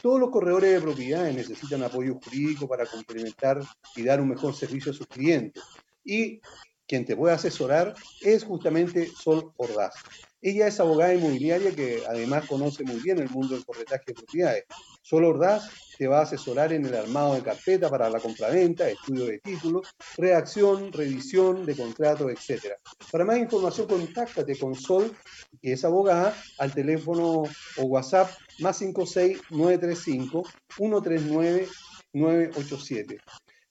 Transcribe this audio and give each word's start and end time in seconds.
Todos 0.02 0.20
los 0.20 0.30
corredores 0.30 0.74
de 0.74 0.80
propiedades 0.80 1.34
necesitan 1.34 1.82
apoyo 1.82 2.20
jurídico 2.22 2.68
para 2.68 2.84
complementar 2.84 3.62
y 3.96 4.04
dar 4.04 4.20
un 4.20 4.28
mejor 4.28 4.54
servicio 4.54 4.92
a 4.92 4.94
sus 4.94 5.06
clientes. 5.06 5.62
Y 6.04 6.42
quien 6.86 7.06
te 7.06 7.16
puede 7.16 7.34
asesorar 7.34 7.94
es 8.20 8.44
justamente 8.44 9.06
Sol 9.06 9.54
Ordaz. 9.56 9.94
Ella 10.40 10.68
es 10.68 10.78
abogada 10.78 11.14
inmobiliaria 11.14 11.74
que 11.74 12.02
además 12.08 12.46
conoce 12.46 12.84
muy 12.84 13.00
bien 13.00 13.18
el 13.18 13.28
mundo 13.28 13.54
del 13.54 13.64
corretaje 13.64 14.04
de 14.06 14.14
propiedades. 14.14 14.64
Sol 15.02 15.24
Ordaz 15.24 15.68
te 15.98 16.06
va 16.06 16.20
a 16.20 16.22
asesorar 16.22 16.72
en 16.72 16.86
el 16.86 16.94
armado 16.94 17.34
de 17.34 17.42
carpeta 17.42 17.90
para 17.90 18.08
la 18.08 18.20
compraventa, 18.20 18.88
estudio 18.88 19.26
de 19.26 19.40
títulos, 19.40 19.88
redacción, 20.16 20.92
revisión 20.92 21.66
de 21.66 21.74
contratos, 21.74 22.30
etc. 22.30 22.74
Para 23.10 23.24
más 23.24 23.38
información, 23.38 23.88
contáctate 23.88 24.56
con 24.56 24.76
Sol, 24.76 25.12
que 25.60 25.72
es 25.72 25.84
abogada, 25.84 26.36
al 26.58 26.72
teléfono 26.72 27.42
o 27.76 27.82
WhatsApp 27.82 28.30
más 28.60 28.78
56 28.78 29.40
935 29.50 30.44
139 30.76 31.68
987. 32.12 33.18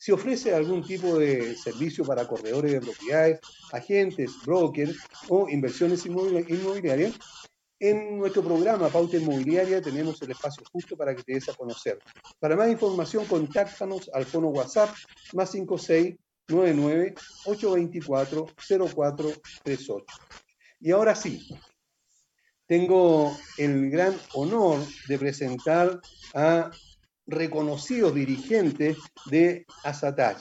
Si 0.07 0.13
ofrece 0.13 0.55
algún 0.55 0.83
tipo 0.83 1.19
de 1.19 1.53
servicio 1.57 2.05
para 2.05 2.25
corredores 2.25 2.71
de 2.71 2.79
propiedades, 2.79 3.41
agentes, 3.73 4.31
brokers 4.45 4.97
o 5.27 5.49
inversiones 5.49 6.05
inmobiliarias, 6.05 7.19
en 7.77 8.17
nuestro 8.17 8.41
programa 8.41 8.87
Pauta 8.87 9.17
Inmobiliaria 9.17 9.81
tenemos 9.81 10.21
el 10.21 10.31
espacio 10.31 10.63
justo 10.71 10.95
para 10.95 11.13
que 11.13 11.23
te 11.23 11.33
des 11.33 11.49
a 11.49 11.55
conocer. 11.55 11.99
Para 12.39 12.55
más 12.55 12.69
información, 12.69 13.25
contáctanos 13.25 14.09
al 14.13 14.23
fono 14.23 14.47
WhatsApp 14.47 14.95
más 15.33 15.51
5699 15.51 17.13
824 17.43 18.45
0438. 18.95 20.05
Y 20.79 20.91
ahora 20.91 21.15
sí, 21.15 21.49
tengo 22.65 23.37
el 23.57 23.89
gran 23.89 24.17
honor 24.35 24.79
de 25.09 25.19
presentar 25.19 25.99
a 26.33 26.71
reconocidos 27.27 28.15
dirigentes 28.15 28.97
de 29.25 29.65
Asatach. 29.83 30.37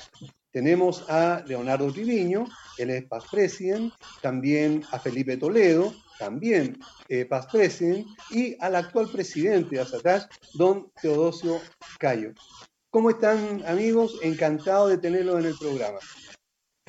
Tenemos 0.50 1.04
a 1.10 1.44
Leonardo 1.47 1.92
Triviño, 1.92 2.47
el 2.78 2.91
es 2.91 3.04
past 3.04 3.30
president, 3.30 3.92
también 4.22 4.82
a 4.91 4.98
Felipe 4.98 5.36
Toledo, 5.36 5.92
también 6.19 6.78
eh, 7.08 7.26
past 7.26 7.50
president, 7.50 8.06
y 8.30 8.56
al 8.60 8.76
actual 8.76 9.10
presidente 9.10 9.76
de 9.76 9.82
Asatach, 9.82 10.30
don 10.54 10.91
Teodosio 11.02 11.60
Cayo. 11.98 12.32
¿Cómo 12.88 13.10
están 13.10 13.62
amigos? 13.66 14.18
Encantado 14.22 14.88
de 14.88 14.97
tenerlos 14.97 15.41
en 15.41 15.47
el 15.47 15.58
programa. 15.58 15.98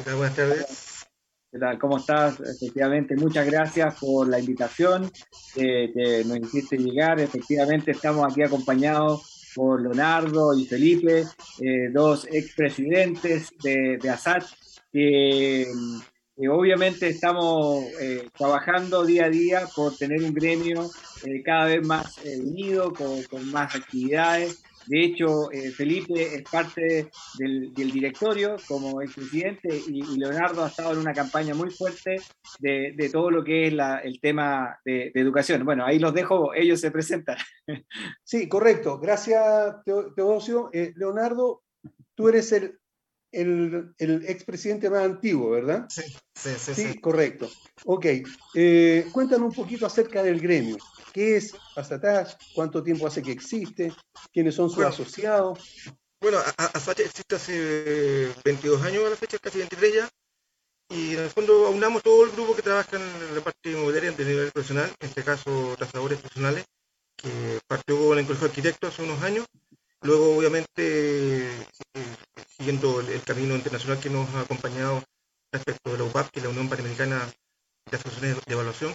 Buenas 0.05 0.35
tardes. 0.35 1.05
¿Qué 1.51 1.59
tal? 1.59 1.79
¿Cómo 1.79 1.97
estás? 1.97 2.39
Efectivamente, 2.39 3.15
muchas 3.15 3.45
gracias 3.45 3.95
por 3.99 4.29
la 4.29 4.39
invitación 4.39 5.11
eh, 5.55 5.91
que 5.93 6.23
nos 6.25 6.37
hiciste 6.37 6.77
llegar. 6.77 7.19
Efectivamente, 7.19 7.91
estamos 7.91 8.31
aquí 8.31 8.43
acompañados 8.43 9.36
por 9.57 9.81
Leonardo 9.81 10.55
y 10.55 10.67
Felipe, 10.67 11.25
eh, 11.59 11.89
dos 11.91 12.27
expresidentes 12.31 13.49
de, 13.63 13.97
de 13.97 14.09
ASAT, 14.09 14.43
que, 14.93 15.65
obviamente 16.47 17.07
estamos 17.07 17.83
eh, 17.99 18.29
trabajando 18.37 19.03
día 19.03 19.25
a 19.25 19.29
día 19.29 19.67
por 19.75 19.97
tener 19.97 20.21
un 20.21 20.31
gremio 20.31 20.87
eh, 21.25 21.41
cada 21.43 21.65
vez 21.65 21.87
más 21.87 22.19
unido, 22.39 22.93
con, 22.93 23.51
más 23.51 23.75
actividades, 23.75 24.63
de 24.87 25.03
hecho, 25.03 25.51
eh, 25.51 25.71
Felipe 25.71 26.35
es 26.35 26.43
parte 26.43 27.09
del, 27.37 27.73
directorio 27.73 28.55
como 28.67 29.01
expresidente 29.01 29.69
y, 29.87 29.99
y, 29.99 30.17
Leonardo 30.17 30.63
ha 30.63 30.69
estado 30.69 30.93
en 30.93 30.99
una 30.99 31.13
campaña 31.13 31.53
muy 31.53 31.71
fuerte 31.71 32.17
de, 32.59 33.09
todo 33.11 33.29
lo 33.29 33.43
que 33.43 33.67
es 33.67 33.73
el 34.03 34.19
tema 34.21 34.79
de, 34.85 35.11
educación. 35.13 35.65
Bueno, 35.65 35.85
ahí 35.85 35.99
los 35.99 36.13
dejo, 36.13 36.53
ellos 36.53 36.79
se 36.79 36.91
presentan. 36.91 37.37
Sí, 38.23 38.47
correcto. 38.47 38.99
Gracias, 38.99 39.75
Teodosio. 39.85 40.69
Eh, 40.73 40.93
Leonardo, 40.95 41.63
tú 42.15 42.29
eres 42.29 42.51
el, 42.51 42.79
el, 43.31 43.93
el 43.97 44.25
expresidente 44.25 44.89
más 44.89 45.03
antiguo, 45.03 45.49
¿verdad? 45.51 45.85
Sí, 45.89 46.03
sí, 46.33 46.49
sí. 46.57 46.73
Sí, 46.73 46.99
correcto. 46.99 47.49
Ok. 47.85 48.05
Eh, 48.55 49.07
cuéntanos 49.11 49.49
un 49.49 49.63
poquito 49.63 49.85
acerca 49.85 50.23
del 50.23 50.39
gremio. 50.39 50.77
¿Qué 51.17 51.35
es 51.35 51.55
Asatach? 51.75 52.37
¿Cuánto 52.53 52.83
tiempo 52.83 53.07
hace 53.07 53.23
que 53.23 53.31
existe? 53.31 53.91
¿Quiénes 54.31 54.53
son 54.53 54.69
sus 54.69 54.83
asociados? 54.83 55.89
Bueno, 56.21 56.37
Asatach 56.37 57.07
existe 57.07 57.35
hace 57.35 58.31
22 58.45 58.83
años 58.83 59.03
a 59.03 59.09
la 59.09 59.15
fecha, 59.15 59.39
casi 59.39 59.57
23 59.57 59.95
ya. 59.95 60.09
Y 60.89 61.15
en 61.15 61.21
el 61.21 61.29
fondo 61.31 61.65
aunamos 61.65 62.03
todo 62.03 62.23
el 62.23 62.29
grupo 62.33 62.55
que 62.55 62.61
trabaja 62.61 62.97
en 62.97 63.33
la 63.33 63.41
parte 63.41 63.71
inmobiliaria 63.71 64.11
de 64.11 64.25
nivel 64.25 64.51
profesional, 64.51 64.93
en 64.99 65.09
este 65.09 65.23
caso 65.23 65.73
trazadores 65.75 66.19
profesionales, 66.19 66.65
que 67.15 67.61
partió 67.65 67.97
con 67.97 68.19
el 68.19 68.25
Colegio 68.27 68.47
de 68.47 68.51
Arquitectos 68.51 68.93
hace 68.93 69.01
unos 69.01 69.23
años. 69.23 69.47
Luego, 70.03 70.37
obviamente, 70.37 71.47
eh, 71.47 71.65
siguiendo 72.55 72.99
el, 72.99 73.23
camino 73.23 73.55
internacional 73.55 73.99
que 73.99 74.11
nos 74.11 74.29
ha 74.35 74.41
acompañado 74.41 75.03
respecto 75.51 75.93
de 75.93 75.97
la 75.97 76.03
UPAP, 76.03 76.29
que 76.29 76.41
es 76.41 76.43
la 76.43 76.51
Unión 76.51 76.69
Panamericana 76.69 77.27
de 77.89 77.97
Asociaciones 77.97 78.37
de 78.45 78.53
Evaluación, 78.53 78.93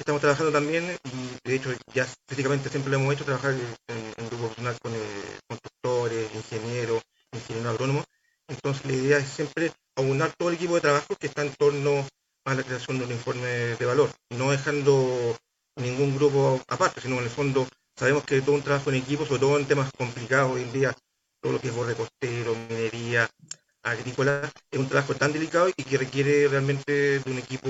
Estamos 0.00 0.22
trabajando 0.22 0.50
también, 0.50 0.96
y 1.04 1.48
de 1.48 1.56
hecho 1.56 1.70
ya 1.92 2.06
físicamente 2.26 2.70
siempre 2.70 2.90
lo 2.90 2.96
hemos 2.96 3.12
hecho, 3.12 3.26
trabajar 3.26 3.52
en, 3.52 4.14
en 4.16 4.28
grupo 4.30 4.46
personal 4.46 4.74
con 4.80 4.94
eh, 4.94 4.98
constructores, 5.46 6.34
ingenieros, 6.34 7.02
ingenieros 7.32 7.74
agrónomos. 7.74 8.04
Entonces 8.48 8.86
la 8.86 8.92
idea 8.94 9.18
es 9.18 9.28
siempre 9.28 9.70
aunar 9.96 10.32
todo 10.38 10.48
el 10.48 10.54
equipo 10.54 10.74
de 10.74 10.80
trabajo 10.80 11.14
que 11.16 11.26
está 11.26 11.42
en 11.42 11.52
torno 11.52 12.08
a 12.46 12.54
la 12.54 12.62
creación 12.62 12.98
de 12.98 13.04
un 13.04 13.12
informe 13.12 13.46
de 13.46 13.84
valor, 13.84 14.10
no 14.30 14.50
dejando 14.50 15.36
ningún 15.76 16.16
grupo 16.16 16.62
aparte, 16.68 17.02
sino 17.02 17.18
en 17.18 17.24
el 17.24 17.30
fondo 17.30 17.68
sabemos 17.94 18.24
que 18.24 18.40
todo 18.40 18.54
un 18.54 18.62
trabajo 18.62 18.88
en 18.88 18.96
equipo, 18.96 19.26
sobre 19.26 19.40
todo 19.40 19.58
en 19.58 19.66
temas 19.66 19.92
complicados 19.92 20.52
hoy 20.52 20.62
en 20.62 20.72
día, 20.72 20.96
todo 21.42 21.52
lo 21.52 21.60
que 21.60 21.68
es 21.68 21.74
borde 21.74 21.94
costero, 21.94 22.54
minería, 22.70 23.28
agrícola 23.82 24.50
es 24.70 24.78
un 24.78 24.88
trabajo 24.88 25.14
tan 25.14 25.32
delicado 25.32 25.68
y 25.68 25.82
que 25.84 25.98
requiere 25.98 26.48
realmente 26.48 27.20
de 27.20 27.30
un 27.30 27.38
equipo 27.38 27.68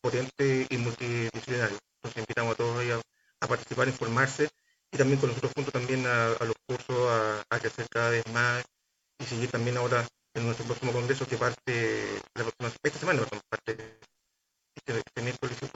potente 0.00 0.66
y 0.68 0.76
multidisciplinario. 0.76 1.78
Entonces 1.96 2.22
invitamos 2.22 2.54
a 2.54 2.56
todos 2.56 2.84
a, 2.84 3.00
a 3.40 3.48
participar, 3.48 3.86
a 3.86 3.90
informarse 3.90 4.48
y 4.92 4.96
también 4.96 5.20
con 5.20 5.28
nosotros 5.30 5.52
juntos 5.54 5.72
también 5.72 6.06
a, 6.06 6.36
los 6.40 6.54
cursos 6.66 7.44
a, 7.50 7.58
crecer 7.58 7.86
cada 7.90 8.10
vez 8.10 8.24
más 8.32 8.64
y 9.18 9.24
seguir 9.24 9.50
también 9.50 9.76
ahora 9.76 10.06
en 10.34 10.44
nuestro 10.44 10.66
próximo 10.66 10.92
congreso 10.92 11.26
que 11.26 11.36
parte 11.36 12.20
la 12.34 12.44
próxima, 12.44 12.70
semana, 12.90 13.22
parte 13.48 13.76
este, 14.74 14.98
este 14.98 15.22
miércoles 15.22 15.58
y 15.62 15.66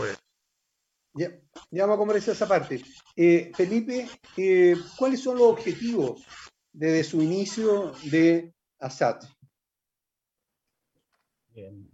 ya 1.71 1.87
vamos 1.87 1.95
a 1.95 1.99
conversar 1.99 2.35
esa 2.35 2.47
parte. 2.47 2.83
Eh, 3.17 3.51
Felipe, 3.55 4.09
eh, 4.37 4.77
¿cuáles 4.97 5.21
son 5.21 5.39
los 5.39 5.49
objetivos 5.49 6.25
desde 6.73 7.05
su 7.05 7.21
inicio 7.21 7.93
de 8.05 8.53
ASAT? 8.79 9.25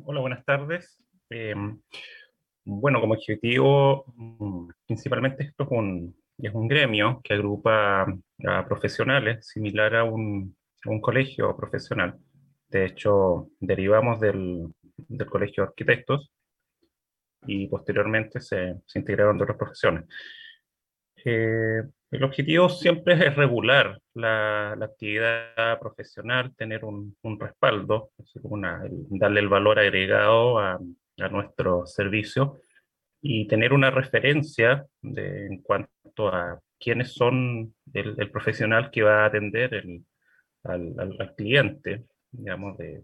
Hola, 0.04 0.20
buenas 0.20 0.44
tardes. 0.44 0.98
Em, 1.30 1.80
bueno, 2.64 3.00
como 3.00 3.14
objetivo, 3.14 4.04
mm, 4.16 4.68
principalmente 4.86 5.44
esto 5.44 5.64
es 5.64 5.70
un, 5.70 6.16
es 6.38 6.52
un 6.54 6.68
gremio 6.68 7.20
que 7.22 7.34
agrupa 7.34 8.02
a 8.46 8.68
profesionales, 8.68 9.46
similar 9.46 9.96
a 9.96 10.04
un, 10.04 10.56
un 10.86 11.00
colegio 11.00 11.56
profesional. 11.56 12.18
De 12.68 12.86
hecho, 12.86 13.50
derivamos 13.60 14.20
del, 14.20 14.66
del, 14.96 15.26
Colegio 15.26 15.62
de 15.62 15.68
Arquitectos 15.68 16.32
y 17.46 17.68
posteriormente 17.68 18.40
se, 18.40 18.74
se 18.86 18.98
integraron 18.98 19.40
otras 19.40 19.56
profesiones. 19.56 20.04
El 21.26 22.22
objetivo 22.22 22.68
siempre 22.68 23.14
es 23.14 23.34
regular 23.34 24.00
la, 24.14 24.72
actividad 24.72 25.78
profesional, 25.80 26.54
tener 26.54 26.84
un, 26.84 27.16
respaldo, 27.40 28.12
darle 29.10 29.40
el 29.40 29.48
valor 29.48 29.78
agregado 29.78 30.58
a, 30.58 30.78
nuestro 31.30 31.86
servicio 31.86 32.58
y 33.22 33.48
tener 33.48 33.72
una 33.72 33.90
referencia 33.90 34.86
en 35.02 35.62
cuanto 35.62 36.28
a 36.28 36.60
quiénes 36.78 37.14
son 37.14 37.74
el, 37.92 38.30
profesional 38.30 38.90
que 38.90 39.02
va 39.02 39.22
a 39.22 39.26
atender 39.26 39.82
al, 40.62 41.34
cliente, 41.36 42.04
digamos, 42.30 42.76
de, 42.76 43.02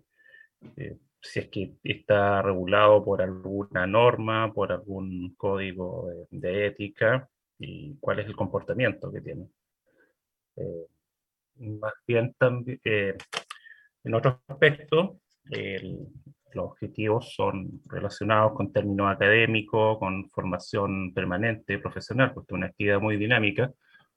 si 1.21 1.41
es 1.41 1.49
que 1.49 1.73
está 1.83 2.43
regulado 2.43 3.03
por 3.05 3.23
alguna 3.23 3.87
norma, 3.87 4.53
por 4.53 4.73
algún 4.73 5.35
código 5.37 6.09
de 6.31 6.67
ética, 6.67 7.29
y 7.63 7.97
cuál 8.01 8.19
es 8.21 8.27
el 8.27 8.37
comportamiento 8.37 9.11
que 9.13 9.21
tiene. 9.21 9.47
Eh, 10.57 10.87
más 11.57 11.95
bien 12.07 12.35
también, 12.39 12.81
eh, 12.85 13.17
en 14.05 14.15
otros 14.15 14.37
aspectos, 14.49 15.17
los 16.55 16.65
objetivos 16.71 17.35
son 17.35 17.81
relacionados 17.89 18.53
con 18.53 18.73
términos 18.73 19.11
académicos, 19.11 19.99
con 19.99 20.29
formación 20.31 21.13
permanente, 21.15 21.79
profesional, 21.79 22.33
porque 22.35 22.53
es 22.53 22.57
una 22.57 22.67
actividad 22.67 23.01
muy 23.01 23.17
dinámica, 23.17 23.73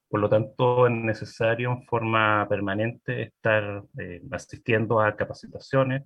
por 0.10 0.20
lo 0.20 0.30
tanto 0.30 0.88
es 0.88 0.94
necesario 0.94 1.72
en 1.72 1.84
forma 1.84 2.46
permanente 2.50 3.24
estar 3.24 3.84
eh, 4.00 4.22
asistiendo 4.32 5.02
a 5.02 5.16
capacitaciones, 5.16 6.04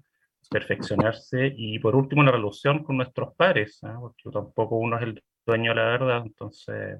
perfeccionarse 0.50 1.54
y 1.56 1.80
por 1.80 1.96
último 1.96 2.22
una 2.22 2.32
relación 2.32 2.84
con 2.84 2.98
nuestros 2.98 3.36
pares, 3.36 3.80
¿ah? 3.84 3.98
porque 4.00 4.30
tampoco 4.32 4.78
uno 4.78 4.98
es 4.98 5.04
el 5.04 5.24
dueño 5.46 5.72
de 5.72 5.76
la 5.76 5.86
verdad, 5.86 6.22
entonces 6.26 7.00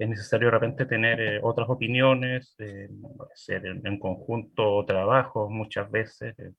es 0.00 0.08
necesario 0.08 0.46
de 0.48 0.52
repente 0.52 0.86
tener 0.86 1.20
eh, 1.20 1.40
otras 1.42 1.68
opiniones, 1.68 2.54
eh, 2.58 2.88
hacer 3.32 3.66
en, 3.66 3.98
conjunto 3.98 4.84
trabajos 4.86 5.50
muchas 5.50 5.90
veces. 5.90 6.38
Eh, 6.38 6.52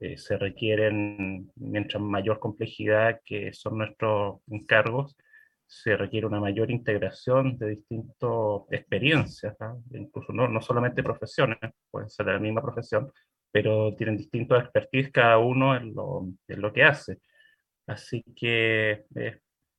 eh, 0.00 0.18
se 0.18 0.36
requieren, 0.36 1.50
mientras 1.56 2.02
mayor 2.02 2.38
complejidad 2.38 3.20
que 3.24 3.52
son 3.52 3.78
nuestros 3.78 4.40
encargos, 4.48 5.16
se 5.66 5.96
requiere 5.96 6.26
una 6.26 6.38
mayor 6.38 6.70
integración 6.70 7.58
de 7.58 7.70
distintas 7.70 8.60
experiencias, 8.70 9.56
incluso 9.92 10.32
no, 10.32 10.48
no, 10.48 10.60
solamente 10.60 11.02
profesiones, 11.02 11.58
pueden 11.90 12.10
ser 12.10 12.26
de 12.26 12.34
la 12.34 12.38
misma 12.38 12.62
profesión, 12.62 13.10
pero 13.50 13.96
tienen 13.96 14.16
distintos 14.18 14.62
expertise 14.62 15.10
cada 15.10 15.38
uno 15.38 15.74
en 15.76 15.94
lo, 15.94 16.28
en 16.46 16.60
lo 16.60 16.72
que 16.72 16.84
hace. 16.84 17.18
Así 17.86 18.22
que 18.36 19.06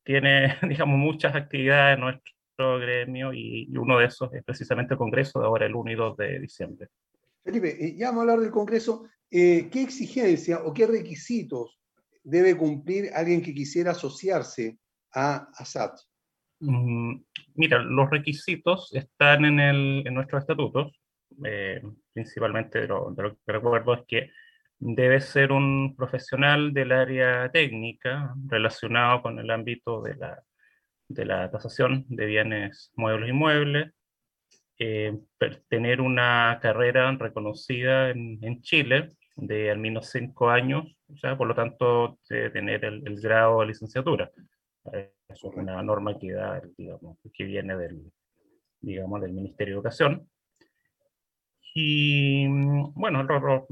tiene, 0.04 0.58
digamos, 0.68 0.98
muchas 0.98 1.36
actividades 1.36 2.00
nuestro 2.00 2.37
gremio 2.58 3.34
y, 3.34 3.68
uno 3.78 4.00
de 4.00 4.06
esos 4.06 4.34
es 4.34 4.44
precisamente 4.44 4.94
el 4.94 4.98
Congreso 4.98 5.40
de 5.40 5.46
ahora 5.46 5.66
el 5.66 5.76
1 5.76 5.92
y 5.92 5.96
2 5.96 6.18
de 6.18 6.40
diciembre. 6.40 6.90
Felipe, 7.44 7.86
eh, 7.86 7.96
ya 7.96 8.08
vamos 8.08 8.20
a 8.20 8.22
hablar 8.24 8.40
del 8.40 8.52
Congreso. 8.52 9.08
Eh, 9.30 9.70
¿Qué 9.72 9.82
exigencia 9.82 10.60
o 10.64 10.74
qué 10.74 10.88
requisitos 10.88 11.80
debe 12.24 12.56
cumplir 12.56 13.10
alguien 13.14 13.42
que 13.42 13.54
quisiera 13.54 13.92
asociarse 13.92 14.78
a 15.14 15.50
ASAT? 15.54 15.98
Mm, 16.60 17.22
mira, 17.56 17.80
los 17.80 18.10
requisitos 18.10 18.94
están 18.94 19.46
en, 19.46 19.60
el, 19.60 20.04
en 20.06 20.14
nuestros 20.14 20.42
estatutos. 20.42 21.00
Eh, 21.46 21.82
principalmente 22.14 22.88
lo, 22.88 23.12
de 23.12 23.24
lo 23.24 23.36
que 23.36 23.52
recuerdo 23.52 23.94
es 23.94 24.02
que 24.08 24.32
debe 24.80 25.22
ser 25.22 25.52
un 25.52 25.96
profesional 25.96 26.74
del 26.74 26.92
área 26.92 27.50
técnica 27.52 28.34
relacionado 28.48 29.22
con 29.22 29.40
el 29.40 29.50
ámbito 29.50 30.02
de 30.02 30.16
la 30.16 30.44
de 31.08 31.26
la 31.26 31.50
tasación 31.52 32.06
de 32.10 32.26
bienes 32.26 32.92
muebles 32.96 33.28
y 33.28 33.32
inmuebles, 33.32 33.94
eh, 34.80 35.18
tener 35.70 36.02
una 36.02 36.60
carrera 36.62 37.12
reconocida 37.14 38.10
en, 38.10 38.40
en, 38.44 38.62
Chile 38.62 39.10
de 39.36 39.72
al 39.72 39.80
menos 39.80 40.10
cinco 40.10 40.50
años, 40.50 40.96
sea, 41.16 41.38
por 41.38 41.48
lo 41.48 41.56
tanto, 41.56 42.20
de 42.30 42.50
tener 42.52 42.86
el, 42.86 43.04
el 43.08 43.20
grado 43.20 43.62
de 43.62 43.68
licenciatura. 43.68 44.30
Eso 45.28 45.50
es 45.50 45.58
una 45.58 45.82
norma 45.82 46.18
que, 46.20 46.32
da, 46.32 46.62
digamos, 46.78 47.18
que 47.34 47.44
viene 47.44 47.76
del, 47.76 48.12
digamos, 48.80 49.22
del 49.22 49.34
Ministerio 49.34 49.76
de 49.76 49.78
Educación. 49.78 50.30
Y 51.74 52.48
bueno, 52.48 53.22
el, 53.22 53.28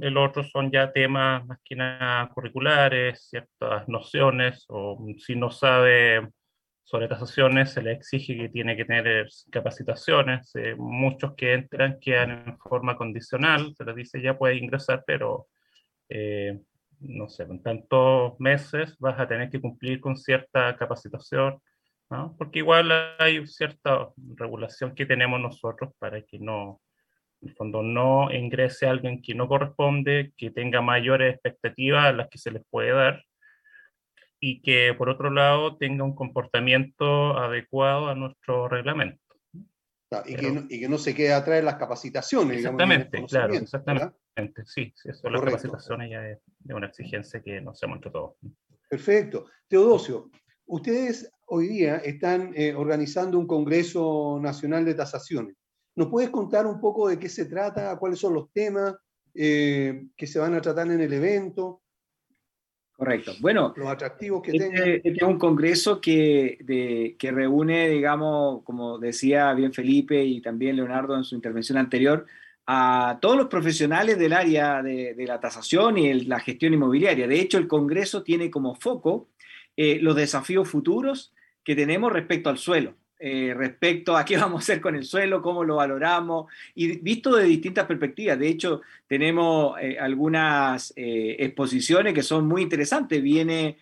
el 0.06 0.18
otro 0.18 0.44
son 0.44 0.72
ya 0.72 0.92
temas 0.92 1.46
más 1.46 1.60
que 1.64 1.76
nada 1.76 2.30
curriculares, 2.30 3.28
ciertas 3.30 3.88
nociones, 3.88 4.66
o 4.70 5.04
si 5.18 5.36
no 5.36 5.50
sabe 5.50 6.30
sobre 6.86 7.08
tasaciones 7.08 7.72
se 7.72 7.82
le 7.82 7.94
exige 7.94 8.38
que 8.38 8.50
tiene 8.50 8.78
que 8.78 8.86
tener 8.86 9.28
capacitaciones. 9.52 10.52
Eh, 10.56 10.76
muchos 10.78 11.34
que 11.36 11.54
entran 11.54 12.00
quedan 12.00 12.48
en 12.48 12.58
forma 12.60 12.96
condicional, 12.96 13.74
se 13.76 13.84
les 13.86 13.96
dice 13.96 14.22
ya 14.22 14.38
puede 14.38 14.56
ingresar, 14.58 15.04
pero 15.06 15.48
eh, 16.10 16.62
no 17.00 17.28
sé, 17.28 17.44
en 17.44 17.64
tantos 17.64 18.40
meses 18.40 18.96
vas 19.00 19.20
a 19.20 19.28
tener 19.28 19.50
que 19.50 19.60
cumplir 19.60 20.00
con 20.00 20.16
cierta 20.16 20.78
capacitación, 20.78 21.60
¿no? 22.12 22.36
porque 22.38 22.60
igual 22.60 22.92
hay 23.18 23.46
cierta 23.48 24.10
regulación 24.36 24.94
que 24.94 25.08
tenemos 25.08 25.40
nosotros 25.40 25.92
para 25.98 26.22
que 26.22 26.38
no, 26.38 26.82
en 27.42 27.50
el 27.50 27.56
fondo, 27.56 27.82
no 27.82 28.32
ingrese 28.32 28.86
alguien 28.86 29.24
que 29.24 29.34
no 29.34 29.48
corresponde, 29.48 30.34
que 30.38 30.52
tenga 30.52 30.82
mayores 30.82 31.34
expectativas 31.34 32.06
a 32.06 32.14
las 32.14 32.30
que 32.30 32.38
se 32.38 32.52
les 32.52 32.64
puede 32.70 32.92
dar 32.92 33.24
y 34.40 34.62
que 34.62 34.94
por 34.98 35.10
otro 35.10 35.30
lado 35.30 35.78
tenga 35.78 36.04
un 36.04 36.16
comportamiento 36.16 37.38
adecuado 37.38 38.10
a 38.10 38.16
nuestro 38.16 38.68
reglamento. 38.68 39.22
y, 40.26 40.36
que 40.36 40.52
no, 40.52 40.66
y, 40.70 40.80
que 40.80 40.90
no, 40.90 40.98
se 40.98 41.16
quede 41.16 41.34
atrás 41.34 41.58
de 41.58 41.64
las 41.64 41.76
capacitaciones. 41.76 42.58
Exactamente, 42.58 43.26
claro, 43.26 43.54
exactamente. 43.54 44.16
Sí, 44.66 44.94
sí, 44.96 45.10
eso, 45.10 45.30
las 45.30 45.42
capacitaciones 45.42 46.12
ya 46.12 46.28
es, 46.28 46.40
una 46.66 46.88
exigencia 46.88 47.42
que 47.42 47.62
nos 47.62 47.78
hacemos 47.78 47.98
entre 47.98 48.12
todos. 48.12 48.36
Perfecto. 48.90 49.48
Teodosio, 49.68 50.30
ustedes 50.66 51.32
hoy 51.48 51.68
día 51.68 51.98
están 51.98 52.52
eh, 52.56 52.74
organizando 52.74 53.40
un 53.40 53.48
Congreso 53.48 54.40
Nacional 54.42 54.86
de 54.86 54.96
Tasaciones. 54.96 55.56
¿Nos 55.96 56.10
puedes 56.10 56.30
contar 56.30 56.68
un 56.68 56.80
poco 56.80 57.08
de 57.08 57.18
qué 57.18 57.30
se 57.30 57.46
trata, 57.46 57.98
cuáles 57.98 58.20
son 58.20 58.34
los 58.34 58.52
temas 58.52 58.96
eh, 59.34 60.08
que 60.16 60.28
se 60.28 60.40
van 60.40 60.54
a 60.54 60.62
tratar 60.62 60.88
en 60.88 61.00
el 61.00 61.14
evento? 61.14 61.82
Correcto. 62.98 63.34
Bueno, 63.42 63.74
los 63.76 63.90
atractivos 63.90 64.42
que 64.42 64.52
este, 64.52 64.96
este, 64.98 65.10
es 65.10 65.22
un 65.22 65.38
congreso 65.38 66.00
que, 66.00 67.16
que, 67.20 67.32
reúne, 67.32 67.90
digamos, 67.90 68.64
como 68.64 68.98
decía 68.98 69.54
bien 69.54 69.74
Felipe 69.74 70.24
y 70.24 70.42
también 70.42 70.78
Leonardo 70.78 71.18
en 71.18 71.26
su 71.26 71.36
intervención 71.36 71.78
anterior, 71.78 72.26
a 72.68 73.20
todos 73.22 73.36
los 73.36 73.48
profesionales 73.48 74.18
del 74.18 74.32
área 74.32 74.82
de, 74.82 75.14
la 75.28 75.42
tasación 75.42 75.98
y 75.98 76.22
la 76.22 76.40
gestión 76.40 76.74
inmobiliaria. 76.74 77.28
De 77.28 77.40
hecho, 77.40 77.58
el 77.58 77.68
congreso 77.68 78.24
tiene 78.24 78.50
como 78.50 78.76
foco 78.76 79.28
eh, 79.76 80.00
los 80.02 80.16
desafíos 80.16 80.70
futuros 80.70 81.34
que 81.66 81.76
tenemos 81.76 82.14
respecto 82.14 82.50
al 82.50 82.58
suelo. 82.58 82.96
Eh, 83.18 83.54
respecto 83.56 84.18
a 84.18 84.26
qué 84.26 84.36
vamos 84.38 84.62
a 84.62 84.64
hacer 84.64 84.82
con 84.82 84.96
el 84.96 85.06
suelo, 85.06 85.42
cómo 85.42 85.64
lo 85.64 85.78
valoramos, 85.78 86.52
y 86.74 86.98
visto 86.98 87.36
de 87.36 87.46
distintas 87.46 87.86
perspectivas. 87.86 88.38
De 88.38 88.48
hecho, 88.48 88.82
tenemos 89.08 89.78
eh, 89.82 89.98
algunas 90.00 90.94
eh, 90.96 91.38
exposiciones 91.40 92.14
que 92.14 92.24
son 92.24 92.48
muy 92.48 92.62
interesantes. 92.62 93.22
Viene 93.22 93.78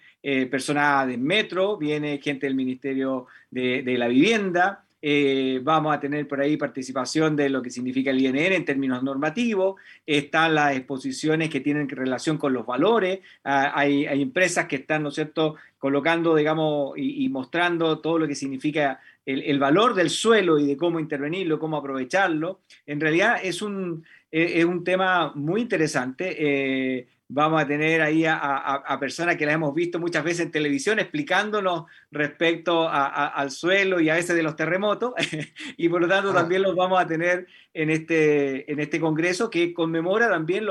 personal 0.50 1.10
del 1.10 1.20
Metro, 1.20 1.76
viene 1.76 2.18
gente 2.24 2.46
del 2.46 2.56
Ministerio 2.56 3.28
de, 3.52 3.84
de 3.84 3.98
la 3.98 4.08
Vivienda, 4.08 4.86
eh, 5.06 5.60
vamos 5.62 5.94
a 5.94 6.00
tener 6.00 6.26
por 6.30 6.40
ahí 6.40 6.56
participación 6.56 7.36
de 7.36 7.50
lo 7.50 7.62
que 7.62 7.70
significa 7.70 8.10
el 8.12 8.22
INR 8.22 8.54
en 8.54 8.64
términos 8.64 9.04
normativos, 9.04 9.76
están 10.06 10.56
las 10.56 10.78
exposiciones 10.78 11.50
que 11.50 11.60
tienen 11.60 11.90
relación 11.90 12.38
con 12.38 12.54
los 12.54 12.66
valores, 12.66 13.20
ah, 13.44 13.74
hay, 13.76 14.06
empresas 14.06 14.66
que 14.66 14.78
están, 14.78 15.04
¿no 15.04 15.10
es 15.10 15.16
cierto?, 15.16 15.56
colocando, 15.78 16.34
digamos, 16.38 16.94
y, 16.96 17.28
mostrando 17.28 18.00
todo 18.00 18.18
lo 18.18 18.30
que 18.30 18.36
significa 18.36 19.02
el, 19.26 19.60
valor 19.60 19.94
del 19.94 20.10
suelo 20.10 20.58
y 20.58 20.66
de 20.66 20.78
cómo 20.78 21.02
intervenirlo, 21.02 21.60
cómo 21.60 21.76
aprovecharlo. 21.76 22.62
En 22.86 23.02
realidad 23.02 23.42
es 23.44 23.62
un, 23.62 24.06
es 24.42 24.66
un 24.66 24.84
tema 24.84 25.32
muy 25.36 25.62
interesante. 25.62 26.36
Eh, 26.38 27.08
vamos 27.28 27.62
a 27.62 27.68
tener 27.68 28.02
ahí 28.02 28.26
a, 28.28 28.98
personas 29.00 29.36
que 29.36 29.46
las 29.46 29.56
hemos 29.56 29.74
visto 29.74 30.00
muchas 30.00 30.24
veces 30.24 30.48
en 30.48 30.52
televisión 30.52 31.00
explicándonos 31.00 31.86
respecto 32.12 32.88
al 32.90 33.52
suelo 33.52 34.00
y 34.00 34.10
a 34.10 34.16
veces 34.16 34.36
de 34.36 34.44
los 34.44 34.56
terremotos, 34.56 35.14
y 35.78 35.90
por 35.90 36.02
lo 36.02 36.08
tanto 36.08 36.34
también 36.34 36.62
los 36.62 36.76
vamos 36.76 37.00
a 37.00 37.08
tener 37.08 37.48
en 37.74 37.90
este, 37.90 38.72
en 38.72 38.80
este 38.80 39.00
congreso 39.00 39.50
que 39.50 39.74
conmemora 39.74 40.30
también 40.30 40.66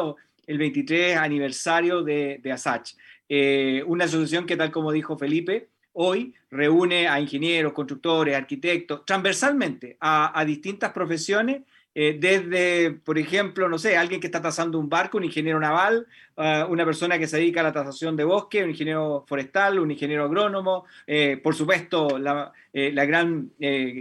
el 0.47 0.59
23 0.59 1.17
aniversario 1.17 2.03
de, 2.03 2.39
de 2.43 2.53
ASACH, 2.53 2.95
eh, 3.29 3.83
una 3.87 4.05
asociación 4.05 4.47
que 4.47 4.57
tal 4.57 4.71
como 4.71 4.93
dijo 4.93 5.17
Felipe, 5.17 5.69
hoy 5.93 6.35
reúne 6.51 7.09
a 7.09 7.21
ingenieros, 7.21 7.73
constructores, 7.73 8.37
arquitectos, 8.37 9.05
transversalmente 9.05 9.97
a, 10.01 10.43
distintas 10.47 10.93
profesiones 10.93 11.63
eh, 11.95 12.17
desde, 12.19 12.91
por 12.91 13.19
ejemplo, 13.19 13.69
no 13.69 13.79
sé, 13.79 13.99
alguien 13.99 14.21
que 14.21 14.27
está 14.27 14.41
tasando 14.41 14.79
un 14.79 14.89
barco, 14.89 15.19
un 15.19 15.25
ingeniero 15.25 15.61
naval, 15.61 16.07
ah, 16.37 16.67
una 16.71 16.87
persona 16.87 17.19
que 17.19 17.27
se 17.27 17.37
dedica 17.37 17.61
a 17.61 17.65
la 17.65 17.73
tasación 17.73 18.17
de 18.17 18.25
bosque, 18.25 18.65
un 18.65 18.71
ingeniero 18.71 19.25
forestal, 19.29 19.79
un 19.79 19.91
ingeniero 19.91 20.25
agrónomo, 20.25 20.87
eh, 21.07 21.37
por 21.37 21.55
supuesto, 21.55 22.19
la, 22.19 22.51
eh, 22.73 22.93
gran 22.93 23.53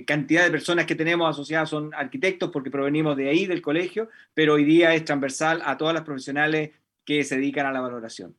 cantidad 0.05 0.43
de 0.45 0.51
personas 0.51 0.85
que 0.85 0.95
tenemos 0.95 1.29
asociadas 1.29 1.69
son 1.69 1.93
arquitectos 1.93 2.49
porque 2.51 2.71
provenimos 2.71 3.17
de 3.17 3.29
ahí, 3.29 3.45
del 3.45 3.61
colegio, 3.61 4.09
pero 4.33 4.53
hoy 4.53 4.63
día 4.63 4.93
es 4.93 5.03
transversal 5.03 5.61
a 5.65 5.77
todas 5.77 5.93
las 5.93 6.03
profesionales 6.03 6.71
que 7.03 7.23
se 7.25 7.35
dedican 7.35 7.65
a 7.65 7.73
la 7.73 7.81
valoración. 7.81 8.35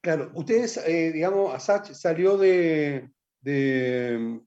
Claro, 0.00 0.30
ustedes, 0.34 0.82
digamos, 1.12 1.54
Asach 1.54 1.92
salió 1.92 2.36
de, 2.36 3.10
de, 3.40 4.40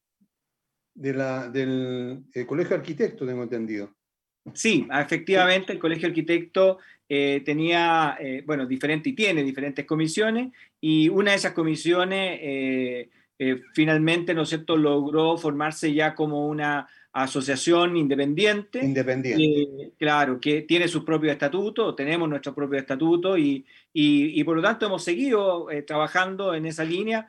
de 0.94 1.14
del 1.54 2.48
Colegio 2.48 2.76
Arquitecto, 2.76 3.26
tengo 3.26 3.44
entendido. 3.44 3.99
Sí, 4.54 4.88
efectivamente, 4.92 5.74
el 5.74 5.80
Colegio 5.80 6.08
Arquitecto 6.08 6.80
eh, 7.12 7.42
tenía, 7.44 8.18
eh, 8.20 8.44
bueno, 8.46 8.68
diferente 8.68 9.10
y 9.10 9.14
tiene 9.14 9.44
diferentes 9.44 9.84
comisiones, 9.84 10.54
y 10.80 11.10
una 11.10 11.32
de 11.32 11.38
esas 11.38 11.54
comisiones 11.54 12.40
eh, 12.42 13.10
finalmente, 13.74 14.36
¿no 14.36 14.44
es 14.44 14.50
cierto?, 14.50 14.78
logró 14.78 15.36
formarse 15.36 15.92
ya 15.92 16.14
como 16.14 16.48
una 16.48 16.88
asociación 17.12 17.98
independiente. 17.98 18.86
Independiente. 18.86 19.92
claro, 19.98 20.40
que 20.40 20.62
tiene 20.62 20.88
su 20.88 21.04
propio 21.04 21.32
estatuto, 21.32 21.96
tenemos 21.96 22.30
nuestro 22.30 22.54
propio 22.54 22.78
estatuto 22.78 23.36
y, 23.36 23.66
y, 23.92 24.44
por 24.44 24.58
lo 24.58 24.62
tanto 24.62 24.86
hemos 24.86 25.04
seguido 25.04 25.68
trabajando 25.88 26.54
en 26.54 26.68
esa 26.68 26.84
línea, 26.84 27.28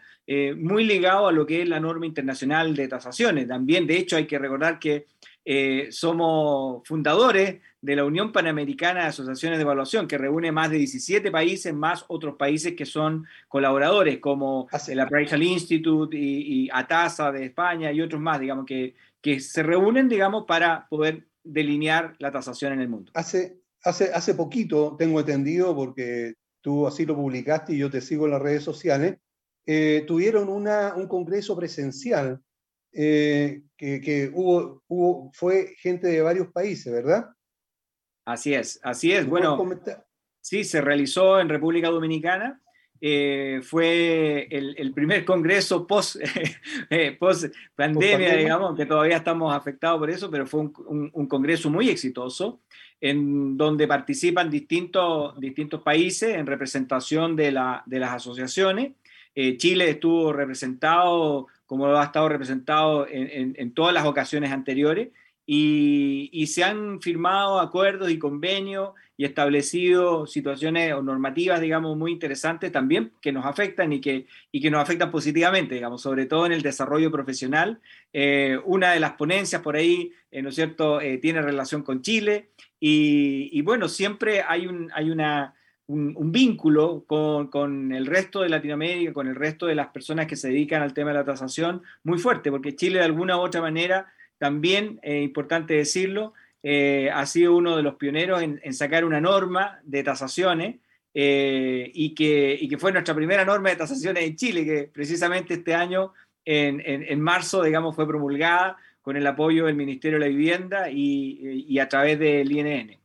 muy 0.56 0.84
ligado 0.84 1.28
a 1.28 1.32
lo 1.32 1.46
que 1.46 1.62
es 1.62 1.68
la 1.68 1.80
norma 1.80 2.04
internacional 2.04 2.76
de 2.76 2.88
tasaciones. 2.88 3.48
También, 3.48 3.86
de 3.86 3.96
hecho, 3.96 4.16
hay 4.16 4.26
que 4.26 4.38
recordar 4.38 4.78
que 4.78 5.06
eh, 5.44 5.88
somos 5.90 6.86
fundadores 6.86 7.60
de 7.80 7.96
la 7.96 8.04
Unión 8.04 8.30
Panamericana 8.30 9.00
de 9.00 9.06
Asociaciones 9.06 9.58
de 9.58 9.62
Evaluación, 9.62 10.06
que 10.06 10.18
reúne 10.18 10.52
más 10.52 10.70
de 10.70 10.78
17 10.78 11.30
países, 11.30 11.72
más 11.72 12.04
otros 12.08 12.36
países 12.36 12.74
que 12.74 12.84
son 12.84 13.26
colaboradores, 13.48 14.18
como 14.18 14.68
el 14.88 15.00
Appraisal 15.00 15.42
Institute 15.42 16.16
y, 16.16 16.68
ATASA 16.70 17.32
de 17.32 17.46
España 17.46 17.90
y 17.90 18.00
otros 18.02 18.20
más, 18.20 18.38
digamos, 18.38 18.66
que, 18.66 18.94
que 19.20 19.40
se 19.40 19.62
reúnen, 19.62 20.08
digamos, 20.08 20.44
para 20.46 20.86
poder 20.88 21.26
delinear 21.42 22.14
la 22.18 22.30
tasación 22.30 22.74
en 22.74 22.80
el 22.82 22.88
mundo. 22.88 23.10
Hace, 23.14 23.58
hace, 23.82 24.12
hace 24.12 24.34
poquito, 24.34 24.96
tengo 24.98 25.20
entendido, 25.20 25.74
porque 25.74 26.34
tú 26.60 26.86
así 26.86 27.06
lo 27.06 27.16
publicaste 27.16 27.74
y 27.74 27.78
yo 27.78 27.90
te 27.90 28.02
sigo 28.02 28.26
en 28.26 28.32
las 28.32 28.42
redes 28.42 28.62
sociales, 28.62 29.16
eh, 29.66 30.04
tuvieron 30.06 30.48
una, 30.48 30.94
un 30.94 31.06
congreso 31.06 31.56
presencial 31.56 32.42
eh, 32.92 33.62
que, 33.76 34.30
hubo, 34.32 34.82
hubo, 34.88 35.30
fue 35.32 35.74
gente 35.78 36.08
de 36.08 36.22
varios 36.22 36.48
países, 36.48 36.92
¿verdad? 36.92 37.30
Así 38.24 38.54
es, 38.54 38.80
así 38.82 39.12
es. 39.12 39.26
Bueno, 39.26 39.58
sí, 40.40 40.64
se 40.64 40.80
realizó 40.80 41.40
en 41.40 41.48
República 41.48 41.88
Dominicana. 41.88 42.60
Eh, 43.02 43.60
fue 43.62 44.46
el, 44.50 44.92
primer 44.92 45.24
congreso 45.24 45.86
post, 45.86 46.16
eh, 46.90 47.16
post 47.18 47.46
pandemia, 47.74 48.36
digamos, 48.36 48.76
que 48.76 48.84
todavía 48.84 49.16
estamos 49.16 49.54
afectados 49.54 49.98
por 49.98 50.10
eso, 50.10 50.30
pero 50.30 50.46
fue 50.46 50.60
un, 50.60 51.26
congreso 51.28 51.70
muy 51.70 51.88
exitoso, 51.88 52.60
en 53.00 53.56
donde 53.56 53.88
participan 53.88 54.50
distintos, 54.50 55.40
distintos 55.40 55.80
países 55.82 56.36
en 56.36 56.46
representación 56.46 57.36
de, 57.36 57.52
la, 57.52 57.82
de 57.86 58.00
las 58.00 58.12
asociaciones. 58.12 58.92
Chile 59.56 59.88
estuvo 59.88 60.32
representado 60.34 61.46
como 61.70 61.86
ha 61.86 62.02
estado 62.02 62.28
representado 62.28 63.06
en, 63.08 63.74
todas 63.74 63.94
las 63.94 64.04
ocasiones 64.04 64.50
anteriores, 64.50 65.10
y, 65.46 66.48
se 66.48 66.64
han 66.64 67.00
firmado 67.00 67.60
acuerdos 67.60 68.10
y 68.10 68.18
convenios 68.18 68.90
y 69.16 69.24
establecido 69.24 70.26
situaciones 70.26 70.92
o 70.94 71.00
normativas, 71.00 71.60
digamos, 71.60 71.96
muy 71.96 72.10
interesantes 72.10 72.72
también 72.72 73.12
que 73.22 73.30
nos 73.30 73.46
afectan 73.46 73.92
y 73.92 74.00
que, 74.00 74.26
y 74.50 74.60
que 74.60 74.68
nos 74.68 74.82
afectan 74.82 75.12
positivamente, 75.12 75.76
digamos, 75.76 76.02
sobre 76.02 76.26
todo 76.26 76.44
en 76.44 76.50
el 76.50 76.62
desarrollo 76.62 77.12
profesional. 77.12 77.80
Eh, 78.12 78.58
una 78.64 78.90
de 78.90 78.98
las 78.98 79.12
ponencias 79.12 79.62
por 79.62 79.76
ahí, 79.76 80.10
eh, 80.32 80.42
¿no 80.42 80.48
es 80.48 80.56
cierto?, 80.56 81.00
eh, 81.00 81.18
tiene 81.18 81.40
relación 81.40 81.84
con 81.84 82.02
Chile 82.02 82.50
y, 82.80 83.48
y, 83.56 83.62
bueno, 83.62 83.88
siempre 83.88 84.42
hay, 84.42 84.66
un, 84.66 84.90
hay 84.92 85.08
una 85.08 85.54
un, 85.90 86.32
vínculo 86.32 87.04
con, 87.06 87.92
el 87.92 88.06
resto 88.06 88.42
de 88.42 88.48
Latinoamérica, 88.48 89.12
con 89.12 89.26
el 89.26 89.34
resto 89.34 89.66
de 89.66 89.74
las 89.74 89.88
personas 89.88 90.26
que 90.26 90.36
se 90.36 90.48
dedican 90.48 90.82
al 90.82 90.94
tema 90.94 91.10
de 91.10 91.18
la 91.18 91.24
tasación 91.24 91.82
muy 92.04 92.18
fuerte, 92.18 92.50
porque 92.50 92.76
Chile 92.76 93.00
de 93.00 93.04
alguna 93.04 93.36
u 93.36 93.40
otra 93.40 93.60
manera, 93.60 94.12
también 94.38 95.00
es 95.02 95.22
importante 95.22 95.74
decirlo, 95.74 96.32
eh, 96.62 97.10
ha 97.12 97.26
sido 97.26 97.56
uno 97.56 97.76
de 97.76 97.82
los 97.82 97.96
pioneros 97.96 98.42
en, 98.42 98.74
sacar 98.74 99.04
una 99.04 99.20
norma 99.20 99.80
de 99.82 100.02
tasaciones 100.02 100.76
eh, 101.12 101.90
y, 101.92 102.14
que, 102.14 102.64
que 102.68 102.78
fue 102.78 102.92
nuestra 102.92 103.14
primera 103.14 103.44
norma 103.44 103.70
de 103.70 103.76
tasaciones 103.76 104.24
en 104.24 104.36
Chile, 104.36 104.64
que 104.64 104.90
precisamente 104.92 105.54
este 105.54 105.74
año, 105.74 106.12
en, 106.44 107.20
marzo, 107.20 107.62
digamos, 107.62 107.96
fue 107.96 108.06
promulgada 108.06 108.76
con 109.02 109.16
el 109.16 109.26
apoyo 109.26 109.66
del 109.66 109.76
Ministerio 109.76 110.18
de 110.18 110.26
la 110.26 110.30
Vivienda 110.30 110.90
y, 110.90 111.78
a 111.78 111.88
través 111.88 112.18
del 112.18 112.50
INN. 112.50 112.96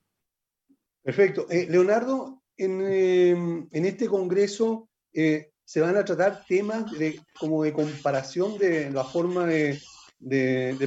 Perfecto. 1.04 1.46
Eh, 1.52 1.68
Leonardo, 1.70 2.42
Em, 2.58 3.68
en, 3.72 3.86
este 3.86 4.08
congreso 4.08 4.88
eh, 5.14 5.52
se 5.66 5.82
van 5.82 5.98
a 5.98 6.06
tratar 6.06 6.46
temas 6.48 6.90
de, 6.92 7.20
como 7.38 7.64
de 7.64 7.74
comparación 7.74 8.58
de 8.58 8.90
la 8.92 9.04
forma 9.04 9.46
de, 9.46 9.82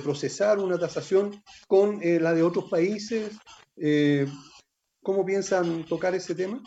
procesar 0.03 0.59
una 0.59 0.79
tasación 0.79 1.43
con 1.67 2.03
eh, 2.03 2.19
la 2.21 2.33
de 2.33 2.43
otros 2.43 2.71
países. 2.71 3.33
Eh, 3.77 4.27
¿Cómo 5.03 5.25
piensan 5.25 5.85
tocar 5.85 6.15
ese 6.15 6.35
tema? 6.35 6.63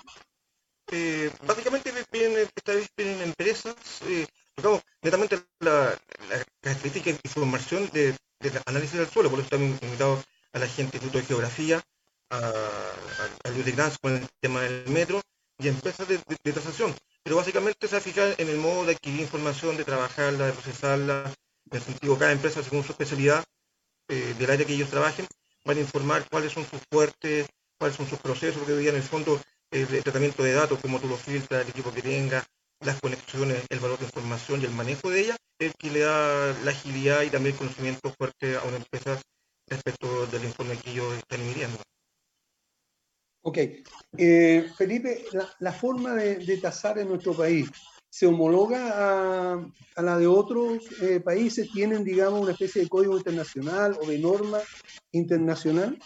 básicamente 1.48 1.89
vienen, 2.12 2.50
vienen 2.98 3.22
empresas, 3.22 3.75
tocamos 4.55 4.81
netamente 5.01 5.39
la, 5.62 5.98
la, 6.29 6.43
característica 6.60 7.12
de 7.12 7.20
información 7.24 7.89
de, 7.93 8.13
análisis 8.65 9.00
del 9.00 9.08
suelo, 9.08 9.29
por 9.29 9.39
eso 9.39 9.46
estamos 9.46 9.81
invitados 9.81 10.25
a 10.51 10.60
la 10.60 10.67
gente 10.67 10.98
del 10.98 11.03
Instituto 11.03 11.20
de 11.20 11.25
Geografía, 11.25 11.81
a, 12.31 12.38
a, 12.38 13.50
a 13.50 13.91
con 14.01 14.15
el 14.15 14.27
tema 14.39 14.61
del 14.61 14.88
metro 14.88 15.21
y 15.59 15.67
empresas 15.67 16.07
de, 16.07 16.17
de. 16.17 16.95
Pero 17.23 17.35
básicamente 17.35 17.88
se 17.88 18.00
va 18.00 18.33
en 18.38 18.50
el 18.50 18.57
modo 18.57 18.85
de 18.85 18.93
adquirir 18.93 19.21
información, 19.21 19.77
de 19.77 19.83
trabajarla, 19.83 20.47
de 20.47 20.53
procesarla, 20.53 21.33
en 21.69 21.77
el 21.77 21.83
sentido 21.83 22.17
cada 22.17 22.31
empresa 22.31 22.63
según 22.63 22.83
su 22.83 22.91
especialidad 22.93 23.43
eh, 24.07 24.33
del 24.38 24.50
área 24.50 24.65
que 24.65 24.73
ellos 24.73 24.89
trabajen, 24.89 25.27
van 25.63 25.77
a 25.77 25.81
informar 25.81 26.27
cuáles 26.29 26.51
son 26.51 26.65
sus 26.65 26.81
fuertes, 26.91 27.47
cuáles 27.77 27.95
son 27.95 28.07
sus 28.07 28.19
procesos, 28.19 28.57
porque 28.57 28.73
hoy 28.73 28.88
en 28.88 28.95
el 28.95 29.03
fondo 29.03 29.39
el, 29.71 30.03
tratamiento 30.03 30.43
de 30.43 30.53
datos, 30.53 30.79
cómo 30.81 31.00
tú 31.00 31.07
lo 31.07 31.17
filtras, 31.17 31.63
el 31.63 31.69
equipo 31.69 31.93
que 31.93 32.01
tenga, 32.01 32.43
las 32.81 33.00
conexiones, 33.00 33.63
el 33.69 33.79
valor 33.79 34.00
de 34.00 34.05
información 34.05 34.61
y 34.61 34.65
el 34.65 34.71
manejo 34.71 35.09
de 35.09 35.21
ella, 35.21 35.38
es 35.59 35.73
que 35.77 35.91
le 35.91 36.00
da 36.00 36.53
la 36.63 36.71
agilidad 36.71 37.21
y 37.21 37.29
también 37.29 37.53
el 37.53 37.59
conocimiento 37.59 38.13
fuerte 38.17 38.57
a 38.57 38.63
una 38.63 38.77
empresa 38.77 39.21
respecto 39.67 40.25
del 40.27 40.43
informe 40.43 40.77
que 40.77 40.91
ellos 40.91 41.13
están 41.15 41.41
emitiendo. 41.41 41.77
Ok. 43.43 43.57
Eh, 44.17 44.67
Felipe, 44.77 45.24
la, 45.60 45.71
forma 45.71 46.13
de, 46.13 46.57
tasar 46.57 47.00
en 47.00 47.10
nuestro 47.10 47.33
país 47.33 47.69
se 48.10 48.27
homologa 48.27 49.53
a, 49.95 50.01
la 50.01 50.17
de 50.17 50.27
otros 50.27 50.83
eh, 51.01 51.21
países? 51.21 51.71
¿Tienen, 51.71 52.03
digamos, 52.03 52.41
una 52.41 52.51
especie 52.51 52.83
de 52.83 52.89
código 52.89 53.17
internacional 53.17 53.98
o 54.01 54.05
de 54.05 54.19
norma 54.19 54.60
internacional? 55.12 55.98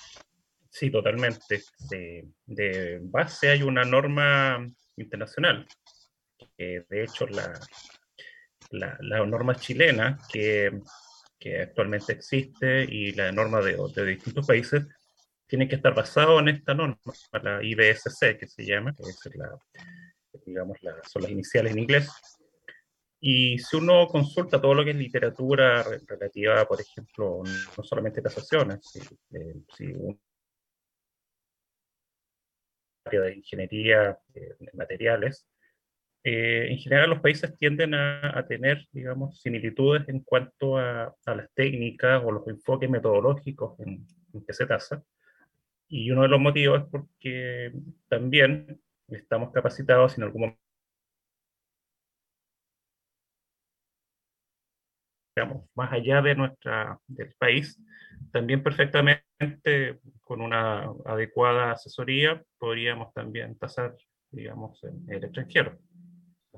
Sí, 0.69 0.89
totalmente. 0.89 1.63
De, 1.89 2.99
base 3.01 3.49
hay 3.49 3.63
una 3.63 3.83
norma 3.83 4.69
internacional. 4.95 5.67
de 6.57 6.85
hecho, 6.89 7.27
la, 7.27 7.59
la, 8.71 9.25
norma 9.25 9.55
chilena 9.55 10.17
que, 10.31 10.71
actualmente 11.61 12.13
existe 12.13 12.85
y 12.85 13.11
la 13.11 13.31
norma 13.31 13.61
de, 13.61 13.77
de 13.95 14.05
distintos 14.05 14.47
países 14.47 14.85
tiene 15.47 15.67
que 15.67 15.75
estar 15.75 15.93
basado 15.93 16.39
en 16.39 16.49
esta 16.49 16.73
norma, 16.73 16.97
la 17.43 17.63
IBSC 17.63 18.37
que 18.37 18.47
se 18.47 18.65
llama, 18.65 18.93
que 18.95 19.03
es 19.03 19.35
la, 19.35 19.57
digamos, 20.45 20.77
son 21.03 21.21
las 21.21 21.31
iniciales 21.31 21.73
en 21.73 21.79
inglés. 21.79 22.09
Y 23.19 23.57
si 23.59 23.77
uno 23.77 24.07
consulta 24.07 24.61
todo 24.61 24.73
lo 24.73 24.83
que 24.83 24.91
es 24.91 24.95
literatura 24.95 25.83
relativa, 26.07 26.65
por 26.65 26.79
ejemplo, 26.81 27.41
no 27.77 27.83
solamente 27.83 28.21
tasaciones, 28.21 28.79
si, 28.85 28.99
eh, 28.99 29.61
si 29.75 29.93
de 33.11 33.35
ingeniería 33.35 34.17
de 34.33 34.55
materiales, 34.73 35.47
eh, 36.23 36.71
en 36.71 36.77
general 36.79 37.11
los 37.11 37.21
países 37.21 37.55
tienden 37.55 37.93
a, 37.93 38.45
tener, 38.47 38.87
digamos, 38.91 39.39
similitudes 39.41 40.09
en 40.09 40.21
cuanto 40.21 40.77
a, 40.77 41.15
a, 41.25 41.35
las 41.35 41.53
técnicas 41.53 42.23
o 42.25 42.31
los 42.31 42.47
enfoques 42.47 42.89
metodológicos 42.89 43.79
en, 43.79 44.07
en 44.33 44.45
que 44.45 44.53
se 44.53 44.65
tasa. 44.65 45.03
Y 45.87 46.11
uno 46.11 46.23
de 46.23 46.27
los 46.29 46.39
motivos 46.39 46.81
es 46.83 46.89
porque 46.89 47.71
también 48.09 48.81
estamos 49.07 49.51
capacitados 49.51 50.17
en 50.17 50.23
algún 50.23 50.41
momento 50.41 50.65
digamos, 55.35 55.65
más 55.75 55.91
allá 55.91 56.21
de 56.21 56.35
nuestra, 56.35 56.97
del 57.07 57.33
país, 57.37 57.81
también 58.31 58.63
perfectamente 58.63 59.99
con 60.21 60.41
una 60.41 60.89
adecuada 61.05 61.71
asesoría 61.71 62.41
podríamos 62.57 63.13
también 63.13 63.57
tasar, 63.57 63.95
digamos, 64.31 64.81
en 64.83 65.05
el 65.09 65.23
extranjero. 65.25 65.77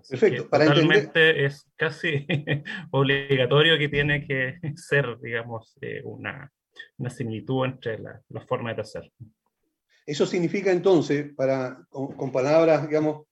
Perfecto. 0.09 0.47
Para 0.49 0.65
totalmente 0.65 1.45
es 1.45 1.71
casi 1.75 2.25
obligatorio 2.91 3.77
que 3.79 3.89
tiene 3.89 4.27
que 4.27 4.59
ser, 4.75 5.17
digamos, 5.19 5.75
eh, 5.81 6.01
una, 6.03 6.51
una, 6.97 7.09
similitud 7.09 7.65
entre 7.65 7.99
las 7.99 8.45
formas 8.47 8.75
de 8.75 8.83
tasar. 8.83 9.11
Eso 10.05 10.25
significa 10.25 10.71
entonces, 10.71 11.33
para, 11.35 11.85
con, 11.89 12.31
palabras, 12.31 12.87
digamos, 12.87 13.27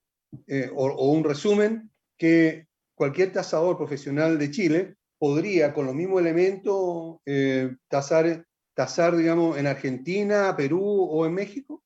eh, 0.48 0.70
o, 0.75 1.12
un 1.12 1.24
resumen, 1.24 1.90
que 2.18 2.68
cualquier 2.94 3.32
tasador 3.32 3.78
profesional 3.78 4.38
de 4.38 4.52
Chile 4.52 4.96
podría, 5.18 5.74
con 5.74 5.86
los 5.86 5.96
mismos 5.96 6.22
elementos, 6.22 7.18
eh, 7.25 7.75
tasar, 7.88 8.46
tasar, 8.74 9.16
digamos, 9.16 9.58
en 9.58 9.68
Argentina, 9.68 10.54
Perú 10.58 11.08
o 11.10 11.25
en 11.25 11.34
México? 11.34 11.82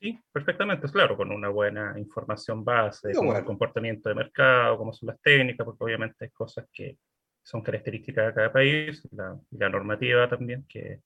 Sí, 0.00 0.18
perfectamente, 0.32 0.88
claro, 0.88 1.16
con 1.16 1.30
una 1.30 1.48
buena 1.48 1.94
información 1.96 2.64
base, 2.64 3.14
con 3.14 3.36
el 3.36 3.44
comportamiento 3.44 4.08
de 4.08 4.16
mercado, 4.16 4.76
cómo 4.76 4.92
son 4.92 5.06
las 5.10 5.20
técnicas, 5.20 5.64
porque 5.64 5.84
obviamente 5.84 6.24
hay 6.24 6.30
cosas 6.30 6.66
que 6.72 6.98
son 7.42 7.62
características 7.62 8.26
de 8.26 8.34
cada 8.34 8.52
país, 8.52 9.06
la, 9.12 9.38
la 9.50 9.68
normativa 9.68 10.28
también, 10.28 10.64
que 10.68 11.00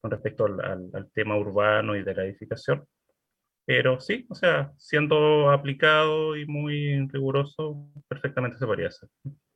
con 0.00 0.10
respecto 0.10 0.46
al, 0.46 0.90
al, 0.92 1.10
tema 1.12 1.36
urbano 1.36 1.96
y 1.96 2.02
de 2.02 2.14
la 2.14 2.24
edificación. 2.24 2.84
Pero 3.64 4.00
sí, 4.00 4.26
o 4.28 4.34
sea, 4.34 4.72
siendo 4.78 5.50
aplicado 5.50 6.36
y 6.36 6.46
muy 6.46 7.06
riguroso, 7.08 7.90
perfectamente 8.08 8.58
se 8.58 8.66
podría 8.66 8.88
hacer. 8.88 9.08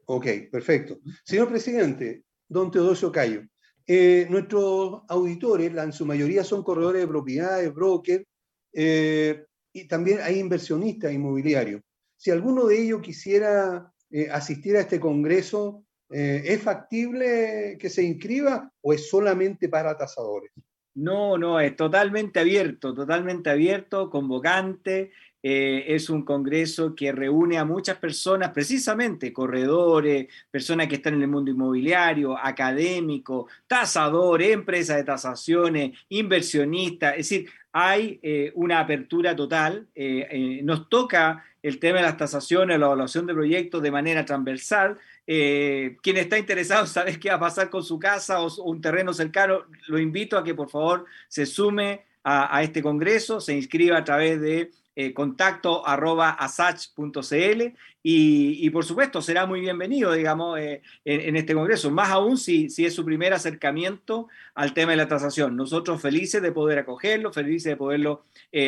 Ok, 0.07 0.27
perfecto. 0.51 0.99
Señor 1.25 1.49
presidente, 1.49 2.25
don 2.49 2.71
Teodosio 2.71 3.11
Cayo, 3.11 3.43
eh, 3.87 4.27
nuestros 4.31 5.03
auditores, 5.09 5.75
en 5.75 5.93
su 5.93 6.05
mayoría 6.05 6.45
son 6.45 6.63
corredores 6.63 7.03
de 7.03 7.09
propiedades, 7.09 7.75
brokers, 7.75 8.25
eh, 8.73 9.45
y 9.73 9.89
también 9.89 10.21
hay 10.21 10.39
inversionistas 10.39 11.13
inmobiliarios. 11.13 11.83
Si 12.17 12.31
alguno 12.31 12.67
de 12.67 12.83
ellos 12.83 13.01
quisiera 13.01 13.91
eh, 14.11 14.29
asistir 14.31 14.77
a 14.77 14.81
este 14.81 15.01
congreso, 15.01 15.85
¿es 16.13 16.63
factible 16.63 17.77
que 17.81 17.89
se 17.89 18.03
inscriba 18.03 18.71
o 18.81 18.93
es 18.93 19.09
solamente 19.09 19.69
para 19.69 19.97
tasadores? 19.97 20.53
No, 20.95 21.39
no, 21.39 21.59
es 21.59 21.75
totalmente 21.75 22.39
abierto, 22.41 22.93
totalmente 22.93 23.49
abierto, 23.49 24.11
convocante. 24.11 25.11
Eh, 25.45 25.87
es 25.89 26.09
un 26.09 26.23
congreso 26.25 26.95
que 26.95 27.11
reúne 27.11 27.59
a 27.59 27.65
muchas 27.65 27.97
personas, 27.97 28.51
precisamente 28.51 29.33
corredores, 29.33 30.29
personas 30.51 30.87
que 30.87 30.97
están 30.97 31.15
en 31.15 31.23
el 31.23 31.29
mundo 31.29 31.51
inmobiliario, 31.51 32.39
académicos, 32.39 33.51
tasadores, 33.67 34.51
empresas 34.51 34.99
de 34.99 35.05
tasaciones, 35.05 35.99
inversionistas. 36.11 37.13
Es 37.13 37.29
decir, 37.29 37.49
hay 37.73 38.21
eh, 38.23 38.53
una 38.55 38.79
apertura 38.79 39.35
total. 39.35 39.89
Eh, 39.95 40.61
nos 40.63 40.89
toca 40.89 41.43
el 41.63 41.79
tema 41.79 41.99
de 41.99 42.05
las 42.05 42.17
tasaciones, 42.19 42.79
la 42.79 42.87
evaluación 42.87 43.27
de 43.27 43.35
proyectos 43.35 43.83
de 43.83 43.91
manera 43.91 44.25
transversal, 44.25 44.99
eh, 45.27 45.97
quien 46.03 46.17
está 46.17 46.39
interesado 46.39 46.87
saber 46.89 47.19
qué 47.19 47.29
va 47.29 47.37
a 47.37 47.41
pasar 47.41 47.71
con 47.71 47.83
su 47.83 47.99
casa 47.99 48.41
o, 48.41 48.63
un 48.65 48.81
terreno 48.81 49.13
cercano, 49.13 49.65
lo 49.89 49.99
invito 49.99 50.37
a 50.37 50.45
que 50.45 50.55
por 50.55 50.71
favor 50.71 51.07
se 51.29 51.47
sume 51.47 52.05
a, 52.25 52.63
este 52.63 52.83
congreso, 52.83 53.41
se 53.41 53.53
inscriba 53.53 53.99
a 53.99 54.05
través 54.05 54.41
de 54.41 54.71
eh, 54.95 55.13
contacto 55.13 55.85
arroba 55.85 56.31
asach.cl 56.31 57.63
y, 58.05 58.71
por 58.71 58.85
supuesto 58.85 59.21
será 59.21 59.45
muy 59.45 59.61
bienvenido, 59.61 60.13
digamos, 60.13 60.57
eh, 60.61 60.83
en, 61.05 61.35
este 61.35 61.53
congreso, 61.53 61.91
más 61.91 62.11
aún 62.11 62.39
si, 62.39 62.71
si 62.71 62.85
es 62.85 62.95
su 62.95 63.05
primer 63.05 63.33
acercamiento 63.33 64.29
al 64.55 64.73
tema 64.73 64.93
de 64.93 64.99
la 64.99 65.09
tasación. 65.09 65.57
Nosotros 65.57 66.01
felices 66.01 66.43
de 66.43 66.53
poder 66.53 66.79
acogerlo, 66.79 67.33
felices 67.33 67.71
de 67.71 67.77
poderlo 67.77 68.25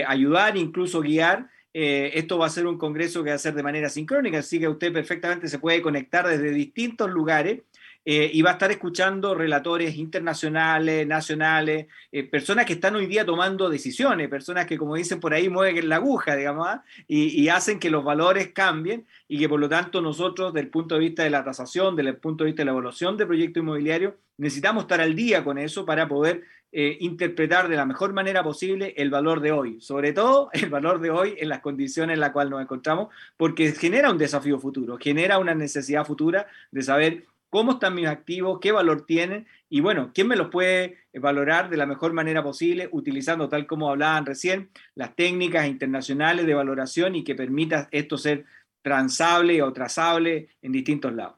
ayudar, 0.08 0.56
incluso 0.56 1.00
guiar 1.00 1.48
eh, 1.74 2.12
esto 2.14 2.38
va 2.38 2.46
a 2.46 2.50
ser 2.50 2.66
un 2.66 2.78
congreso 2.78 3.24
que 3.24 3.30
va 3.30 3.36
a 3.36 3.38
ser 3.38 3.52
de 3.52 3.62
manera 3.64 3.88
sincrónica, 3.88 4.38
así 4.38 4.60
que 4.60 4.68
usted 4.68 4.92
perfectamente 4.92 5.48
se 5.48 5.58
puede 5.58 5.82
conectar 5.82 6.26
desde 6.26 6.50
distintos 6.50 7.10
lugares 7.10 7.62
eh, 8.04 8.30
y 8.32 8.42
va 8.42 8.50
a 8.50 8.52
estar 8.54 8.70
escuchando 8.70 9.34
relatores 9.34 9.96
internacionales, 9.96 11.06
nacionales, 11.06 11.86
eh, 12.12 12.24
personas 12.24 12.66
que 12.66 12.74
están 12.74 12.94
hoy 12.96 13.06
día 13.06 13.24
tomando 13.24 13.70
decisiones, 13.70 14.28
personas 14.28 14.66
que, 14.66 14.76
como 14.76 14.94
dicen 14.94 15.20
por 15.20 15.32
ahí, 15.32 15.48
mueven 15.48 15.88
la 15.88 15.96
aguja, 15.96 16.36
digamos, 16.36 16.66
¿ah? 16.68 16.84
y, 17.08 17.48
hacen 17.48 17.78
que 17.78 17.90
los 17.90 18.04
valores 18.04 18.48
cambien 18.52 19.06
y 19.28 19.38
que 19.38 19.48
por 19.48 19.60
lo 19.60 19.68
tanto 19.68 20.00
nosotros, 20.00 20.52
desde 20.52 20.66
el 20.66 20.70
punto 20.70 20.96
de 20.96 21.00
vista 21.00 21.22
de 21.22 21.30
la 21.30 21.44
tasación, 21.44 21.96
desde 21.96 22.10
el 22.10 22.16
punto 22.16 22.44
de 22.44 22.48
vista 22.48 22.62
de 22.62 22.66
la 22.66 22.72
evaluación 22.72 23.16
de 23.16 23.26
proyectos 23.26 23.62
inmobiliarios, 23.62 24.14
necesitamos 24.36 24.84
estar 24.84 25.00
al 25.00 25.14
día 25.14 25.44
con 25.44 25.58
eso 25.58 25.86
para 25.86 26.08
poder 26.08 26.42
eh, 26.76 26.96
interpretar 27.00 27.68
de 27.68 27.76
la 27.76 27.86
mejor 27.86 28.12
manera 28.12 28.42
posible 28.42 28.94
el 28.96 29.08
valor 29.08 29.40
de 29.40 29.52
hoy, 29.52 29.80
sobre 29.80 30.12
todo 30.12 30.50
el 30.52 30.68
valor 30.68 31.00
de 31.00 31.08
hoy 31.08 31.36
en 31.38 31.48
las 31.48 31.60
condiciones 31.60 32.14
en 32.14 32.20
las 32.20 32.32
cuales 32.32 32.50
nos 32.50 32.62
encontramos, 32.62 33.14
porque 33.36 33.70
genera 33.72 34.10
un 34.10 34.18
desafío 34.18 34.58
futuro, 34.58 34.98
genera 35.00 35.38
una 35.38 35.54
necesidad 35.54 36.04
futura 36.04 36.48
de 36.72 36.82
saber 36.82 37.26
cómo 37.54 37.74
están 37.74 37.94
mis 37.94 38.08
activos, 38.08 38.58
qué 38.60 38.72
valor 38.72 39.06
tienen 39.06 39.46
y 39.68 39.80
bueno, 39.80 40.10
quién 40.12 40.26
me 40.26 40.34
los 40.34 40.50
puede 40.50 40.96
valorar 41.12 41.70
de 41.70 41.76
la 41.76 41.86
mejor 41.86 42.12
manera 42.12 42.42
posible 42.42 42.88
utilizando, 42.90 43.48
tal 43.48 43.64
como 43.68 43.88
hablaban 43.88 44.26
recién, 44.26 44.72
las 44.96 45.14
técnicas 45.14 45.68
internacionales 45.68 46.46
de 46.46 46.54
valoración 46.54 47.14
y 47.14 47.22
que 47.22 47.36
permita 47.36 47.88
esto 47.92 48.18
ser 48.18 48.44
transable 48.82 49.62
o 49.62 49.72
trazable 49.72 50.48
en 50.62 50.72
distintos 50.72 51.14
lados. 51.14 51.36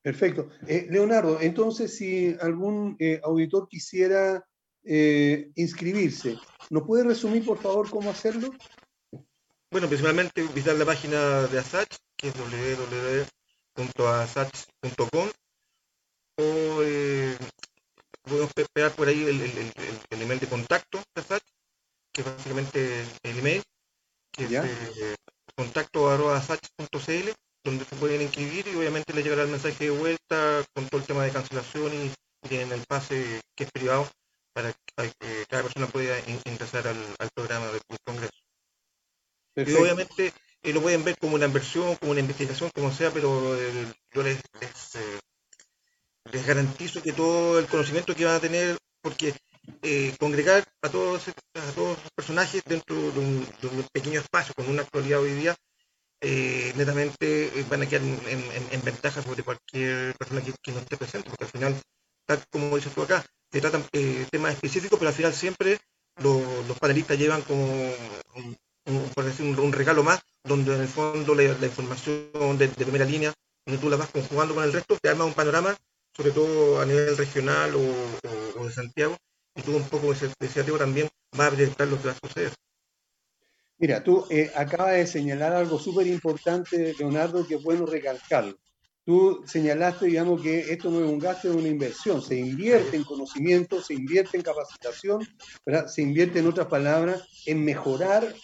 Perfecto. 0.00 0.48
Eh, 0.66 0.86
Leonardo, 0.88 1.38
entonces 1.42 1.94
si 1.94 2.34
algún 2.40 2.96
eh, 2.98 3.20
auditor 3.22 3.68
quisiera 3.68 4.42
eh, 4.84 5.50
inscribirse, 5.54 6.38
¿nos 6.70 6.84
puede 6.84 7.04
resumir 7.04 7.44
por 7.44 7.58
favor 7.58 7.90
cómo 7.90 8.08
hacerlo? 8.08 8.54
Bueno, 9.70 9.86
principalmente 9.86 10.40
visitar 10.54 10.76
la 10.76 10.86
página 10.86 11.42
de 11.42 11.58
ASACH, 11.58 11.94
que 12.16 12.28
es 12.28 12.34
www.asach.com, 13.88 15.30
o 16.36 16.82
podemos 18.22 18.50
pegar 18.72 18.92
por 18.92 19.08
ahí 19.08 19.24
el, 19.24 20.20
email 20.22 20.40
de 20.40 20.46
contacto 20.46 21.02
de 21.14 21.20
ASACH, 21.20 21.42
que 22.12 22.20
es 22.20 22.26
básicamente 22.26 23.04
el 23.22 23.38
email, 23.38 23.62
que 24.32 24.44
es 24.44 25.16
contacto.asach.cl 25.56 27.30
donde 27.62 27.84
se 27.84 27.96
pueden 27.96 28.22
inscribir 28.22 28.66
y 28.68 28.76
obviamente 28.76 29.12
les 29.12 29.22
llegará 29.22 29.42
el 29.42 29.48
mensaje 29.48 29.84
de 29.84 29.90
vuelta 29.90 30.64
con 30.74 30.88
todo 30.88 31.00
el 31.00 31.06
tema 31.06 31.24
de 31.24 31.32
cancelación 31.32 31.92
y 31.92 32.48
tienen 32.48 32.72
el 32.72 32.82
pase 32.86 33.40
que 33.54 33.64
es 33.64 33.70
privado 33.70 34.08
para 34.54 34.72
que 34.72 35.46
cada 35.48 35.62
persona 35.62 35.86
pueda 35.86 36.18
ingresar 36.46 36.86
al, 36.88 36.96
programa 37.34 37.66
del 37.66 37.80
Congreso. 38.04 38.32
Y 39.56 39.74
obviamente 39.74 40.32
eh, 40.62 40.72
lo 40.72 40.82
pueden 40.82 41.04
ver 41.04 41.16
como 41.18 41.34
una 41.34 41.46
inversión, 41.46 41.96
como 41.96 42.12
una 42.12 42.20
investigación, 42.20 42.70
como 42.74 42.92
sea, 42.92 43.10
pero 43.10 43.56
eh, 43.56 43.92
yo 44.12 44.22
les, 44.22 44.38
eh, 44.38 45.20
les, 46.32 46.46
garantizo 46.46 47.02
que 47.02 47.12
todo 47.12 47.58
el 47.58 47.66
conocimiento 47.66 48.14
que 48.14 48.24
van 48.24 48.36
a 48.36 48.40
tener, 48.40 48.76
porque 49.02 49.34
congregar 50.18 50.64
a 50.82 50.88
todos, 50.88 51.28
a 51.28 51.72
todos 51.74 51.98
los 52.02 52.10
personajes 52.14 52.62
dentro 52.64 52.96
de 52.96 53.18
un, 53.20 53.46
pequeño 53.92 54.20
espacio 54.20 54.54
con 54.54 54.68
una 54.68 54.82
actualidad 54.82 55.20
hoy 55.20 55.34
día 55.34 55.56
eh, 56.22 56.74
netamente 56.76 57.46
eh, 57.46 57.64
van 57.68 57.80
a 57.80 57.86
quedar 57.88 58.02
en, 58.04 58.84
ventaja 58.84 59.22
sobre 59.22 59.42
cualquier 59.42 60.14
persona 60.16 60.42
que, 60.42 60.72
no 60.72 60.80
esté 60.80 60.96
presente, 60.98 61.30
porque 61.30 61.44
al 61.44 61.50
final, 61.50 61.80
tal 62.26 62.44
como 62.50 62.76
dices 62.76 62.92
tú 62.92 63.02
acá, 63.02 63.24
se 63.50 63.60
tratan 63.60 63.84
eh, 63.92 64.26
temas 64.30 64.52
específicos, 64.52 64.98
pero 64.98 65.08
al 65.08 65.14
final 65.14 65.32
siempre 65.32 65.78
los 66.22 66.78
panelistas 66.78 67.18
llevan 67.18 67.40
como 67.42 67.64
por 69.14 69.24
decir, 69.24 69.46
un, 69.46 69.72
regalo 69.72 70.02
más, 70.02 70.20
donde 70.44 70.74
en 70.74 70.82
el 70.82 70.88
fondo 70.88 71.34
la, 71.34 71.44
información 71.44 72.58
de, 72.58 72.68
primera 72.68 73.04
línea, 73.04 73.32
donde 73.66 73.80
tú 73.80 73.90
la 73.90 73.96
vas 73.96 74.10
conjugando 74.10 74.54
con 74.54 74.64
el 74.64 74.72
resto, 74.72 74.96
te 75.00 75.08
arma 75.08 75.24
un 75.24 75.34
panorama, 75.34 75.76
sobre 76.16 76.30
todo 76.30 76.80
a 76.80 76.86
nivel 76.86 77.16
regional 77.16 77.74
o, 77.74 78.64
de 78.64 78.72
Santiago, 78.72 79.16
y 79.54 79.62
tú 79.62 79.76
un 79.76 79.88
poco 79.88 80.12
ese, 80.12 80.30
ese 80.40 80.62
también 80.62 81.08
va 81.38 81.46
a 81.46 81.50
proyectar 81.50 81.88
lo 81.88 82.00
que 82.00 82.08
va 82.08 82.12
a 82.12 82.26
suceder. 82.26 82.52
Mira, 83.78 84.04
tú 84.04 84.26
eh, 84.28 84.50
acabas 84.54 84.92
de 84.92 85.06
señalar 85.06 85.54
algo 85.54 85.78
súper 85.78 86.06
importante, 86.06 86.94
Leonardo, 86.98 87.46
que 87.46 87.54
es 87.54 87.62
bueno 87.62 87.86
recalcarlo. 87.86 88.58
Tú 89.06 89.42
señalaste, 89.46 90.06
digamos, 90.06 90.42
que 90.42 90.60
esto 90.60 90.90
no 90.90 91.02
es 91.02 91.10
un 91.10 91.18
gasto, 91.18 91.48
es 91.48 91.56
una 91.56 91.68
inversión. 91.68 92.20
Se 92.20 92.36
invierte 92.36 92.96
en 92.96 93.04
conocimiento, 93.04 93.80
se 93.80 93.94
invierte 93.94 94.36
en 94.36 94.42
capacitación, 94.42 95.26
se 95.86 96.02
invierte, 96.02 96.40
en 96.40 96.46
otras 96.46 96.66
palabras, 96.66 97.26
en 97.46 97.64
mejorar 97.64 98.34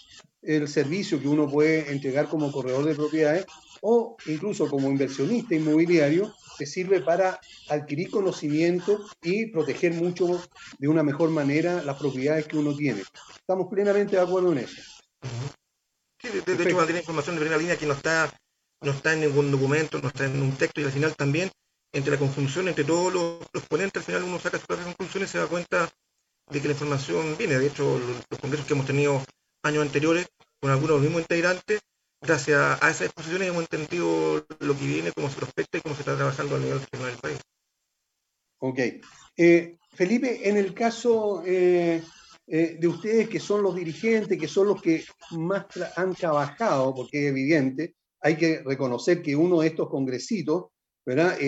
el 0.47 0.69
servicio 0.69 1.21
que 1.21 1.29
uno 1.29 1.49
puede 1.49 1.91
entregar 1.91 2.29
como 2.29 2.53
corredor 2.53 2.85
de 2.85 2.95
propiedades 2.95 3.47
o 3.83 4.17
incluso 4.27 4.69
como 4.69 4.89
inversionista 4.89 5.55
inmobiliario, 5.55 6.35
te 6.59 6.67
sirve 6.67 7.01
para 7.01 7.39
adquirir 7.69 8.11
conocimiento 8.11 9.05
y 9.23 9.47
proteger 9.47 9.93
mucho 9.93 10.43
de 10.79 10.89
una 10.89 11.03
mejor 11.03 11.31
manera 11.31 11.83
las 11.83 11.99
propiedades 11.99 12.47
que 12.47 12.57
uno 12.57 12.75
tiene. 12.75 13.03
Estamos 13.37 13.69
plenamente 13.71 14.17
de 14.17 14.23
acuerdo 14.23 14.53
en 14.53 14.59
eso. 14.59 14.83
Sí, 16.21 16.29
de, 16.29 16.63
hecho 16.63 16.77
va 16.77 16.85
a 16.85 16.87
tener 16.87 17.03
información 17.03 17.37
de 17.37 17.41
primera 17.41 17.61
línea 17.61 17.77
que 17.77 17.87
no 17.87 17.93
está, 17.93 18.33
no 18.83 18.93
está 18.93 19.13
en 19.13 19.21
ningún 19.21 19.51
documento, 19.51 20.01
no 20.01 20.09
está 20.09 20.25
en 20.25 20.41
un 20.41 20.53
texto 20.53 20.81
y 20.81 20.85
al 20.85 20.93
final 20.93 21.15
también 21.15 21.51
entre 21.93 22.13
la 22.13 22.19
conjunción 22.19 22.69
entre 22.69 22.85
todos 22.85 23.13
los, 23.13 23.65
ponentes, 23.69 24.01
al 24.01 24.07
final 24.07 24.23
uno 24.25 24.39
saca 24.39 24.59
sus 24.59 24.67
propias 24.67 24.89
conclusiones 24.89 25.31
y 25.31 25.33
se 25.33 25.39
da 25.39 25.47
cuenta 25.47 25.89
de 26.51 26.61
que 26.61 26.69
la 26.69 26.75
información 26.75 27.37
viene. 27.39 27.59
De 27.59 27.67
hecho, 27.67 27.99
los, 27.99 28.39
congresos 28.39 28.67
que 28.67 28.75
hemos 28.75 28.87
tenido 28.87 29.23
años 29.63 29.83
anteriores 29.83 30.27
con 30.67 30.73
algunos 30.73 31.01
mismos 31.01 31.21
integrantes, 31.21 31.81
gracias 32.21 32.59
a 32.83 32.91
esas 32.91 33.03
exposiciones 33.03 33.51
hemos 33.51 33.63
entendido 33.63 34.45
lo 34.59 34.77
que 34.77 34.85
viene, 34.85 35.13
cómo 35.13 35.31
se 35.31 35.37
prospecta 35.37 35.79
y 35.79 35.81
cómo 35.81 35.95
se 35.95 36.01
está 36.01 36.17
trabajando 36.17 36.57
a 36.57 36.59
nivel 36.59 36.81
regional 36.81 37.13
del 37.13 37.21
país. 37.21 37.39
Ok. 38.59 38.81
Eh, 39.37 39.77
Felipe, 39.93 40.49
en 40.49 40.57
el 40.57 40.75
caso 40.75 41.45
eh, 41.47 42.03
eh, 42.49 42.79
de 42.81 42.89
ustedes 42.89 43.29
que 43.29 43.39
son 43.39 43.63
los 43.63 43.77
dirigentes, 43.77 44.41
que 44.41 44.49
son 44.49 44.67
los 44.67 44.83
que 44.83 45.05
más 45.39 45.67
han 45.95 46.17
trabajado, 46.17 46.93
porque 46.97 47.27
es 47.27 47.31
evidente, 47.31 47.95
hay 48.21 48.37
que 48.37 48.65
reconocer 48.65 49.23
que 49.23 49.37
uno 49.37 49.61
de 49.61 49.69
estos 49.69 49.89
congresitos, 49.89 50.65
¿verdad? 51.05 51.39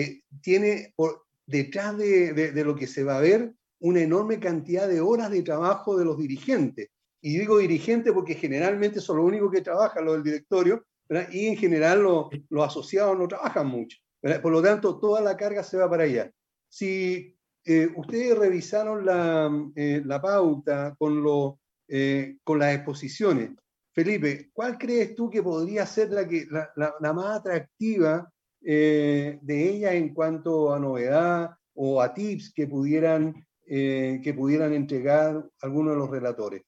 tiene 0.41 0.93
por, 0.95 1.25
detrás 1.45 1.97
de, 1.97 2.31
de, 2.31 2.63
lo 2.63 2.73
que 2.73 2.87
se 2.87 3.03
va 3.03 3.17
a 3.17 3.21
ver 3.21 3.51
una 3.79 3.99
enorme 3.99 4.39
cantidad 4.39 4.87
de 4.87 5.01
horas 5.01 5.29
de 5.29 5.43
trabajo 5.43 5.97
de 5.97 6.05
los 6.05 6.17
dirigentes. 6.17 6.87
Y 7.21 7.37
digo 7.37 7.57
dirigentes 7.57 8.13
porque 8.13 8.35
generalmente 8.35 9.01
son 9.01 9.17
los 9.17 9.25
únicos 9.25 9.51
que 9.51 9.61
trabajan, 9.61 10.05
los 10.05 10.15
del 10.15 10.23
directorio, 10.23 10.85
y 11.31 11.47
en 11.47 11.57
general 11.57 12.03
los, 12.03 12.29
asociados 12.65 13.17
no 13.17 13.27
trabajan 13.27 13.67
mucho. 13.67 13.97
Por 14.41 14.51
lo 14.51 14.61
tanto, 14.61 14.99
toda 14.99 15.21
la 15.21 15.35
carga 15.35 15.63
se 15.63 15.77
va 15.77 15.89
para 15.89 16.03
allá. 16.03 16.31
Si 16.69 17.35
eh, 17.65 17.89
ustedes 17.95 18.37
revisaron 18.37 19.05
la, 19.05 19.49
eh, 19.75 20.01
la 20.05 20.21
pauta 20.21 20.95
con, 20.97 21.23
lo, 21.23 21.59
eh, 21.87 22.37
con 22.43 22.59
las 22.59 22.75
exposiciones, 22.75 23.51
Felipe, 23.91 24.49
¿cuál 24.53 24.77
crees 24.77 25.15
tú 25.15 25.29
que 25.29 25.41
podría 25.41 25.85
ser 25.85 26.11
la, 26.11 26.27
que, 26.27 26.45
la, 26.49 27.13
más 27.13 27.39
atractiva 27.39 28.31
de 28.61 29.39
ella 29.41 29.93
en 29.93 30.13
cuanto 30.13 30.73
a 30.73 30.79
novedad 30.79 31.51
o 31.73 32.01
a 32.01 32.13
tips 32.13 32.53
que 32.53 32.67
pudieran, 32.67 33.33
que 33.65 34.33
pudieran 34.37 34.73
entregar 34.73 35.43
algunos 35.61 35.93
de 35.93 35.99
los 35.99 36.09
relatores? 36.09 36.61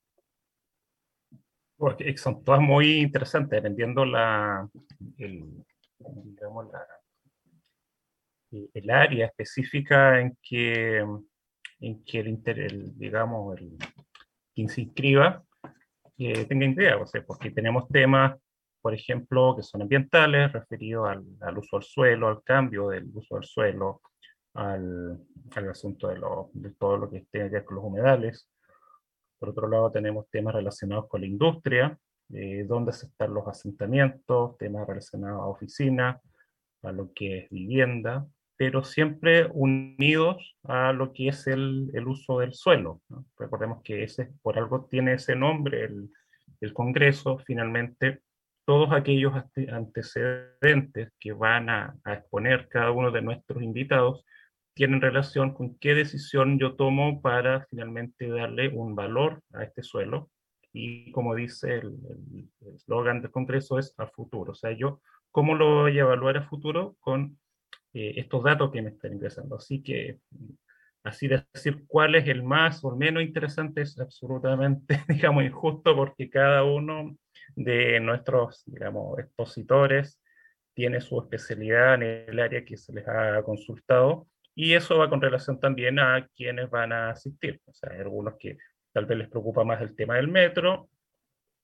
Porque 1.82 2.15
son 2.15 2.44
todas 2.44 2.62
muy 2.62 3.00
interesantes, 3.00 3.58
dependiendo 3.58 4.06
la, 4.06 4.70
el, 5.17 5.65
digamos, 5.98 6.72
la, 6.72 6.86
el 8.52 8.89
área 8.91 9.26
específica 9.26 10.20
en 10.20 10.38
que, 10.44 11.00
en 11.80 12.04
que 12.04 12.20
el, 12.20 12.96
digamos, 13.00 13.58
el, 13.60 13.78
quien 14.54 14.70
se 14.70 14.82
inscriba 14.82 15.44
eh, 16.20 16.46
tenga 16.46 16.67
idea, 16.67 16.98
o 16.98 17.08
sea, 17.08 17.26
porque 17.26 17.50
tenemos 17.50 17.88
temas, 17.88 18.39
por 18.80 18.94
ejemplo, 18.94 19.56
que 19.56 19.63
son 19.63 19.82
ambientales, 19.82 20.52
referidos 20.52 21.10
al, 21.10 21.26
al, 21.39 21.58
uso 21.58 21.78
del 21.78 21.84
suelo, 21.84 22.28
al 22.28 22.44
cambio 22.44 22.89
del 22.89 23.10
uso 23.12 23.38
del 23.38 23.44
suelo, 23.46 24.02
al, 24.54 25.20
al 25.56 25.70
asunto 25.70 26.10
de, 26.10 26.20
lo, 26.20 26.52
de, 26.54 26.70
todo 26.76 26.98
lo 26.98 27.10
que 27.10 27.26
tiene 27.32 27.50
que 27.50 27.56
ver 27.56 27.65
con 27.65 27.78
los 27.78 27.86
humedales. 27.86 28.48
Por 29.41 29.49
otro 29.49 29.67
lado, 29.67 29.91
tenemos 29.91 30.30
temas 30.30 30.54
relacionados 30.54 31.08
con 31.08 31.21
la 31.21 31.27
industria, 31.27 31.97
eh, 32.32 32.63
dónde 32.67 32.91
están 32.91 33.34
los 33.34 33.47
asentamientos, 33.47 34.56
temas 34.60 34.88
relacionados 34.88 35.41
a 35.41 35.47
oficinas, 35.47 36.21
a 36.84 36.91
lo 36.91 37.12
que 37.12 37.39
es 37.39 37.49
vivienda, 37.49 38.27
pero 38.56 38.84
siempre 38.84 39.49
unidos 39.51 40.56
a 40.62 40.93
lo 40.93 41.12
que 41.12 41.30
es 41.30 41.47
el, 41.47 41.89
el 41.95 42.08
uso 42.08 42.38
del 42.38 42.54
suelo. 42.54 43.01
Recordemos 43.36 43.82
que 43.84 44.04
ese, 44.04 44.32
por 44.43 44.60
algo 44.60 44.86
tiene 44.86 45.13
ese 45.13 45.36
nombre 45.36 45.86
el, 45.86 46.12
el 46.60 46.71
Congreso, 46.71 47.39
finalmente 47.39 48.21
todos 48.63 48.91
aquellos 48.91 49.34
antecedentes 49.71 51.13
que 51.19 51.34
van 51.34 51.67
a, 51.67 51.95
a, 52.04 52.13
exponer 52.13 52.67
cada 52.69 52.91
uno 52.91 53.10
de 53.10 53.23
nuestros 53.23 53.63
invitados 53.63 54.23
tienen 54.82 55.00
relación 55.00 55.54
con 55.54 55.78
qué 55.78 55.94
decisión 55.94 56.58
yo 56.58 56.74
tomo 56.74 57.22
para 57.22 57.67
finalmente 57.70 58.28
darle 58.28 58.70
un 58.70 58.96
valor 58.96 59.44
a 59.54 59.62
este 59.62 59.84
suelo. 59.84 60.32
Y 60.74 61.12
como 61.12 61.36
dice 61.36 61.76
el 61.76 62.00
eslogan 62.74 63.22
del 63.22 63.30
Congreso 63.30 63.78
es 63.78 63.94
a 64.00 64.08
futuro. 64.08 64.54
O 64.54 64.56
sea, 64.56 64.72
yo, 64.72 65.00
¿cómo 65.30 65.54
lo 65.54 65.82
voy 65.82 66.00
a 66.00 66.02
evaluar 66.02 66.38
a 66.38 66.50
futuro? 66.50 66.96
Con 67.00 67.38
eh, 67.94 68.13
estos 68.15 68.44
datos 68.44 68.72
que 68.72 68.82
me 68.82 68.89
están 68.89 69.13
ingresando. 69.13 69.58
Así 69.58 69.84
que, 69.84 70.17
así 71.04 71.28
decir 71.28 71.84
cuál 71.86 72.15
es 72.15 72.28
el 72.28 72.41
más 72.41 72.84
o 72.84 72.96
menos 72.96 73.22
interesante 73.22 73.82
es 73.82 74.00
absolutamente, 74.00 75.00
digamos, 75.08 75.44
injusto 75.44 75.96
porque 75.96 76.28
cada 76.28 76.63
uno 76.63 77.15
de 77.56 78.00
nuestros, 78.00 78.63
digamos, 78.65 79.20
expositores 79.20 80.20
tiene 80.74 81.02
su 81.02 81.22
especialidad 81.22 82.02
en 82.02 82.02
el 82.02 82.39
área 82.39 82.65
que 82.65 82.78
se 82.78 82.91
les 82.94 83.08
ha 83.08 83.44
consultado 83.44 84.26
y 84.56 84.74
eso 84.74 84.98
va 84.98 85.10
con 85.10 85.22
relación 85.22 85.60
también 85.60 86.00
a 86.00 86.28
quienes 86.36 86.70
van 86.70 86.92
a 86.92 87.12
asistir. 87.12 87.62
O 87.66 87.74
sea, 87.74 87.92
hay 87.94 88.00
algunos 88.00 88.36
que 88.38 88.58
tal 88.92 89.06
vez 89.06 89.18
les 89.18 89.30
preocupa 89.30 89.64
más 89.64 89.82
el 89.82 89.96
tema 89.96 90.16
del 90.16 90.28
metro, 90.28 90.90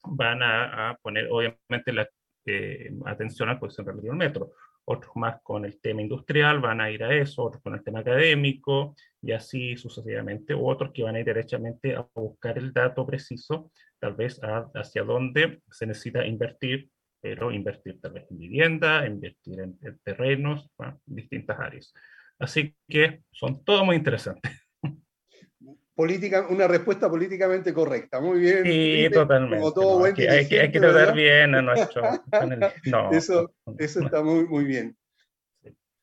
van 0.03 0.41
a, 0.41 0.97
poner 1.01 1.27
obviamente 1.29 1.91
la 1.91 2.07
eh, 2.45 2.91
atención 3.05 3.49
a 3.49 3.59
cuestión 3.59 3.87
del 3.87 4.13
metro 4.13 4.51
otros 4.89 5.11
más 5.15 5.41
con 5.43 5.65
el 5.65 5.81
tema 5.81 6.01
industrial 6.01 6.61
van 6.61 6.79
a 6.79 6.89
ir 6.89 7.03
a 7.03 7.13
eso, 7.13 7.43
otros 7.43 7.61
con 7.61 7.73
el 7.73 7.83
tema 7.83 7.99
académico 7.99 8.95
y 9.21 9.33
así 9.33 9.75
sucesivamente, 9.75 10.55
u 10.55 10.65
otros 10.67 10.91
que 10.93 11.03
van 11.03 11.15
a 11.15 11.19
ir 11.19 11.25
derechamente 11.25 11.93
a 11.93 12.07
buscar 12.15 12.57
el 12.57 12.71
dato 12.71 13.05
preciso, 13.05 13.69
tal 13.99 14.15
vez 14.15 14.39
hacia 14.75 15.03
dónde 15.03 15.61
se 15.69 15.87
necesita 15.87 16.25
invertir, 16.25 16.89
pero 17.19 17.51
invertir 17.51 17.99
tal 17.99 18.13
vez 18.13 18.31
en 18.31 18.37
vivienda, 18.37 19.05
invertir 19.05 19.59
en, 19.59 19.77
terrenos, 20.03 20.69
en 20.79 20.95
distintas 21.05 21.59
áreas. 21.59 21.93
Así 22.39 22.75
que 22.87 23.23
son 23.31 23.63
todos 23.63 23.83
muy 23.85 23.95
interesantes. 23.95 24.51
Política, 25.95 26.45
una 26.49 26.67
respuesta 26.67 27.09
políticamente 27.09 27.73
correcta. 27.73 28.21
Muy 28.21 28.39
bien. 28.39 28.63
Sí, 28.63 29.07
totalmente. 29.11 29.57
Como 29.57 29.73
todo 29.73 29.99
buen 29.99 30.15
hay, 30.15 30.27
hay, 30.27 30.71
que 30.71 30.79
tratar 30.79 31.15
bien 31.15 31.55
a 31.55 31.61
nuestro. 31.63 32.03
no, 32.85 33.11
eso, 33.11 33.51
eso 33.79 34.01
está 34.01 34.21
muy, 34.21 34.45
muy 34.45 34.65
bien. 34.65 34.95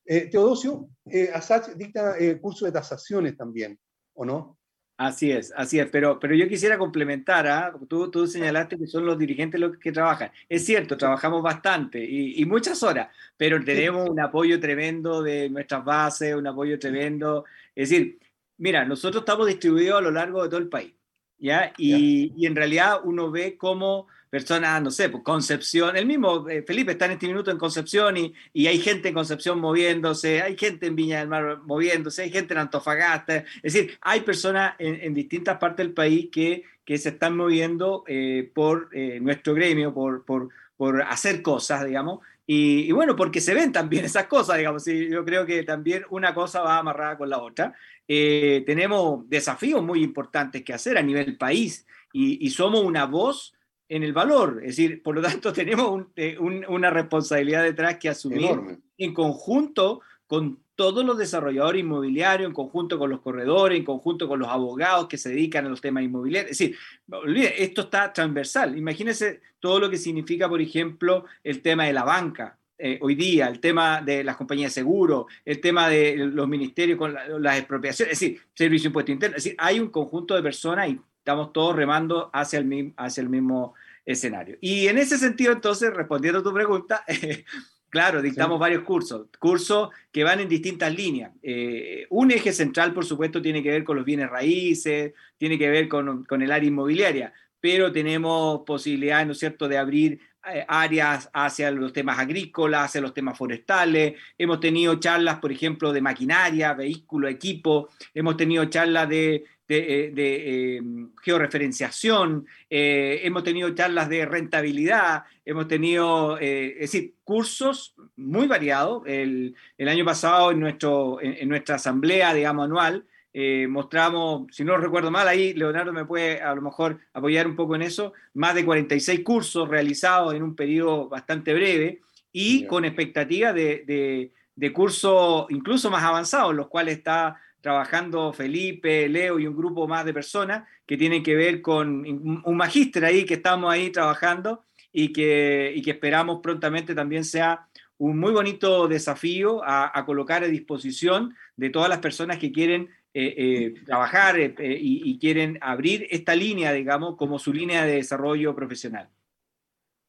Eh, 0.05 0.29
Teodosio, 0.29 0.89
eh, 1.05 1.31
Asach 1.33 1.69
dicta 1.75 2.17
eh, 2.19 2.39
curso 2.39 2.65
de 2.65 2.71
tasaciones 2.71 3.35
también, 3.35 3.79
¿o 4.13 4.25
no? 4.25 4.59
Así 4.97 5.29
es, 5.29 5.53
así 5.57 5.77
es, 5.77 5.87
pero, 5.89 6.19
pero 6.19 6.35
yo 6.35 6.47
quisiera 6.47 6.77
complementar, 6.77 7.47
¿ah? 7.47 7.73
tú, 7.89 8.09
tú 8.09 8.27
señalaste 8.27 8.77
que 8.77 8.87
son 8.87 9.05
los 9.05 9.19
dirigentes 9.19 9.59
los 9.59 9.77
que 9.77 9.91
trabajan. 9.91 10.31
Es 10.47 10.65
cierto, 10.65 10.95
trabajamos 10.95 11.43
bastante 11.43 12.01
y, 12.01 12.41
y 12.41 12.45
muchas 12.45 12.81
horas, 12.81 13.09
pero 13.35 13.61
tenemos 13.61 14.09
un 14.09 14.21
apoyo 14.21 14.57
tremendo 14.57 15.21
de 15.21 15.49
nuestras 15.49 15.83
bases, 15.83 16.33
un 16.33 16.47
apoyo 16.47 16.79
tremendo. 16.79 17.43
Es 17.75 17.89
decir, 17.89 18.19
Mira, 18.57 18.85
nosotros 18.85 19.21
estamos 19.21 19.47
distribuidos 19.47 19.97
a 19.99 20.01
lo 20.01 20.11
largo 20.11 20.43
de 20.43 20.49
todo 20.49 20.59
el 20.59 20.69
país, 20.69 20.93
¿ya? 21.37 21.73
Y, 21.77 22.33
y 22.37 22.45
en 22.45 22.55
realidad 22.55 22.99
uno 23.03 23.29
ve 23.29 23.57
cómo 23.57 24.07
personas, 24.35 24.81
no 24.81 24.91
sé, 24.91 25.07
pues 25.07 25.23
Concepción, 25.23 25.95
el 25.95 26.05
mismo 26.05 26.49
eh, 26.49 26.61
Felipe 26.61 26.91
está 26.91 27.05
en 27.05 27.11
este 27.11 27.27
minuto 27.27 27.51
en 27.51 27.57
Concepción 27.57 28.17
y, 28.17 28.33
y, 28.51 28.67
hay 28.67 28.79
gente 28.79 29.07
en 29.07 29.13
Concepción 29.13 29.61
moviéndose, 29.61 30.41
hay 30.41 30.57
gente 30.57 30.87
en 30.87 30.95
Viña 30.97 31.19
del 31.19 31.29
Mar 31.29 31.59
moviéndose, 31.63 32.23
hay 32.23 32.31
gente 32.31 32.53
en 32.53 32.59
Antofagasta, 32.59 33.37
es 33.63 33.73
decir, 33.73 33.97
hay 34.01 34.19
personas 34.21 34.75
en, 34.77 35.13
distintas 35.13 35.57
partes 35.57 35.85
del 35.85 35.93
país 35.93 36.27
que, 36.29 36.63
que 36.83 36.97
se 36.97 37.09
están 37.09 37.37
moviendo 37.37 38.03
eh, 38.07 38.51
por 38.53 38.89
eh, 38.91 39.19
nuestro 39.21 39.53
gremio, 39.53 39.93
por, 39.93 40.25
por, 40.25 40.49
por 40.75 41.01
hacer 41.03 41.41
cosas, 41.41 41.85
digamos, 41.85 42.19
y, 42.45 42.91
bueno, 42.91 43.15
porque 43.15 43.39
se 43.39 43.53
ven 43.53 43.71
también 43.71 44.03
esas 44.11 44.25
cosas, 44.25 44.57
digamos, 44.57 44.85
y 44.89 45.09
yo 45.09 45.23
creo 45.23 45.45
que 45.45 45.63
también 45.63 46.03
una 46.09 46.33
cosa 46.33 46.61
va 46.61 46.77
amarrada 46.77 47.17
con 47.17 47.29
la 47.29 47.39
otra. 47.39 47.73
Eh, 48.05 48.63
tenemos 48.65 49.29
desafíos 49.29 49.81
muy 49.81 50.03
importantes 50.03 50.61
que 50.61 50.73
hacer 50.73 50.97
a 50.97 51.01
nivel 51.01 51.37
país 51.37 51.87
y, 52.13 52.49
somos 52.51 52.81
una 52.83 53.05
voz 53.05 53.54
en 53.87 54.03
el 54.03 54.13
valor, 54.13 54.59
es 54.61 54.77
decir, 54.77 55.03
por 55.03 55.15
lo 55.15 55.21
tanto 55.21 55.53
tenemos 55.53 56.05
eh, 56.15 56.37
una 56.39 56.89
responsabilidad 56.89 57.63
detrás 57.63 57.97
que 57.97 58.09
asumir 58.09 58.79
en 58.97 59.13
conjunto 59.13 60.01
con 60.27 60.59
todos 60.75 61.05
los 61.05 61.17
desarrolladores 61.17 61.81
inmobiliarios, 61.81 62.47
en 62.47 62.53
conjunto 62.53 62.99
con 62.99 63.09
los 63.09 63.21
corredores, 63.21 63.77
en 63.77 63.85
conjunto 63.85 64.27
con 64.27 64.39
los 64.39 64.49
abogados 64.49 65.07
que 65.07 65.17
se 65.17 65.29
dedican 65.29 65.65
a 65.65 65.69
los 65.69 65.79
temas 65.79 66.03
inmobiliarios. 66.03 66.51
Es 66.51 66.57
decir, 66.57 66.77
olvide, 67.11 67.63
esto 67.63 67.81
está 67.81 68.11
transversal. 68.11 68.77
Imagínense 68.77 69.41
todo 69.59 69.79
lo 69.79 69.89
que 69.89 69.97
significa, 69.97 70.49
por 70.49 70.61
ejemplo, 70.61 71.25
el 71.43 71.61
tema 71.61 71.85
de 71.85 71.93
la 71.93 72.03
banca. 72.03 72.57
Eh, 72.77 72.99
hoy 73.01 73.15
día, 73.15 73.47
el 73.47 73.61
tema 73.61 74.01
de 74.01 74.21
las 74.21 74.35
compañías 74.35 74.71
de 74.71 74.81
seguro, 74.81 75.27
el 75.45 75.61
tema 75.61 75.87
de 75.87 76.17
los 76.17 76.45
ministerios 76.45 76.97
con 76.97 77.15
las 77.39 77.57
expropiaciones, 77.57 78.13
es 78.13 78.19
decir, 78.19 78.41
servicio 78.53 78.87
impuesto 78.87 79.13
interno, 79.13 79.37
es 79.37 79.45
decir, 79.45 79.55
hay 79.57 79.79
un 79.79 79.87
conjunto 79.87 80.35
de 80.35 80.43
personas 80.43 80.89
y 80.89 80.99
estamos 81.25 81.51
todos 81.53 81.75
remando 81.75 82.29
hacia 82.33 82.59
el 82.59 82.65
mismo, 82.65 82.93
hacia 82.97 83.21
el 83.21 83.29
mismo 83.29 83.73
escenario. 84.05 84.59
Y 84.61 84.87
en 84.87 84.99
ese 84.99 85.17
sentido, 85.17 85.53
entonces, 85.53 85.91
respondiendo 85.91 86.39
a 86.39 86.43
tu 86.43 86.53
pregunta, 86.53 87.03
Claro, 87.95 88.21
dictamos 88.21 88.59
varios 88.59 88.83
cursos, 88.83 89.27
cursos 89.39 89.87
que 90.11 90.25
van 90.25 90.41
en 90.41 90.49
distintas 90.49 90.93
líneas. 90.93 91.31
Eh, 91.41 92.05
un 92.09 92.29
eje 92.29 92.51
central, 92.51 92.93
por 92.93 93.05
supuesto, 93.05 93.41
tiene 93.41 93.63
que 93.63 93.71
ver 93.71 93.85
con 93.85 93.95
los 93.95 94.03
bienes 94.03 94.29
raíces, 94.29 95.13
tiene 95.37 95.57
que 95.57 95.69
ver 95.69 95.87
con, 95.87 96.25
con 96.25 96.41
el 96.41 96.51
área 96.51 96.67
inmobiliaria, 96.67 97.31
pero 97.61 97.93
tenemos 97.93 98.63
posibilidad, 98.65 99.25
¿no 99.25 99.31
es 99.31 99.39
cierto?, 99.39 99.69
de 99.69 99.77
abrir 99.77 100.19
eh, 100.53 100.65
áreas 100.67 101.29
hacia 101.33 101.71
los 101.71 101.91
temas 101.93 102.19
agrícolas, 102.19 102.85
hacia 102.85 103.01
los 103.01 103.13
temas 103.13 103.37
forestales. 103.37 104.15
Hemos 104.37 104.59
tenido 104.59 104.99
charlas, 104.99 105.39
por 105.39 105.51
ejemplo, 105.53 105.93
de 105.93 106.01
maquinaria, 106.01 106.73
vehículo, 106.73 107.29
equipo. 107.29 107.89
Hemos 108.13 108.35
tenido 108.35 108.65
charlas 108.65 109.07
de, 109.07 109.45
de, 109.67 110.77
em, 110.77 111.09
georreferenciación. 111.23 112.45
hemos 112.69 113.43
tenido 113.43 113.73
charlas 113.73 114.09
de 114.09 114.25
rentabilidad. 114.25 115.23
Hemos 115.43 115.67
tenido, 115.67 116.37
es 116.37 116.79
decir, 116.79 117.13
cursos 117.23 117.95
muy 118.15 118.47
variados. 118.47 119.03
El, 119.05 119.55
el 119.77 119.87
año 119.89 120.05
pasado, 120.05 120.51
en, 120.51 120.59
nuestro, 120.59 121.19
en 121.21 121.47
nuestra 121.49 121.75
asamblea, 121.75 122.33
digamos, 122.33 122.65
anual, 122.65 123.05
eh, 123.37 123.67
mostramos, 123.67 124.47
si 124.51 124.63
no 124.63 124.77
recuerdo 124.77 125.11
mal, 125.11 125.27
ahí 125.27 125.53
Leonardo 125.53 125.91
me 125.91 126.05
puede 126.05 126.41
a 126.41 126.55
lo 126.55 126.61
mejor 126.61 127.01
apoyar 127.11 127.45
un 127.47 127.57
poco 127.57 127.75
en 127.75 127.81
eso, 127.81 128.13
más 128.33 128.55
de 128.55 128.63
46 128.63 129.25
cursos 129.25 129.67
realizados 129.67 130.33
en 130.33 130.41
un 130.41 130.55
periodo 130.55 131.09
bastante 131.09 131.53
breve 131.53 131.99
y 132.31 132.65
con 132.65 132.85
expectativa 132.85 133.51
de, 133.51 134.31
de, 134.55 134.71
cursos 134.71 135.47
incluso 135.49 135.91
más 135.91 136.01
avanzados, 136.01 136.55
los 136.55 136.69
cuales 136.69 136.99
está 136.99 137.35
trabajando 137.65 138.31
Felipe, 138.31 139.09
Leo 139.09 139.39
y 139.39 139.47
un 139.47 139.57
grupo 139.57 139.87
más 139.87 140.05
de 140.05 140.13
personas 140.13 140.69
que 140.85 140.97
tienen 140.97 141.23
que 141.23 141.33
ver 141.33 141.63
con 141.63 142.05
un 142.45 142.55
magíster 142.55 143.03
ahí 143.03 143.25
que 143.25 143.33
estamos 143.33 143.73
ahí 143.73 143.89
trabajando 143.89 144.65
y 144.93 145.11
que, 145.11 145.73
y 145.75 145.81
que 145.81 145.89
esperamos 145.89 146.41
prontamente 146.43 146.93
también 146.93 147.25
sea 147.25 147.67
un 147.97 148.19
muy 148.19 148.33
bonito 148.33 148.87
desafío 148.87 149.63
a, 149.63 149.97
a, 149.97 150.05
colocar 150.05 150.43
a 150.43 150.47
disposición 150.47 151.33
de 151.55 151.71
todas 151.71 151.89
las 151.89 151.97
personas 151.97 152.37
que 152.37 152.51
quieren 152.51 152.87
eh, 153.15 153.33
eh, 153.35 153.73
trabajar 153.83 154.39
eh, 154.39 154.53
y, 154.59 155.17
quieren 155.17 155.57
abrir 155.59 156.05
esta 156.11 156.35
línea, 156.35 156.71
digamos, 156.71 157.17
como 157.17 157.39
su 157.39 157.51
línea 157.51 157.83
de 157.83 157.95
desarrollo 157.95 158.53
profesional. 158.53 159.09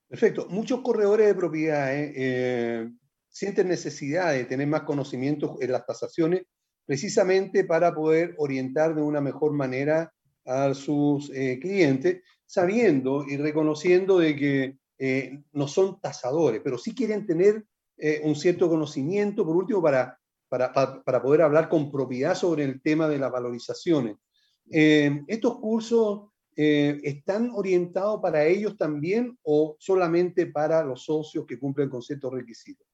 Perfecto. 0.07 0.47
Muchos 0.51 0.83
corredores 0.83 1.27
de 1.27 1.35
propiedades 1.35 2.93
sienten 3.31 3.69
necesidad 3.69 4.35
de 4.35 4.45
tener 4.45 4.67
más 4.67 4.83
conocimientos 4.83 5.57
en 5.63 5.73
las 5.73 5.87
tasaciones 5.87 6.43
precisamente 6.87 7.65
para 7.65 7.95
poder 7.95 8.35
orientar 8.39 8.95
de 8.95 9.03
una 9.03 9.21
mejor 9.21 9.53
manera 9.53 10.13
a 10.45 10.73
sus 10.75 11.29
clientes, 11.61 12.23
sabiendo 12.47 13.25
y 13.27 13.37
reconociendo 13.37 14.21
de 14.21 14.37
que 14.37 15.41
no 15.53 15.67
son 15.67 16.01
tasadores, 16.01 16.61
pero 16.63 16.79
sí 16.79 16.95
quieren 16.95 17.27
tener 17.27 17.65
un 18.23 18.37
cierto 18.37 18.69
conocimiento, 18.69 19.45
por 19.45 19.57
último, 19.57 19.83
para 19.83 20.17
para, 20.49 20.73
para, 20.73 21.23
poder 21.23 21.43
hablar 21.43 21.69
con 21.69 21.91
propiedad 21.91 22.35
sobre 22.35 22.65
el 22.65 22.81
tema 22.81 23.09
de 23.09 23.19
las 23.19 23.31
valorizaciones. 23.31 24.17
Eh, 24.71 25.23
¿Estos 25.27 25.59
cursos 25.59 26.31
eh, 26.57 27.01
están 27.03 27.51
orientados 27.53 28.21
para 28.21 28.45
ellos 28.47 28.77
también 28.77 29.39
o 29.43 29.77
solamente 29.79 30.47
para 30.47 30.85
los 30.85 31.05
socios 31.05 31.45
que 31.47 31.59
cumplen 31.59 31.89
con 31.89 32.03
ciertos 32.03 32.33
requisitos? 32.33 32.87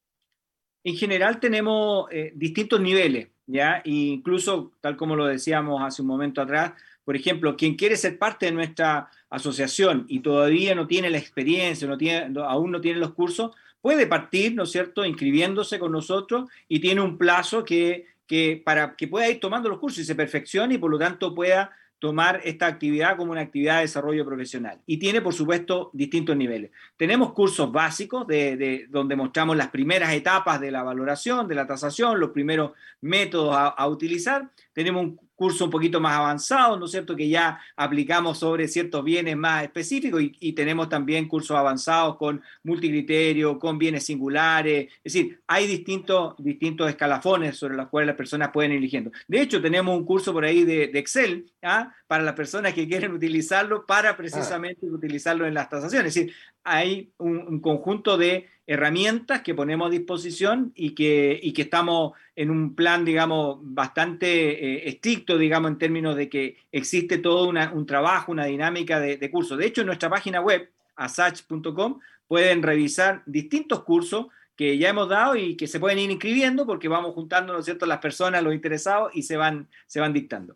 En 0.83 0.95
general 0.95 1.39
tenemos 1.39 2.07
eh, 2.11 2.33
distintos 2.35 2.81
niveles, 2.81 3.29
¿ya? 3.47 3.81
incluso, 3.85 4.71
tal 4.81 4.97
como 4.97 5.15
lo 5.15 5.25
decíamos 5.25 5.81
hace 5.81 6.01
un 6.01 6.07
momento 6.07 6.41
atrás, 6.41 6.73
por 7.05 7.15
ejemplo, 7.15 7.57
quien 7.57 7.75
quiere 7.75 7.97
ser 7.97 8.17
parte 8.17 8.45
de 8.45 8.53
nuestra 8.53 9.09
asociación 9.29 10.05
y 10.07 10.19
todavía 10.19 10.73
no 10.75 10.87
tiene 10.87 11.09
la 11.09 11.17
experiencia, 11.17 11.87
no 11.87 11.97
tiene, 11.97 12.39
aún 12.41 12.71
no 12.71 12.79
tiene 12.79 12.99
los 12.99 13.13
cursos, 13.13 13.51
puede 13.81 14.07
partir, 14.07 14.55
¿no 14.55 14.63
es 14.63 14.71
cierto?, 14.71 15.03
inscribiéndose 15.03 15.79
con 15.79 15.91
nosotros 15.91 16.49
y 16.69 16.79
tiene 16.79 17.01
un 17.01 17.17
plazo 17.17 17.65
que, 17.65 18.07
que, 18.25 18.61
para 18.63 18.95
que 18.95 19.07
pueda 19.07 19.29
ir 19.29 19.39
tomando 19.39 19.67
los 19.67 19.79
cursos 19.79 19.99
y 19.99 20.05
se 20.05 20.15
perfeccione 20.15 20.75
y 20.75 20.77
por 20.77 20.91
lo 20.91 20.97
tanto 20.97 21.35
pueda 21.35 21.71
tomar 22.03 22.41
esta 22.43 22.67
actividad 22.67 23.15
como 23.15 23.31
una 23.31 23.39
actividad 23.39 23.75
de 23.75 23.83
desarrollo 23.83 24.25
profesional. 24.25 24.77
Y 24.85 24.97
tiene, 24.97 25.21
por 25.21 25.33
supuesto, 25.33 25.89
distintos 25.93 26.35
niveles. 26.35 26.71
Tenemos 26.97 27.31
cursos 27.31 27.71
básicos 27.71 28.27
de, 28.27 28.57
de 28.57 28.87
donde 28.89 29.15
mostramos 29.15 29.55
las 29.55 29.69
primeras 29.69 30.11
etapas 30.11 30.59
de 30.59 30.69
la 30.69 30.83
valoración, 30.83 31.47
de 31.47 31.55
la 31.55 31.65
tasación, 31.65 32.19
los 32.19 32.31
primeros 32.31 32.71
métodos 32.99 33.55
a, 33.55 33.67
a 33.69 33.87
utilizar. 33.87 34.49
Tenemos 34.73 35.01
un 35.01 35.19
curso 35.43 35.65
un 35.65 35.71
poquito 35.71 35.99
más 35.99 36.13
avanzado, 36.13 36.79
¿no 36.79 36.85
es 36.85 36.91
cierto?, 36.91 37.17
que 37.17 37.27
ya 37.27 37.59
aplicamos 37.75 38.37
sobre 38.37 38.65
ciertos 38.69 39.03
bienes 39.03 39.35
más 39.35 39.65
específicos 39.65 40.21
y, 40.23 40.53
tenemos 40.53 40.87
también 40.87 41.27
cursos 41.27 41.57
avanzados 41.57 42.15
con 42.15 42.41
multicriterio, 42.63 43.59
con 43.59 43.77
bienes 43.77 44.05
singulares, 44.05 44.87
es 45.03 45.13
decir, 45.13 45.41
hay 45.45 45.67
distintos, 45.67 46.35
distintos 46.37 46.87
escalafones 46.87 47.57
sobre 47.57 47.75
los 47.75 47.89
cuales 47.89 48.07
las 48.07 48.15
personas 48.15 48.51
pueden 48.53 48.71
ir 48.71 48.77
eligiendo. 48.77 49.11
De 49.27 49.41
hecho, 49.41 49.61
tenemos 49.61 49.97
un 49.97 50.05
curso 50.05 50.31
por 50.31 50.45
ahí 50.45 50.63
de, 50.63 50.83
Excel 50.93 51.51
¿ah? 51.61 51.93
para 52.07 52.23
las 52.23 52.35
personas 52.35 52.73
que 52.73 52.87
quieren 52.87 53.11
utilizarlo 53.11 53.85
para 53.85 54.15
precisamente 54.15 54.85
utilizarlo 54.85 55.45
en 55.45 55.55
las 55.55 55.67
tasaciones, 55.67 56.15
es 56.15 56.23
decir, 56.23 56.35
hay 56.63 57.11
un 57.17 57.59
conjunto 57.59 58.17
de 58.17 58.47
herramientas 58.65 59.41
que 59.41 59.53
ponemos 59.53 59.87
a 59.87 59.91
disposición 59.91 60.71
y 60.75 60.91
que, 60.91 61.37
y 61.41 61.51
que 61.51 61.63
estamos 61.63 62.13
en 62.35 62.49
un 62.49 62.75
plan, 62.75 63.03
digamos, 63.03 63.59
bastante 63.61 64.27
eh, 64.27 64.89
estricto, 64.89 65.37
digamos, 65.37 65.71
en 65.71 65.77
términos 65.77 66.15
de 66.15 66.29
que 66.29 66.57
existe 66.71 67.17
todo 67.17 67.49
un 67.49 67.85
trabajo, 67.85 68.31
una 68.31 68.45
dinámica 68.45 68.99
de, 68.99 69.17
de 69.17 69.31
cursos. 69.31 69.57
De 69.57 69.65
hecho, 69.65 69.81
en 69.81 69.87
nuestra 69.87 70.09
página 70.09 70.39
web, 70.41 70.69
asach.com, 70.95 71.99
pueden 72.27 72.63
revisar 72.63 73.21
distintos 73.25 73.83
cursos 73.83 74.27
que 74.55 74.77
ya 74.77 74.89
hemos 74.89 75.09
dado 75.09 75.35
y 75.35 75.57
que 75.57 75.67
se 75.67 75.79
pueden 75.79 75.99
ir 75.99 76.11
inscribiendo 76.11 76.65
porque 76.65 76.87
vamos 76.87 77.13
juntando, 77.13 77.53
¿no 77.53 77.59
es 77.59 77.65
cierto?, 77.65 77.85
las 77.85 77.99
personas, 77.99 78.43
los 78.43 78.53
interesados 78.53 79.11
y 79.13 79.23
se 79.23 79.35
van, 79.35 79.67
se 79.87 79.99
van 79.99 80.13
dictando. 80.13 80.55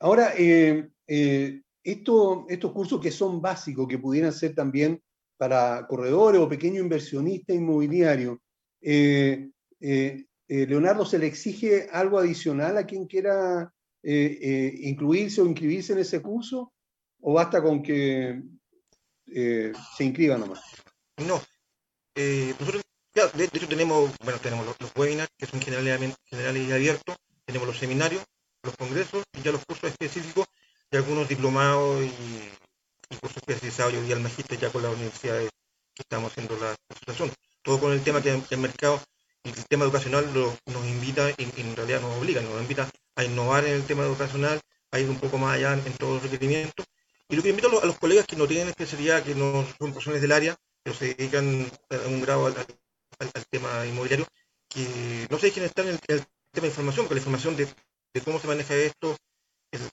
Ahora, 0.00 0.32
eh, 0.36 0.88
eh, 1.06 1.60
estos 1.82 2.72
cursos 2.72 3.00
que 3.00 3.10
son 3.10 3.40
básicos, 3.40 3.88
que 3.88 3.98
pudieran 3.98 4.32
ser 4.32 4.54
también 4.54 5.02
para 5.36 5.86
corredores 5.88 6.40
o 6.40 6.48
pequeño 6.48 6.80
inversionista 6.80 7.52
inmobiliario. 7.52 8.40
Eh, 8.80 9.50
eh, 9.80 10.24
eh, 10.46 10.66
Leonardo, 10.66 11.04
¿se 11.04 11.18
le 11.18 11.26
exige 11.26 11.88
algo 11.90 12.18
adicional 12.18 12.78
a 12.78 12.86
quien 12.86 13.06
quiera 13.06 13.72
incluirse 14.04 15.40
o 15.40 15.46
inscribirse 15.46 15.94
en 15.94 15.98
ese 15.98 16.22
curso? 16.22 16.72
¿O 17.20 17.32
basta 17.32 17.60
con 17.62 17.82
que 17.82 18.40
se 19.26 20.04
inscriba 20.04 20.38
nomás? 20.38 20.60
No. 21.26 21.40
nosotros 22.60 22.82
ya, 23.14 23.26
de, 23.28 23.44
hecho 23.44 23.68
tenemos, 23.68 24.12
bueno, 24.24 24.38
tenemos 24.40 24.64
los, 24.66 24.76
webinars 24.96 25.30
que 25.36 25.46
son 25.46 25.60
generalmente, 25.60 26.16
generales 26.24 26.68
y 26.68 26.72
abiertos, 26.72 27.16
tenemos 27.44 27.66
los 27.66 27.78
seminarios, 27.78 28.24
los 28.62 28.76
congresos 28.76 29.24
y 29.36 29.42
ya 29.42 29.50
los 29.50 29.64
cursos 29.64 29.90
específicos 29.90 30.46
y 30.92 30.96
algunos 30.96 31.28
diplomados 31.28 32.04
y 32.04 32.52
y 33.12 33.16
curso 33.16 33.38
especializado 33.38 33.90
yo 33.90 34.02
y 34.04 34.12
al 34.12 34.20
magíster 34.20 34.58
ya 34.58 34.70
con 34.70 34.82
las 34.82 34.94
universidades 34.94 35.50
que 35.94 36.02
estamos 36.02 36.32
haciendo 36.32 36.56
la 36.56 36.74
asociación. 36.88 37.32
Todo 37.62 37.78
con 37.78 37.92
el 37.92 38.02
tema 38.02 38.22
que 38.22 38.40
el 38.50 38.58
mercado 38.58 39.00
y 39.44 39.50
el 39.50 39.66
tema 39.66 39.84
educacional 39.84 40.26
nos 40.32 40.86
invita 40.86 41.30
en 41.36 41.76
realidad 41.76 42.00
nos 42.00 42.16
obliga, 42.16 42.40
nos 42.40 42.60
invita 42.60 42.88
a 43.16 43.24
innovar 43.24 43.64
en 43.64 43.74
el 43.74 43.84
tema 43.84 44.04
educacional, 44.04 44.60
a 44.90 44.98
ir 44.98 45.08
un 45.08 45.18
poco 45.18 45.38
más 45.38 45.56
allá 45.56 45.74
en, 45.74 45.92
todos 45.94 46.14
los 46.14 46.22
requerimientos. 46.22 46.86
Y 47.28 47.36
lo 47.36 47.42
que 47.42 47.50
invito 47.50 47.68
a 47.68 47.86
los, 47.86 47.98
colegas 47.98 48.26
que 48.26 48.36
no 48.36 48.46
tienen 48.46 48.68
especialidad, 48.68 49.22
que 49.22 49.34
no 49.34 49.66
son 49.78 49.92
personas 49.92 50.20
del 50.20 50.32
área, 50.32 50.56
pero 50.82 50.96
se 50.96 51.14
dedican 51.14 51.70
a 51.90 52.08
un 52.08 52.20
grado 52.20 52.46
al, 52.46 52.54
tema 53.50 53.86
inmobiliario, 53.86 54.26
que 54.68 55.26
no 55.30 55.38
se 55.38 55.46
dejen 55.46 55.64
estar 55.64 55.86
en 55.86 55.92
el, 55.92 56.00
tema 56.00 56.62
de 56.62 56.68
información, 56.68 57.06
porque 57.06 57.14
la 57.14 57.20
información 57.20 57.56
de 57.56 58.20
cómo 58.22 58.40
se 58.40 58.48
maneja 58.48 58.74
esto, 58.74 59.16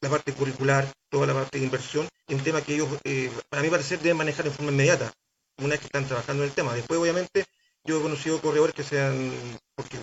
la 0.02 0.10
parte 0.10 0.34
curricular, 0.34 0.92
toda 1.10 1.28
la 1.28 1.34
parte 1.34 1.58
de 1.58 1.65
inversión, 1.65 2.08
es 2.28 2.36
un 2.36 2.44
tema 2.44 2.62
que 2.62 2.76
ellos, 2.76 2.89
eh, 3.04 3.32
a 3.52 3.62
mi 3.62 3.70
parecer, 3.70 4.00
deben 4.00 4.18
manejar 4.18 4.46
en 4.46 4.54
forma 4.54 4.72
inmediata, 4.72 5.12
una 5.58 5.70
vez 5.70 5.80
que 5.80 5.86
están 5.86 6.06
trabajando 6.06 6.44
en 6.44 6.50
el 6.50 6.56
tema. 6.56 6.74
Después, 6.74 7.00
obviamente, 7.00 7.46
yo 7.86 8.00
he 8.00 8.02
conocido 8.02 8.42
corredores 8.42 8.76
que 8.76 8.84
sean, 8.84 9.32
porque 9.76 9.98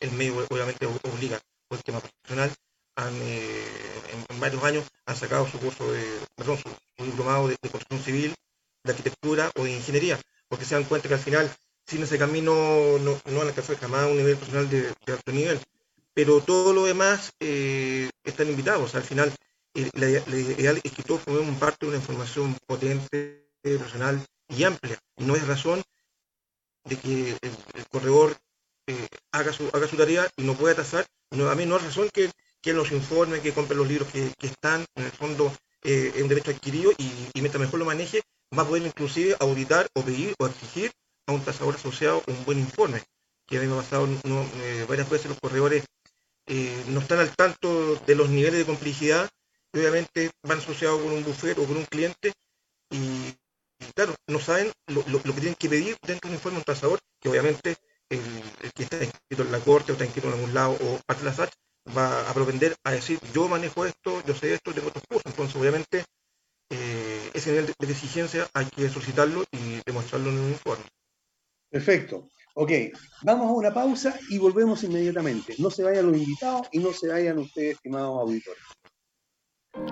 el, 0.00 0.10
medio 0.12 0.44
obviamente 0.50 0.86
obliga 0.86 1.40
por 1.68 1.78
el 1.78 1.84
tema 1.84 2.00
profesional, 2.00 2.52
han, 2.96 3.14
eh, 3.22 3.64
en, 4.28 4.40
varios 4.40 4.62
años 4.64 4.84
han 5.06 5.16
sacado 5.16 5.46
su 5.48 5.58
curso 5.58 5.90
de, 5.92 6.04
perdón, 6.36 6.58
su, 6.58 7.04
diplomado 7.04 7.48
de, 7.48 7.56
construcción 7.58 8.02
civil, 8.02 8.34
de 8.84 8.90
arquitectura 8.90 9.50
o 9.56 9.64
de 9.64 9.72
ingeniería, 9.72 10.20
porque 10.48 10.64
se 10.64 10.74
dan 10.74 10.84
cuenta 10.84 11.08
que 11.08 11.14
al 11.14 11.20
final, 11.20 11.50
sin 11.86 12.02
ese 12.02 12.18
camino, 12.18 12.98
no, 12.98 13.20
no 13.24 13.40
han 13.40 13.48
alcanzado 13.48 13.78
jamás 13.78 14.06
un 14.06 14.16
nivel 14.16 14.36
profesional 14.36 14.68
de 14.68 15.12
alto 15.12 15.32
nivel 15.32 15.60
pero 16.14 16.40
todo 16.40 16.72
lo 16.72 16.84
demás 16.84 17.32
eh, 17.40 18.10
están 18.24 18.48
invitados. 18.48 18.94
Al 18.94 19.02
final, 19.02 19.32
eh, 19.74 19.90
la, 19.94 20.08
ideal 20.08 20.80
es 20.82 20.92
que 20.92 21.02
todos 21.02 21.22
formemos 21.22 21.58
parte 21.58 21.86
de 21.86 21.88
una 21.88 21.98
información 21.98 22.56
potente, 22.66 23.48
personal 23.62 24.24
y 24.48 24.64
amplia. 24.64 24.98
Y 25.16 25.24
no 25.24 25.34
es 25.34 25.46
razón 25.46 25.82
de 26.84 26.96
que 26.96 27.38
el, 27.40 27.86
corredor 27.90 28.36
eh, 28.86 29.08
haga, 29.30 29.52
su, 29.52 29.70
haga 29.72 29.86
su 29.86 29.96
tarea 29.96 30.28
y 30.36 30.42
no 30.42 30.54
pueda 30.54 30.74
tasar. 30.74 31.06
No, 31.30 31.48
a 31.48 31.54
mí 31.54 31.64
no 31.64 31.76
es 31.76 31.84
razón 31.84 32.10
que, 32.12 32.30
que 32.60 32.74
los 32.74 32.92
informe, 32.92 33.40
que 33.40 33.52
compre 33.52 33.76
los 33.76 33.88
libros 33.88 34.08
que, 34.08 34.30
están, 34.40 34.84
en 34.94 35.04
el 35.04 35.12
fondo, 35.12 35.52
eh, 35.82 36.12
en 36.16 36.28
derecho 36.28 36.50
adquirido 36.50 36.92
y, 36.98 37.10
y 37.32 37.40
mientras 37.40 37.60
mejor 37.60 37.78
lo 37.78 37.86
maneje, 37.86 38.20
va 38.56 38.64
a 38.64 38.66
poder 38.66 38.84
inclusive 38.84 39.36
auditar 39.40 39.88
o 39.94 40.02
pedir 40.02 40.34
o 40.38 40.46
exigir 40.46 40.92
a 41.26 41.32
un 41.32 41.42
tasador 41.42 41.76
asociado 41.76 42.22
un 42.26 42.44
buen 42.44 42.58
informe. 42.58 43.02
Que 43.46 43.56
a 43.56 43.60
mí 43.60 43.66
me 43.66 43.74
ha 43.74 43.76
pasado 43.78 44.06
varias 44.86 45.08
veces 45.08 45.30
los 45.30 45.40
corredores 45.40 45.84
eh, 46.54 46.84
no 46.88 47.00
están 47.00 47.18
al 47.18 47.34
tanto 47.34 47.96
de 47.96 48.14
los 48.14 48.28
niveles 48.28 48.58
de 48.58 48.66
complejidad 48.66 49.30
obviamente 49.74 50.30
van 50.42 50.58
asociados 50.58 51.00
con 51.00 51.12
un 51.12 51.24
buffet 51.24 51.58
o 51.58 51.64
con 51.64 51.76
un 51.76 51.86
cliente 51.86 52.32
y, 52.90 53.34
claro, 53.94 54.14
no 54.26 54.38
saben 54.38 54.70
lo, 54.88 55.04
que 55.22 55.32
tienen 55.32 55.54
que 55.54 55.68
pedir 55.68 55.96
dentro 56.06 56.28
de 56.28 56.34
un 56.34 56.34
informe 56.34 56.58
un 56.58 56.64
trazador, 56.64 56.98
que 57.20 57.30
obviamente 57.30 57.76
el, 58.10 58.20
que 58.74 58.82
está 58.82 59.02
inscrito 59.02 59.42
en 59.42 59.52
la 59.52 59.60
corte 59.60 59.92
o 59.92 59.94
está 59.94 60.04
inscrito 60.04 60.28
en 60.28 60.34
algún 60.34 60.54
lado 60.54 60.72
o 60.72 61.00
parte 61.06 61.24
de 61.24 61.30
la 61.30 61.36
SAT 61.36 61.52
va 61.96 62.28
a 62.28 62.34
propender 62.34 62.76
a 62.84 62.92
decir 62.92 63.18
yo 63.32 63.48
manejo 63.48 63.86
esto, 63.86 64.22
yo 64.26 64.34
sé 64.34 64.54
esto, 64.54 64.74
tengo 64.74 64.88
otros 64.88 65.04
cursos. 65.08 65.24
Entonces, 65.26 65.56
obviamente, 65.56 66.04
eh, 66.70 67.30
ese 67.32 67.50
nivel 67.50 67.66
de, 67.66 67.86
de, 67.86 67.92
exigencia 67.92 68.48
hay 68.52 68.66
que 68.66 68.88
solicitarlo 68.90 69.44
y 69.50 69.80
demostrarlo 69.86 70.30
en 70.30 70.38
un 70.38 70.50
informe. 70.50 70.84
Perfecto. 71.70 72.28
Ok, 72.54 72.70
vamos 73.22 73.46
a 73.46 73.52
una 73.52 73.72
pausa 73.72 74.14
y 74.28 74.38
volvemos 74.38 74.84
inmediatamente. 74.84 75.54
No 75.58 75.70
se 75.70 75.84
vayan 75.84 76.06
los 76.06 76.16
invitados 76.16 76.68
y 76.72 76.78
no 76.78 76.92
se 76.92 77.08
vayan 77.08 77.38
ustedes, 77.38 77.76
estimados 77.76 78.20
auditores. 78.20 78.62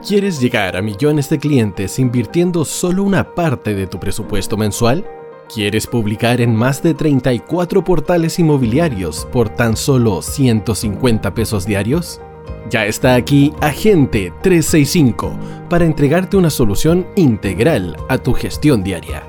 ¿Quieres 0.06 0.40
llegar 0.40 0.76
a 0.76 0.82
millones 0.82 1.30
de 1.30 1.38
clientes 1.38 1.98
invirtiendo 1.98 2.66
solo 2.66 3.02
una 3.02 3.34
parte 3.34 3.74
de 3.74 3.86
tu 3.86 3.98
presupuesto 3.98 4.58
mensual? 4.58 5.06
¿Quieres 5.52 5.86
publicar 5.86 6.40
en 6.40 6.54
más 6.54 6.82
de 6.82 6.94
34 6.94 7.82
portales 7.82 8.38
inmobiliarios 8.38 9.26
por 9.32 9.48
tan 9.48 9.76
solo 9.76 10.20
150 10.20 11.34
pesos 11.34 11.66
diarios? 11.66 12.20
Ya 12.68 12.84
está 12.84 13.14
aquí 13.14 13.52
Agente 13.60 14.32
365 14.42 15.66
para 15.68 15.86
entregarte 15.86 16.36
una 16.36 16.50
solución 16.50 17.06
integral 17.16 17.96
a 18.08 18.18
tu 18.18 18.32
gestión 18.32 18.84
diaria. 18.84 19.24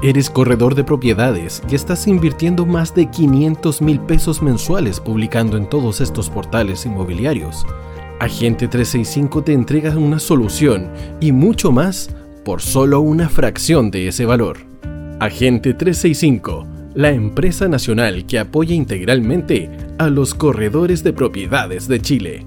Eres 0.00 0.30
corredor 0.30 0.76
de 0.76 0.84
propiedades 0.84 1.60
y 1.68 1.74
estás 1.74 2.06
invirtiendo 2.06 2.64
más 2.64 2.94
de 2.94 3.10
500 3.10 3.82
mil 3.82 3.98
pesos 3.98 4.40
mensuales 4.42 5.00
publicando 5.00 5.56
en 5.56 5.68
todos 5.68 6.00
estos 6.00 6.30
portales 6.30 6.86
inmobiliarios. 6.86 7.66
Agente 8.20 8.68
365 8.68 9.42
te 9.42 9.52
entrega 9.52 9.98
una 9.98 10.20
solución 10.20 10.92
y 11.20 11.32
mucho 11.32 11.72
más 11.72 12.10
por 12.44 12.62
solo 12.62 13.00
una 13.00 13.28
fracción 13.28 13.90
de 13.90 14.06
ese 14.06 14.24
valor. 14.24 14.58
Agente 15.18 15.74
365, 15.74 16.64
la 16.94 17.10
empresa 17.10 17.66
nacional 17.66 18.24
que 18.24 18.38
apoya 18.38 18.76
integralmente 18.76 19.68
a 19.98 20.10
los 20.10 20.32
corredores 20.32 21.02
de 21.02 21.12
propiedades 21.12 21.88
de 21.88 22.00
Chile. 22.00 22.46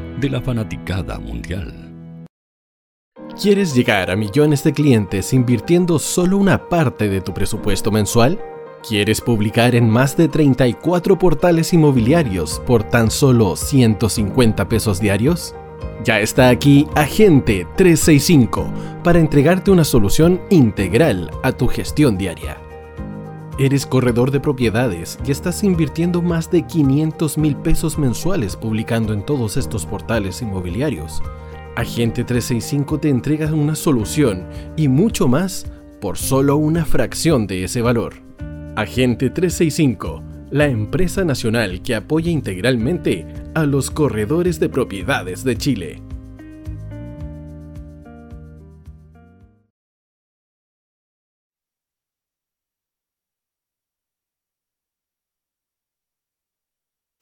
de 0.21 0.29
la 0.29 0.39
fanaticada 0.39 1.19
mundial. 1.19 1.73
¿Quieres 3.41 3.73
llegar 3.73 4.11
a 4.11 4.15
millones 4.15 4.63
de 4.63 4.71
clientes 4.71 5.33
invirtiendo 5.33 5.97
solo 5.97 6.37
una 6.37 6.69
parte 6.69 7.09
de 7.09 7.21
tu 7.21 7.33
presupuesto 7.33 7.91
mensual? 7.91 8.39
¿Quieres 8.87 9.19
publicar 9.19 9.73
en 9.73 9.89
más 9.89 10.15
de 10.15 10.27
34 10.27 11.17
portales 11.17 11.73
inmobiliarios 11.73 12.61
por 12.67 12.83
tan 12.83 13.09
solo 13.09 13.55
150 13.55 14.69
pesos 14.69 14.99
diarios? 14.99 15.55
Ya 16.03 16.19
está 16.19 16.49
aquí 16.49 16.87
Agente 16.95 17.65
365 17.75 18.71
para 19.03 19.19
entregarte 19.19 19.71
una 19.71 19.83
solución 19.83 20.39
integral 20.51 21.31
a 21.41 21.51
tu 21.51 21.67
gestión 21.67 22.17
diaria. 22.17 22.60
Eres 23.59 23.85
corredor 23.85 24.31
de 24.31 24.39
propiedades 24.39 25.19
y 25.25 25.31
estás 25.31 25.63
invirtiendo 25.63 26.21
más 26.21 26.49
de 26.49 26.65
500 26.65 27.37
mil 27.37 27.55
pesos 27.57 27.97
mensuales 27.97 28.55
publicando 28.55 29.13
en 29.13 29.25
todos 29.25 29.57
estos 29.57 29.85
portales 29.85 30.41
inmobiliarios. 30.41 31.21
Agente 31.75 32.23
365 32.23 32.99
te 32.99 33.09
entrega 33.09 33.53
una 33.53 33.75
solución 33.75 34.47
y 34.77 34.87
mucho 34.87 35.27
más 35.27 35.65
por 35.99 36.17
solo 36.17 36.55
una 36.57 36.85
fracción 36.85 37.45
de 37.45 37.65
ese 37.65 37.81
valor. 37.81 38.15
Agente 38.75 39.29
365, 39.29 40.23
la 40.49 40.67
empresa 40.67 41.23
nacional 41.23 41.81
que 41.81 41.95
apoya 41.95 42.31
integralmente 42.31 43.27
a 43.53 43.65
los 43.65 43.91
corredores 43.91 44.59
de 44.59 44.69
propiedades 44.69 45.43
de 45.43 45.57
Chile. 45.57 46.01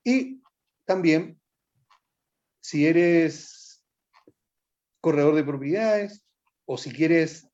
Y 0.04 0.42
también, 0.86 1.40
si 2.62 2.86
eres 2.86 3.84
corredor 5.02 5.36
de 5.36 5.44
propiedades 5.44 6.24
o 6.66 6.78
si 6.78 6.92
quieres 6.92 7.48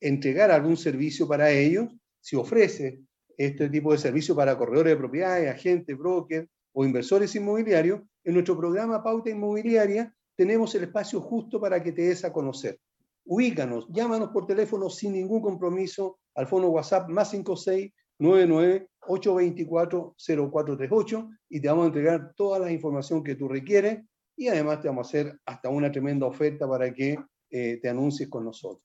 entregar 0.00 0.50
algún 0.50 0.76
servicio 0.76 1.28
para 1.28 1.50
ellos, 1.50 1.88
si 2.20 2.36
ofrece 2.36 3.00
este 3.36 3.68
tipo 3.68 3.92
de 3.92 3.98
servicio 3.98 4.34
para 4.34 4.56
corredores 4.56 4.92
de 4.92 4.98
propiedades, 4.98 5.50
agentes, 5.50 5.96
brokers 5.96 6.48
o 6.72 6.84
inversores 6.84 7.34
inmobiliarios, 7.34 8.00
en 8.24 8.34
nuestro 8.34 8.56
programa 8.56 9.02
Pauta 9.02 9.30
Inmobiliaria 9.30 10.14
tenemos 10.36 10.74
el 10.74 10.84
espacio 10.84 11.20
justo 11.20 11.60
para 11.60 11.82
que 11.82 11.92
te 11.92 12.02
des 12.02 12.24
a 12.24 12.32
conocer 12.32 12.78
ubícanos, 13.24 13.86
llámanos 13.90 14.30
por 14.30 14.46
teléfono 14.46 14.90
sin 14.90 15.12
ningún 15.12 15.40
compromiso 15.40 16.18
al 16.34 16.46
fono 16.46 16.68
WhatsApp 16.68 17.08
más 17.08 17.30
5699 17.30 18.88
824 19.00 20.14
0438 20.18 21.28
y 21.48 21.60
te 21.60 21.68
vamos 21.68 21.84
a 21.84 21.86
entregar 21.88 22.32
toda 22.34 22.58
la 22.58 22.72
información 22.72 23.22
que 23.22 23.34
tú 23.34 23.48
requieres 23.48 24.02
y 24.36 24.48
además 24.48 24.80
te 24.80 24.88
vamos 24.88 25.06
a 25.06 25.08
hacer 25.08 25.40
hasta 25.44 25.68
una 25.68 25.90
tremenda 25.90 26.26
oferta 26.26 26.68
para 26.68 26.92
que 26.92 27.18
eh, 27.50 27.78
te 27.80 27.88
anuncies 27.88 28.28
con 28.28 28.44
nosotros. 28.44 28.82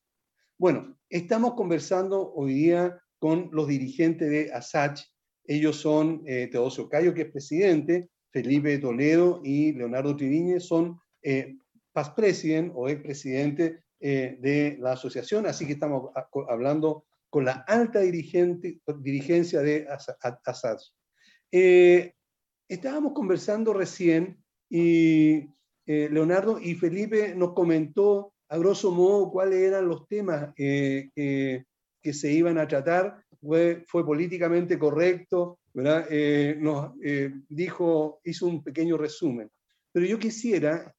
Bueno, 0.57 0.97
estamos 1.09 1.53
conversando 1.53 2.33
hoy 2.33 2.53
día 2.53 2.99
con 3.17 3.49
los 3.51 3.67
dirigentes 3.67 4.29
de 4.29 4.51
ASACH. 4.53 5.01
Ellos 5.45 5.77
son 5.77 6.21
eh, 6.25 6.47
Teodosio 6.51 6.87
Cayo, 6.87 7.13
que 7.13 7.23
es 7.23 7.31
presidente, 7.31 8.09
Felipe 8.31 8.77
Toledo 8.77 9.41
y 9.43 9.73
Leonardo 9.73 10.15
Triviñe 10.15 10.59
son 10.59 10.99
eh, 11.23 11.57
past 11.91 12.15
president 12.15 12.71
o 12.75 12.87
expresidente 12.87 13.79
eh, 14.01 14.37
de 14.39 14.77
la 14.79 14.93
asociación, 14.93 15.45
así 15.45 15.67
que 15.67 15.73
estamos 15.73 16.11
hablando 16.47 17.03
con 17.29 17.43
la 17.43 17.65
alta 17.67 17.99
dirigente, 17.99 18.79
dirigencia 18.99 19.59
de 19.59 19.87
ASACH. 19.89 20.93
Eh, 21.51 22.13
estábamos 22.69 23.11
conversando 23.11 23.73
recién 23.73 24.41
y 24.69 25.49
eh, 25.85 26.07
Leonardo 26.09 26.61
y 26.61 26.75
Felipe 26.75 27.35
nos 27.35 27.51
comentó 27.51 28.31
a 28.47 28.57
grosso 28.57 28.91
modo 28.91 29.31
cuáles 29.31 29.59
eran 29.59 29.89
los 29.89 30.07
temas 30.07 30.53
que, 30.55 31.11
se 32.01 32.31
iban 32.31 32.57
a 32.57 32.69
tratar. 32.69 33.21
Fue, 33.41 33.83
fue 33.85 34.05
políticamente 34.05 34.79
correcto, 34.79 35.59
¿verdad? 35.73 36.07
Nos 36.57 36.93
dijo, 37.49 38.21
hizo 38.23 38.47
un 38.47 38.63
pequeño 38.63 38.97
resumen. 38.97 39.51
Pero 39.91 40.05
yo 40.05 40.17
quisiera 40.17 40.95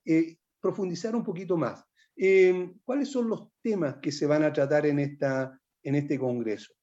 profundizar 0.61 1.17
un 1.17 1.25
poquito 1.25 1.57
más. 1.57 1.83
¿Cuáles 2.85 3.11
son 3.11 3.29
los 3.29 3.49
temas 3.63 3.97
que 3.97 4.13
se 4.13 4.27
van 4.27 4.43
a 4.43 4.53
tratar 4.53 4.85
en, 4.85 4.99
esta, 4.99 5.59
en 5.83 5.95
este 5.95 6.19
congreso? 6.19 6.75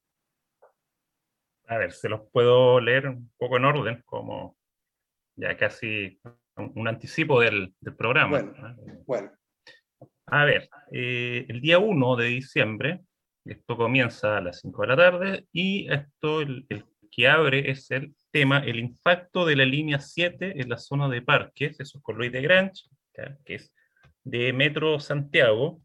A 1.68 1.76
ver, 1.76 1.92
se 1.92 2.08
los 2.08 2.22
puedo 2.32 2.80
leer 2.80 3.08
un 3.08 3.30
poco 3.36 3.56
en 3.56 3.64
orden, 3.64 4.02
como 4.04 4.56
ya 5.36 5.56
casi 5.56 6.18
un 6.56 6.88
anticipo 6.88 7.40
del, 7.40 7.74
programa. 7.96 8.42
Bueno, 9.06 9.30
A 10.26 10.44
ver, 10.44 10.68
eh, 10.90 11.46
el 11.48 11.60
día 11.60 11.78
1 11.78 12.16
de 12.16 12.26
diciembre, 12.26 13.00
esto 13.44 13.76
comienza 13.76 14.38
a 14.38 14.40
las 14.40 14.60
5 14.60 14.82
de 14.82 14.88
la 14.88 14.96
tarde, 14.96 15.46
y 15.52 15.92
esto 15.92 16.40
el, 16.40 16.66
que 17.12 17.28
abre 17.28 17.70
es 17.70 17.90
el 17.90 18.14
tema, 18.32 18.58
el 18.58 18.78
impacto 18.78 19.46
de 19.46 19.56
la 19.56 19.64
línea 19.64 20.00
7 20.00 20.60
en 20.60 20.68
la 20.68 20.78
zona 20.78 21.08
de 21.08 21.22
parques, 21.22 21.78
eso 21.78 21.98
es 21.98 22.02
con 22.02 22.16
Luis 22.16 22.32
de 22.32 22.42
Grange, 22.42 22.88
que 23.44 23.54
es 23.54 23.72
de 24.28 24.52
Metro 24.52 25.00
Santiago. 25.00 25.80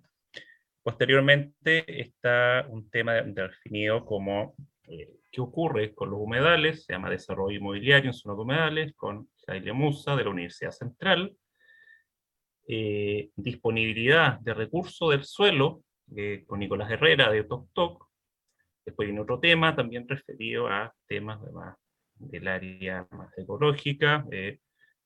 Posteriormente 0.84 2.02
está 2.02 2.66
un 2.70 2.90
tema 2.90 3.22
definido 3.22 4.04
como 4.06 4.54
eh, 4.84 5.10
qué 5.32 5.40
ocurre 5.40 5.94
con 5.94 6.10
los 6.10 6.20
humedales, 6.20 6.84
se 6.84 6.92
llama 6.92 7.10
Desarrollo 7.10 7.58
Inmobiliario 7.58 8.10
en 8.10 8.14
zonas 8.14 8.38
de 8.38 8.44
humedales, 8.44 8.94
con 8.96 9.30
Jaile 9.48 9.72
Musa 9.72 10.18
de 10.18 10.26
la 10.26 10.30
Universidad 10.30 10.72
Central. 10.72 11.34
Eh, 12.68 13.30
disponibilidad 13.38 14.40
de 14.42 14.54
recursos 14.54 15.12
del 15.12 15.24
suelo, 15.24 15.84
eh, 16.16 16.44
con 16.46 16.60
Nicolás 16.60 16.92
Herrera 16.92 17.32
de 17.32 17.44
Toc 17.44 18.10
Después 18.86 19.08
viene 19.08 19.22
otro 19.22 19.40
tema 19.40 19.74
también 19.74 20.08
referido 20.08 20.68
a 20.68 20.94
temas 21.08 21.42
de 21.42 21.52
del 22.16 22.48
área 22.48 23.08
más 23.12 23.38
ecológica, 23.38 24.26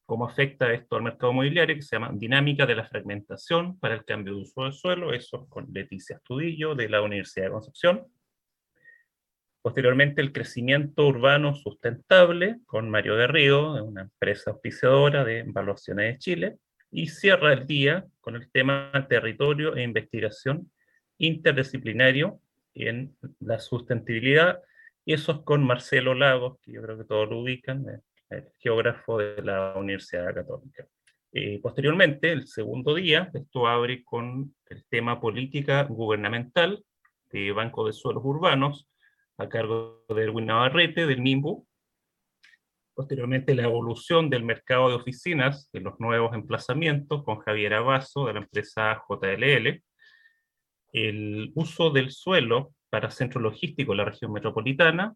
cómo 0.07 0.25
afecta 0.25 0.71
esto 0.71 0.95
al 0.95 1.03
mercado 1.03 1.33
inmobiliario, 1.33 1.75
que 1.75 1.81
se 1.81 1.97
llama 1.97 2.11
Dinámica 2.13 2.65
de 2.65 2.75
la 2.75 2.85
Fragmentación 2.85 3.77
para 3.77 3.93
el 3.93 4.05
Cambio 4.05 4.35
de 4.35 4.41
Uso 4.43 4.63
del 4.63 4.71
Suelo, 4.71 5.13
eso 5.13 5.47
con 5.49 5.67
Leticia 5.73 6.15
Estudillo 6.15 6.75
de 6.75 6.87
la 6.87 7.01
Universidad 7.01 7.47
de 7.47 7.51
Concepción. 7.51 8.07
Posteriormente, 9.61 10.21
el 10.21 10.31
crecimiento 10.31 11.05
urbano 11.05 11.53
sustentable 11.55 12.61
con 12.65 12.89
Mario 12.89 13.17
de 13.17 13.27
Río, 13.27 13.83
una 13.83 14.03
empresa 14.03 14.51
auspiciadora 14.51 15.25
de 15.25 15.39
Evaluaciones 15.39 16.13
de 16.13 16.19
Chile. 16.19 16.57
Y 16.89 17.07
cierra 17.07 17.51
el 17.51 17.67
día 17.67 18.05
con 18.21 18.37
el 18.37 18.49
tema 18.49 18.89
territorio 19.09 19.75
e 19.75 19.83
investigación 19.83 20.71
interdisciplinario 21.17 22.39
en 22.75 23.13
la 23.41 23.59
sustentabilidad. 23.59 24.61
Y 25.03 25.11
eso 25.11 25.33
es 25.33 25.39
con 25.39 25.65
Marcelo 25.65 26.13
Lagos, 26.13 26.59
que 26.61 26.71
yo 26.71 26.81
creo 26.81 26.97
que 26.97 27.03
todos 27.03 27.29
lo 27.29 27.41
ubican, 27.41 27.85
geógrafo 28.59 29.17
de 29.17 29.41
la 29.41 29.73
Universidad 29.75 30.33
Católica. 30.33 30.85
Eh, 31.31 31.59
posteriormente, 31.61 32.31
el 32.31 32.47
segundo 32.47 32.95
día, 32.95 33.29
esto 33.33 33.67
abre 33.67 34.03
con 34.03 34.55
el 34.69 34.85
tema 34.85 35.19
política 35.19 35.83
gubernamental 35.83 36.83
de 37.31 37.51
Banco 37.51 37.85
de 37.85 37.93
Suelos 37.93 38.23
Urbanos, 38.25 38.89
a 39.37 39.47
cargo 39.47 40.03
de 40.09 40.23
Erwin 40.23 40.47
Navarrete, 40.47 41.05
del 41.05 41.21
MIMBU. 41.21 41.67
Posteriormente, 42.93 43.53
la 43.53 43.63
evolución 43.63 44.29
del 44.29 44.43
mercado 44.43 44.89
de 44.89 44.95
oficinas 44.95 45.69
en 45.73 45.83
los 45.83 45.99
nuevos 45.99 46.33
emplazamientos, 46.33 47.23
con 47.23 47.39
Javier 47.39 47.75
Abazo, 47.75 48.25
de 48.25 48.33
la 48.33 48.39
empresa 48.39 49.03
JLL. 49.07 49.83
El 50.91 51.51
uso 51.53 51.91
del 51.91 52.09
suelo 52.11 52.73
para 52.89 53.11
centro 53.11 53.39
logístico 53.39 53.91
en 53.91 53.97
la 53.97 54.05
región 54.05 54.31
metropolitana, 54.31 55.15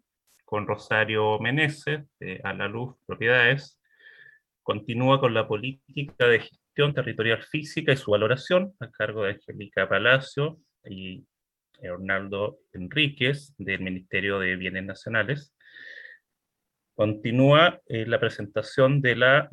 con 0.51 0.67
Rosario 0.67 1.39
Meneses, 1.39 2.03
de 2.19 2.41
A 2.43 2.51
la 2.51 2.67
Luz 2.67 2.97
Propiedades, 3.05 3.79
continúa 4.63 5.21
con 5.21 5.33
la 5.33 5.47
política 5.47 6.27
de 6.27 6.41
gestión 6.41 6.93
territorial 6.93 7.41
física 7.41 7.93
y 7.93 7.95
su 7.95 8.11
valoración, 8.11 8.73
a 8.81 8.91
cargo 8.91 9.23
de 9.23 9.31
Angélica 9.31 9.87
Palacio 9.87 10.59
y 10.83 11.25
Hernaldo 11.79 12.59
Enríquez, 12.73 13.55
del 13.57 13.79
Ministerio 13.79 14.39
de 14.39 14.57
Bienes 14.57 14.83
Nacionales. 14.83 15.55
Continúa 16.95 17.79
eh, 17.85 18.05
la 18.05 18.19
presentación 18.19 19.01
de 19.01 19.15
la, 19.15 19.49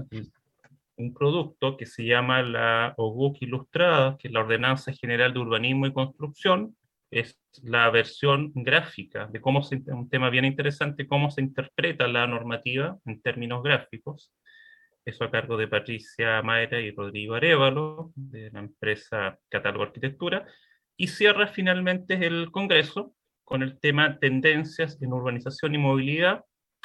un 0.96 1.14
producto 1.14 1.76
que 1.76 1.86
se 1.86 2.06
llama 2.06 2.42
la 2.42 2.94
OGUC 2.96 3.42
Ilustrada, 3.42 4.16
que 4.18 4.26
es 4.26 4.34
la 4.34 4.40
Ordenanza 4.40 4.92
General 4.92 5.32
de 5.32 5.38
Urbanismo 5.38 5.86
y 5.86 5.92
Construcción, 5.92 6.76
es 7.10 7.40
la 7.62 7.90
versión 7.90 8.52
gráfica 8.54 9.26
de 9.26 9.40
cómo 9.40 9.62
se, 9.62 9.76
un 9.86 10.08
tema 10.08 10.30
bien 10.30 10.44
interesante, 10.44 11.06
cómo 11.06 11.30
se 11.30 11.40
interpreta 11.40 12.06
la 12.06 12.26
normativa 12.26 12.98
en 13.06 13.20
términos 13.22 13.62
gráficos. 13.62 14.32
Eso 15.04 15.24
a 15.24 15.30
cargo 15.30 15.56
de 15.56 15.68
Patricia 15.68 16.42
Maera 16.42 16.80
y 16.80 16.90
Rodrigo 16.90 17.34
Arevalo, 17.34 18.12
de 18.14 18.50
la 18.50 18.60
empresa 18.60 19.38
Catálogo 19.48 19.84
Arquitectura. 19.84 20.46
Y 20.96 21.08
cierra 21.08 21.46
finalmente 21.46 22.26
el 22.26 22.50
Congreso 22.50 23.14
con 23.44 23.62
el 23.62 23.80
tema 23.80 24.18
Tendencias 24.18 25.00
en 25.00 25.12
Urbanización 25.12 25.74
y 25.74 25.78
Movilidad, 25.78 26.44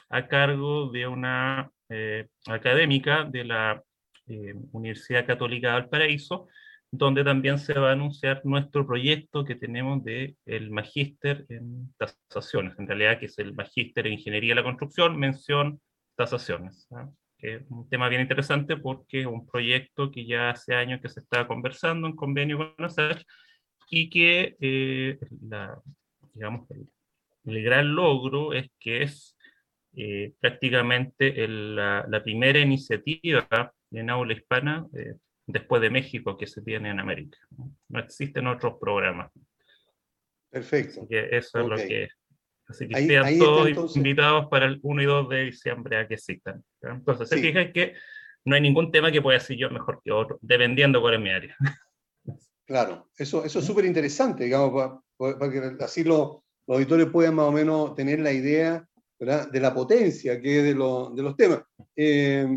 a 0.09 0.27
cargo 0.27 0.89
de 0.91 1.07
una 1.07 1.69
eh, 1.89 2.27
académica 2.47 3.25
de 3.25 3.43
la 3.43 3.83
eh, 4.27 4.55
Universidad 4.71 5.25
Católica 5.25 5.67
de 5.67 5.73
Valparaíso, 5.73 6.47
donde 6.95 7.23
también 7.23 7.57
se 7.57 7.73
va 7.73 7.89
a 7.89 7.93
anunciar 7.93 8.41
nuestro 8.43 8.85
proyecto 8.85 9.43
que 9.43 9.55
tenemos 9.55 10.03
de 10.03 10.35
el 10.45 10.69
magíster 10.69 11.43
en 11.49 11.91
tasaciones, 11.97 12.77
en 12.77 12.85
realidad 12.85 13.19
que 13.19 13.25
es 13.25 13.39
el 13.39 13.55
magíster 13.55 14.05
en 14.05 14.13
ingeniería 14.13 14.51
de 14.51 14.61
la 14.61 14.63
construcción, 14.63 15.17
mención 15.17 15.81
tasaciones. 16.15 16.87
¿ah? 16.91 17.09
Que 17.35 17.55
es 17.55 17.61
un 17.71 17.89
tema 17.89 18.09
bien 18.09 18.21
interesante 18.21 18.77
porque 18.77 19.21
es 19.21 19.25
un 19.25 19.47
proyecto 19.47 20.11
que 20.11 20.27
ya 20.27 20.51
hace 20.51 20.75
años 20.75 21.01
que 21.01 21.09
se 21.09 21.21
está 21.21 21.47
conversando 21.47 22.05
en 22.07 22.15
convenio 22.15 22.59
con 22.59 22.85
ASACH 22.85 23.23
y 23.89 24.11
que, 24.11 24.55
eh, 24.61 25.17
la, 25.49 25.81
digamos, 26.35 26.69
el, 26.69 27.63
gran 27.63 27.95
logro 27.95 28.53
es 28.53 28.69
que 28.79 29.01
es 29.01 29.35
eh, 29.95 30.33
prácticamente 30.39 31.47
la, 31.47 32.05
la, 32.07 32.23
primera 32.23 32.59
iniciativa 32.59 33.73
en 33.91 34.09
aula 34.11 34.33
hispana 34.33 34.85
eh, 34.93 35.15
después 35.45 35.81
de 35.81 35.89
México 35.89 36.37
que 36.37 36.47
se 36.47 36.61
tiene 36.61 36.89
en 36.89 36.99
América. 36.99 37.37
No 37.89 37.99
existen 37.99 38.47
otros 38.47 38.75
programas. 38.79 39.31
Perfecto. 40.49 41.01
Así 41.01 41.07
que 41.09 41.37
eso 41.37 41.59
es 41.59 41.67
lo 41.67 41.75
que. 41.75 42.09
Así 42.67 42.87
que 42.87 43.07
sean 43.07 43.37
todos 43.37 43.97
invitados 43.97 44.47
para 44.49 44.65
el 44.65 44.79
1 44.81 45.01
y 45.01 45.05
2 45.05 45.29
de 45.29 45.43
diciembre 45.45 45.97
a 45.97 46.07
que 46.07 46.13
existan. 46.13 46.63
Entonces, 46.81 47.27
se 47.27 47.37
fijan 47.37 47.73
que 47.73 47.95
no 48.45 48.55
hay 48.55 48.61
ningún 48.61 48.91
tema 48.91 49.11
que 49.11 49.21
pueda 49.21 49.39
decir 49.39 49.57
yo 49.57 49.69
mejor 49.69 50.01
que 50.03 50.11
otro, 50.11 50.39
dependiendo 50.41 51.01
cuál 51.01 51.15
es 51.15 51.19
mi 51.19 51.29
área. 51.29 51.57
Claro, 52.65 53.09
eso, 53.17 53.43
eso 53.43 53.59
es 53.59 53.65
súper 53.65 53.83
interesante, 53.83 54.45
digamos, 54.45 55.01
para, 55.17 55.51
que 55.51 55.83
así 55.83 56.05
los, 56.05 56.37
los 56.65 56.75
auditores 56.75 57.07
puedan 57.07 57.35
más 57.35 57.47
o 57.47 57.51
menos 57.51 57.93
tener 57.95 58.21
la 58.21 58.31
idea 58.31 58.87
de 59.19 59.59
la 59.59 59.73
potencia 59.73 60.39
que 60.41 60.57
es 60.57 60.63
de, 60.63 60.69
de 60.69 60.75
los 60.75 61.35
temas. 61.35 61.63
Eh, 61.95 62.47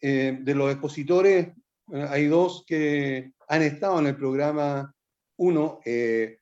eh, 0.00 0.38
de 0.42 0.54
los 0.54 0.70
expositores 0.70 1.48
hay 1.92 2.26
dos 2.26 2.64
que 2.66 3.32
han 3.48 3.62
estado 3.62 3.98
en 4.00 4.06
el 4.06 4.16
programa. 4.16 4.92
Uno, 5.38 5.80
eh, 5.84 6.38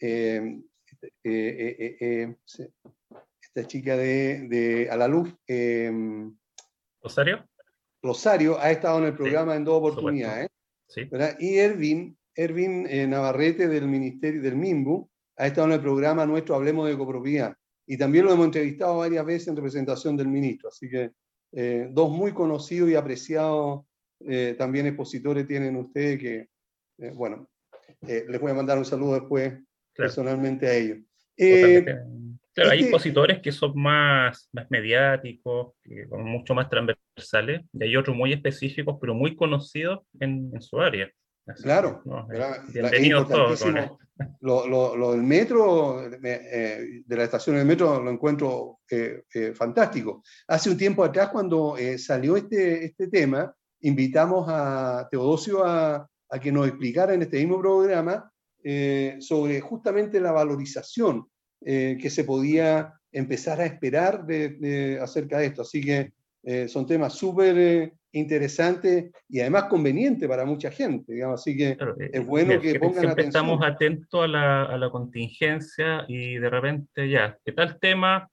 eh, 0.00 0.60
eh, 1.24 2.34
esta 3.42 3.66
chica 3.66 3.96
de, 3.96 4.48
de 4.48 4.90
A 4.90 4.96
la 4.96 5.08
Luz. 5.08 5.34
¿Rosario? 7.02 7.46
Rosario 8.02 8.58
ha 8.58 8.70
estado 8.70 8.98
en 8.98 9.04
el 9.06 9.14
programa 9.14 9.56
en 9.56 9.64
dos 9.64 9.78
oportunidades. 9.78 10.48
Y 11.40 11.56
Ervin, 11.56 12.16
Ervin 12.34 13.10
Navarrete 13.10 13.68
del 13.68 13.88
Ministerio 13.88 14.40
del 14.40 14.56
MIMBU 14.56 15.08
ha 15.38 15.46
estado 15.46 15.66
en 15.66 15.74
el 15.74 15.80
programa 15.80 16.24
nuestro 16.24 16.54
Hablemos 16.54 16.88
de 16.88 16.96
Copropiedad. 16.96 17.54
Y 17.86 17.98
también 17.98 18.24
lo 18.24 18.32
hemos 18.32 18.46
entrevistado 18.46 18.98
varias 18.98 19.24
veces 19.24 19.48
en 19.48 19.56
representación 19.56 20.16
del 20.16 20.28
ministro. 20.28 20.68
Así 20.68 20.88
que 20.88 21.10
dos 21.90 22.10
muy 22.10 22.32
conocidos 22.32 22.90
y 22.90 22.94
apreciados 22.94 23.84
también 24.56 24.86
expositores 24.86 25.46
tienen 25.46 25.76
ustedes 25.76 26.18
que, 26.18 26.48
bueno, 27.14 27.48
les 28.00 28.40
voy 28.40 28.50
a 28.50 28.54
mandar 28.54 28.78
un 28.78 28.84
saludo 28.84 29.14
después 29.14 29.54
personalmente 29.94 30.66
a 30.66 30.74
ellos. 30.74 30.98
Claro, 32.56 32.70
hay 32.70 32.80
expositores 32.80 33.42
que 33.42 33.52
son 33.52 33.78
más, 33.78 34.48
más 34.50 34.70
mediáticos, 34.70 35.74
que 35.84 36.08
son 36.08 36.24
mucho 36.24 36.54
más 36.54 36.70
transversales, 36.70 37.60
y 37.74 37.84
hay 37.84 37.96
otros 37.96 38.16
muy 38.16 38.32
específicos, 38.32 38.96
pero 38.98 39.14
muy 39.14 39.36
conocidos 39.36 40.00
en, 40.20 40.50
en 40.54 40.62
su 40.62 40.80
área. 40.80 41.06
claro, 41.62 42.02
bienvenidos 42.72 43.28
todos. 43.28 43.62
Lo, 44.40 44.66
lo, 44.66 44.96
lo, 44.96 45.12
del 45.12 45.22
metro, 45.22 46.02
eh, 46.10 47.02
de 47.04 47.16
la 47.16 47.24
estación 47.24 47.56
del 47.56 47.66
metro, 47.66 48.02
lo 48.02 48.10
encuentro 48.10 48.78
eh, 48.90 49.24
eh, 49.34 49.52
fantástico. 49.54 50.22
Hace 50.48 50.70
un 50.70 50.78
tiempo 50.78 51.04
atrás, 51.04 51.28
cuando 51.28 51.76
salió 51.98 52.38
este, 52.38 52.86
este 52.86 53.08
tema, 53.08 53.54
invitamos 53.86 54.46
a 54.48 55.08
Teodosio 55.10 55.64
a, 55.64 56.08
a 56.30 56.38
que 56.38 56.52
nos 56.52 56.68
explicara 56.68 57.14
en 57.14 57.22
este 57.22 57.38
mismo 57.38 57.60
programa 57.60 58.30
sobre 59.20 59.60
justamente 59.60 60.18
la 60.18 60.32
valorización 60.32 61.28
eh, 61.64 61.96
que 62.00 62.10
se 62.10 62.24
podía 62.24 62.92
empezar 63.10 63.60
a 63.60 63.66
esperar 63.66 64.26
de, 64.26 64.98
acerca 65.00 65.38
de 65.38 65.46
esto. 65.46 65.62
Así 65.62 65.80
que 65.80 66.12
eh, 66.44 66.68
son 66.68 66.86
temas 66.86 67.14
súper 67.14 67.58
eh, 67.58 67.92
interesantes 68.12 69.10
y 69.28 69.40
además 69.40 69.64
convenientes 69.64 70.28
para 70.28 70.44
mucha 70.44 70.70
gente. 70.70 71.14
Digamos. 71.14 71.40
Así 71.40 71.56
que 71.56 71.76
es 72.12 72.26
bueno 72.26 72.60
que, 72.60 72.78
pongan 72.78 73.06
atención. 73.06 73.26
Estamos 73.26 73.64
atentos 73.64 74.22
a 74.22 74.28
la, 74.28 74.64
a 74.64 74.76
la, 74.76 74.90
contingencia 74.90 76.04
y 76.06 76.36
de 76.36 76.50
repente 76.50 77.08
ya, 77.08 77.36
¿qué 77.44 77.52
tal 77.52 77.80
tema? 77.80 78.28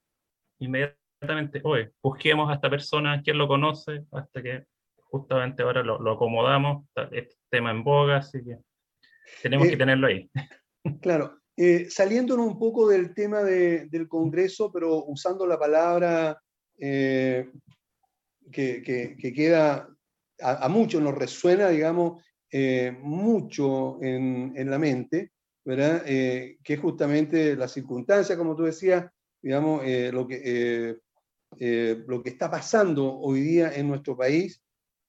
Inmediatamente, 0.60 1.62
oye, 1.64 1.92
busquemos 2.04 2.52
a 2.52 2.56
esta 2.56 2.70
persona, 2.70 3.22
quién 3.24 3.38
lo 3.38 3.48
conoce, 3.48 4.04
hasta 4.12 4.44
que 4.44 4.66
justamente 5.14 5.62
ahora 5.62 5.84
lo, 5.84 6.00
lo 6.00 6.14
acomodamos, 6.14 6.88
este 7.12 7.36
tema 7.52 7.70
en 7.70 7.84
boga, 7.84 8.18
así 8.18 8.44
que 8.44 8.58
tenemos 9.44 9.68
que 9.68 9.78
tenerlo 9.78 10.08
ahí. 10.08 10.30
Claro, 11.02 11.38
eh, 11.56 11.88
saliéndonos 11.90 12.46
un 12.46 12.60
poco 12.60 12.90
del 12.90 13.14
tema 13.14 13.42
del 13.42 14.08
Congreso, 14.10 14.70
pero 14.70 15.06
usando 15.06 15.46
la 15.48 15.58
palabra 15.58 16.42
eh, 16.78 17.50
que, 18.52 18.82
queda, 19.34 19.88
a, 20.42 20.68
muchos 20.68 21.02
nos 21.02 21.16
resuena, 21.16 21.70
digamos, 21.70 22.22
eh, 22.52 22.92
mucho 23.00 23.98
en, 24.02 24.70
la 24.70 24.78
mente, 24.78 25.32
¿verdad? 25.64 26.04
que 26.04 26.58
es 26.62 26.80
justamente 26.80 27.56
la 27.56 27.70
circunstancia, 27.70 28.36
como 28.36 28.58
tú 28.58 28.64
decías, 28.64 29.06
digamos, 29.42 29.84
lo, 30.12 30.28
que, 30.28 30.98
lo 32.06 32.24
que 32.24 32.30
está 32.30 32.52
pasando 32.52 33.20
hoy 33.20 33.40
día 33.40 33.74
en 33.74 33.88
nuestro 33.88 34.18
país, 34.18 34.63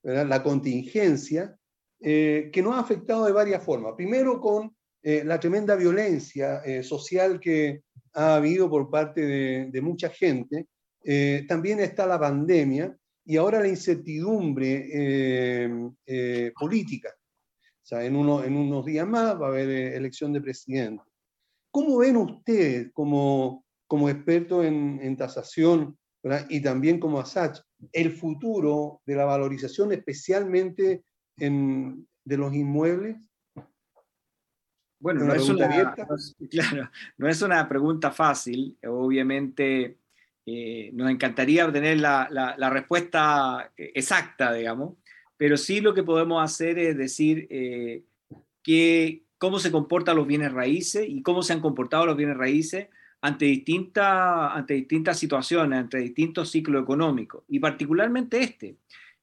¿verdad? 0.05 0.27
la 0.29 0.43
contingencia, 0.43 1.59
que 2.01 2.61
nos 2.63 2.75
ha 2.75 2.81
afectado 2.81 3.25
de 3.25 3.33
varias 3.33 3.65
formas. 3.65 3.95
Primero 3.97 4.39
con 4.39 4.75
eh, 5.07 5.23
la 5.23 5.39
tremenda 5.39 5.77
violencia 5.77 6.63
eh, 6.65 6.83
social 6.83 7.39
que 7.39 7.83
ha 8.15 8.37
habido 8.37 8.71
por 8.71 8.89
parte 8.89 9.21
de, 9.71 9.83
mucha 9.83 10.09
gente. 10.09 10.67
Eh, 11.05 11.45
también 11.47 11.79
está 11.81 12.07
la 12.07 12.19
pandemia 12.19 12.97
y 13.27 13.37
ahora 13.37 13.61
la 13.61 13.69
incertidumbre 13.69 14.89
política. 16.59 17.11
O 17.11 17.87
sea, 17.87 18.03
en, 18.03 18.17
uno, 18.17 18.43
en 18.43 18.57
unos 18.57 18.87
días 18.87 19.07
más 19.07 19.39
va 19.39 19.49
a 19.49 19.51
haber 19.51 19.69
elección 19.69 20.33
de 20.33 20.41
presidente. 20.41 21.05
¿Cómo 21.71 21.99
ven 21.99 22.17
ustedes 22.17 22.91
como, 22.95 23.67
como 23.87 24.09
expertos 24.09 24.65
en, 24.65 25.01
en 25.03 25.19
tasación 25.19 25.99
y 26.49 26.63
también 26.63 26.99
como 26.99 27.21
ASACH 27.21 27.61
el 27.93 28.13
futuro 28.13 29.03
de 29.07 29.17
la 29.17 29.25
valorización 29.25 29.93
especialmente 29.93 31.05
en, 31.37 32.07
de 32.25 32.37
los 32.37 32.55
inmuebles 32.55 33.17
bueno, 35.05 35.23
no 35.25 35.35
es, 35.35 35.47
una, 35.51 35.69
claro, 36.51 36.91
no 37.19 37.29
es 37.29 37.43
una 37.43 37.69
pregunta 37.69 38.11
fácil. 38.11 38.79
Obviamente 38.87 39.99
eh, 40.47 40.91
nos 40.95 41.11
encantaría 41.11 41.67
obtener 41.67 42.01
la, 42.01 42.27
la, 42.31 42.71
respuesta 42.71 43.71
exacta, 43.77 44.55
digamos, 44.55 44.95
pero 45.37 45.59
sí 45.59 45.83
lo 45.83 45.93
que 45.93 46.05
podemos 46.05 46.43
hacer 46.43 46.79
es 46.79 46.97
decir 46.97 47.47
eh, 47.51 48.05
que 48.63 49.25
cómo 49.37 49.59
se 49.59 49.71
comportan 49.71 50.17
los 50.17 50.27
bienes 50.27 50.53
raíces 50.53 51.07
y 51.07 51.21
cómo 51.21 51.43
se 51.43 51.53
han 51.53 51.61
comportado 51.61 52.07
los 52.07 52.17
bienes 52.17 52.39
raíces 52.39 52.89
ante 53.25 53.47
distintas, 53.47 54.53
ante 54.55 54.75
distintas 54.75 55.19
situaciones, 55.19 55.79
ante 55.79 55.97
distintos 55.97 56.51
ciclos 56.51 56.83
económicos, 56.83 57.43
y 57.49 57.59
particularmente 57.59 58.43
este. 58.43 58.77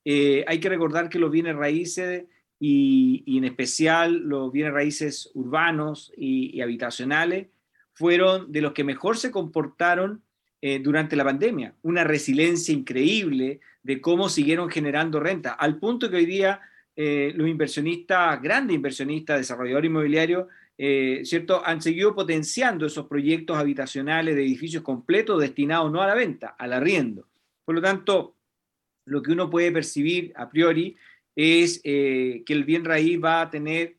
Eh, 0.04 0.44
hay 0.48 0.60
que 0.60 0.70
recordar 0.70 1.08
que 1.08 1.20
los 1.20 1.30
bienes 1.30 1.56
raíces 1.56 2.24
y, 2.60 3.24
en 3.28 3.44
especial 3.44 4.18
los 4.18 4.52
bienes 4.52 4.74
raíces 4.74 5.30
urbanos 5.36 6.12
y, 6.18 6.60
habitacionales 6.62 7.50
fueron 7.94 8.52
de 8.52 8.62
los 8.62 8.72
que 8.72 8.84
mejor 8.84 9.18
se 9.18 9.30
comportaron 9.30 10.24
eh, 10.64 10.80
durante 10.80 11.16
la 11.16 11.24
pandemia. 11.24 11.76
Una 11.84 12.04
resiliencia 12.04 12.74
increíble 12.74 13.60
de 13.84 14.02
cómo 14.02 14.30
siguieron 14.30 14.72
generando 14.72 15.20
renta, 15.20 15.52
al 15.52 15.78
punto 15.78 16.10
que 16.10 16.16
hoy 16.16 16.26
día 16.26 16.60
eh, 16.96 17.34
los 17.36 17.48
inversionistas, 17.48 18.42
grandes 18.42 18.76
inversionistas, 18.76 19.38
desarrolladores 19.38 19.90
inmobiliarios, 19.92 20.48
eh, 20.78 21.22
¿cierto? 21.24 21.62
han 21.66 21.82
seguido 21.82 22.16
potenciando 22.16 22.86
esos 22.86 23.08
proyectos 23.08 23.58
habitacionales 23.58 24.36
de 24.36 24.42
edificios 24.42 24.84
completos 24.84 25.40
destinados 25.40 25.92
no 25.92 26.02
a 26.02 26.08
la 26.08 26.16
venta, 26.16 26.56
al 26.58 26.74
arriendo. 26.74 27.28
Por 27.66 27.76
lo 27.76 27.82
tanto, 27.82 28.36
lo 29.06 29.22
que 29.22 29.32
uno 29.32 29.50
puede 29.50 29.72
percibir 29.72 30.34
a 30.36 30.50
priori 30.50 30.96
es 31.36 31.82
eh, 31.84 32.44
que 32.46 32.54
el 32.54 32.64
bien 32.64 32.86
raíz 32.86 33.20
va 33.24 33.42
a 33.42 33.50
tener 33.50 33.98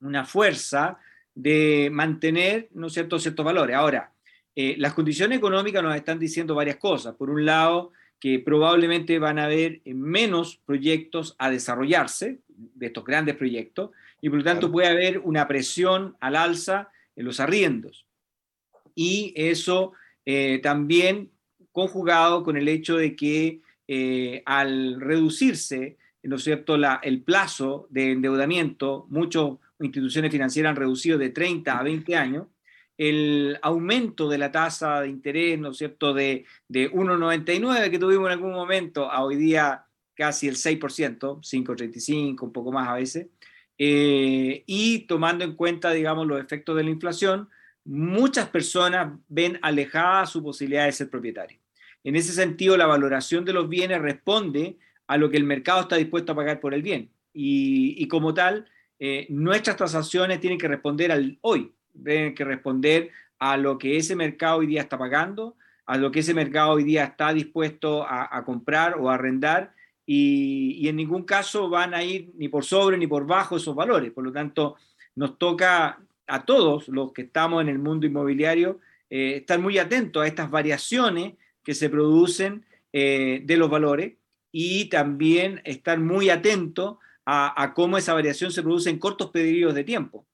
una 0.00 0.24
fuerza 0.24 0.98
de 1.34 1.88
mantener 1.92 2.68
¿no 2.72 2.88
cierto? 2.90 3.18
ciertos 3.18 3.44
valores. 3.44 3.76
Ahora, 3.76 4.12
eh, 4.56 4.74
las 4.78 4.94
condiciones 4.94 5.38
económicas 5.38 5.82
nos 5.82 5.94
están 5.94 6.18
diciendo 6.18 6.54
varias 6.54 6.76
cosas. 6.76 7.14
Por 7.14 7.30
un 7.30 7.44
lado, 7.44 7.92
que 8.20 8.40
probablemente 8.40 9.18
van 9.18 9.38
a 9.38 9.44
haber 9.44 9.80
menos 9.84 10.60
proyectos 10.64 11.36
a 11.38 11.50
desarrollarse, 11.50 12.40
de 12.48 12.86
estos 12.86 13.04
grandes 13.04 13.36
proyectos, 13.36 13.90
y 14.20 14.28
por 14.28 14.38
lo 14.38 14.44
tanto 14.44 14.70
puede 14.70 14.88
haber 14.88 15.18
una 15.18 15.46
presión 15.46 16.16
al 16.20 16.36
alza 16.36 16.90
en 17.16 17.24
los 17.24 17.40
arriendos. 17.40 18.06
Y 18.94 19.32
eso 19.36 19.92
eh, 20.26 20.60
también 20.62 21.30
conjugado 21.72 22.42
con 22.42 22.56
el 22.56 22.68
hecho 22.68 22.96
de 22.96 23.14
que 23.14 23.60
al 24.44 25.00
reducirse 25.00 25.96
¿no 26.28 26.36
es 26.36 26.44
cierto?, 26.44 26.76
la, 26.76 27.00
el 27.02 27.22
plazo 27.22 27.86
de 27.90 28.12
endeudamiento, 28.12 29.06
muchas 29.08 29.44
instituciones 29.80 30.30
financieras 30.30 30.70
han 30.70 30.76
reducido 30.76 31.18
de 31.18 31.30
30 31.30 31.78
a 31.78 31.82
20 31.82 32.16
años, 32.16 32.46
el 32.96 33.58
aumento 33.62 34.28
de 34.28 34.38
la 34.38 34.50
tasa 34.50 35.00
de 35.02 35.08
interés, 35.08 35.58
¿no 35.58 35.70
es 35.70 35.78
cierto?, 35.78 36.12
de, 36.12 36.44
de 36.68 36.90
1,99 36.90 37.90
que 37.90 37.98
tuvimos 37.98 38.26
en 38.26 38.32
algún 38.32 38.52
momento 38.52 39.10
a 39.10 39.24
hoy 39.24 39.36
día 39.36 39.84
casi 40.14 40.48
el 40.48 40.56
6%, 40.56 40.80
5,35, 40.80 42.42
un 42.42 42.52
poco 42.52 42.72
más 42.72 42.88
a 42.88 42.94
veces, 42.94 43.28
eh, 43.78 44.64
y 44.66 45.00
tomando 45.00 45.44
en 45.44 45.54
cuenta, 45.54 45.92
digamos, 45.92 46.26
los 46.26 46.40
efectos 46.40 46.76
de 46.76 46.84
la 46.84 46.90
inflación, 46.90 47.48
muchas 47.84 48.48
personas 48.48 49.12
ven 49.28 49.58
alejada 49.62 50.26
su 50.26 50.42
posibilidad 50.42 50.86
de 50.86 50.92
ser 50.92 51.08
propietario. 51.08 51.58
En 52.04 52.16
ese 52.16 52.32
sentido, 52.32 52.76
la 52.76 52.86
valoración 52.86 53.44
de 53.44 53.52
los 53.52 53.68
bienes 53.68 54.00
responde 54.00 54.76
a 55.06 55.16
lo 55.16 55.30
que 55.30 55.36
el 55.36 55.44
mercado 55.44 55.82
está 55.82 55.96
dispuesto 55.96 56.32
a 56.32 56.36
pagar 56.36 56.60
por 56.60 56.74
el 56.74 56.82
bien. 56.82 57.10
Y, 57.32 58.06
como 58.08 58.34
tal, 58.34 58.66
eh, 58.98 59.26
nuestras 59.30 59.76
transacciones 59.76 60.40
tienen 60.40 60.58
que 60.58 60.68
responder 60.68 61.12
al 61.12 61.38
hoy, 61.40 61.72
tienen 62.04 62.34
que 62.34 62.44
responder 62.44 63.10
a 63.38 63.56
lo 63.56 63.78
que 63.78 63.96
ese 63.96 64.16
mercado 64.16 64.58
hoy 64.58 64.66
día 64.66 64.82
está 64.82 64.98
pagando, 64.98 65.56
a 65.86 65.96
lo 65.96 66.10
que 66.10 66.20
ese 66.20 66.34
mercado 66.34 66.72
hoy 66.72 66.84
día 66.84 67.04
está 67.04 67.32
dispuesto 67.32 68.04
a, 68.06 68.44
comprar 68.44 68.96
o 68.98 69.08
a 69.08 69.14
arrendar, 69.14 69.72
y, 70.10 70.88
en 70.88 70.96
ningún 70.96 71.24
caso 71.24 71.68
van 71.68 71.92
a 71.92 72.02
ir 72.02 72.30
ni 72.38 72.48
por 72.48 72.64
sobre 72.64 72.96
ni 72.96 73.06
por 73.06 73.26
bajo 73.26 73.58
esos 73.58 73.74
valores. 73.74 74.10
Por 74.10 74.24
lo 74.24 74.32
tanto, 74.32 74.76
nos 75.14 75.36
toca 75.36 76.00
a 76.26 76.44
todos 76.46 76.88
los 76.88 77.12
que 77.12 77.22
estamos 77.22 77.60
en 77.60 77.68
el 77.68 77.78
mundo 77.78 78.06
inmobiliario 78.06 78.80
eh, 79.10 79.36
estar 79.36 79.58
muy 79.58 79.76
atentos 79.76 80.22
a 80.22 80.26
estas 80.26 80.50
variaciones 80.50 81.34
que 81.62 81.74
se 81.74 81.90
producen 81.90 82.64
eh, 82.90 83.42
de 83.44 83.56
los 83.58 83.68
valores 83.68 84.14
y 84.50 84.86
también 84.86 85.60
estar 85.64 85.98
muy 85.98 86.30
atento 86.30 87.00
a, 87.26 87.74
cómo 87.74 87.98
esa 87.98 88.14
variación 88.14 88.50
se 88.50 88.62
produce 88.62 88.88
en 88.88 88.98
cortos 88.98 89.28
periodos 89.30 89.74
de 89.74 89.84
tiempo. 89.84 90.24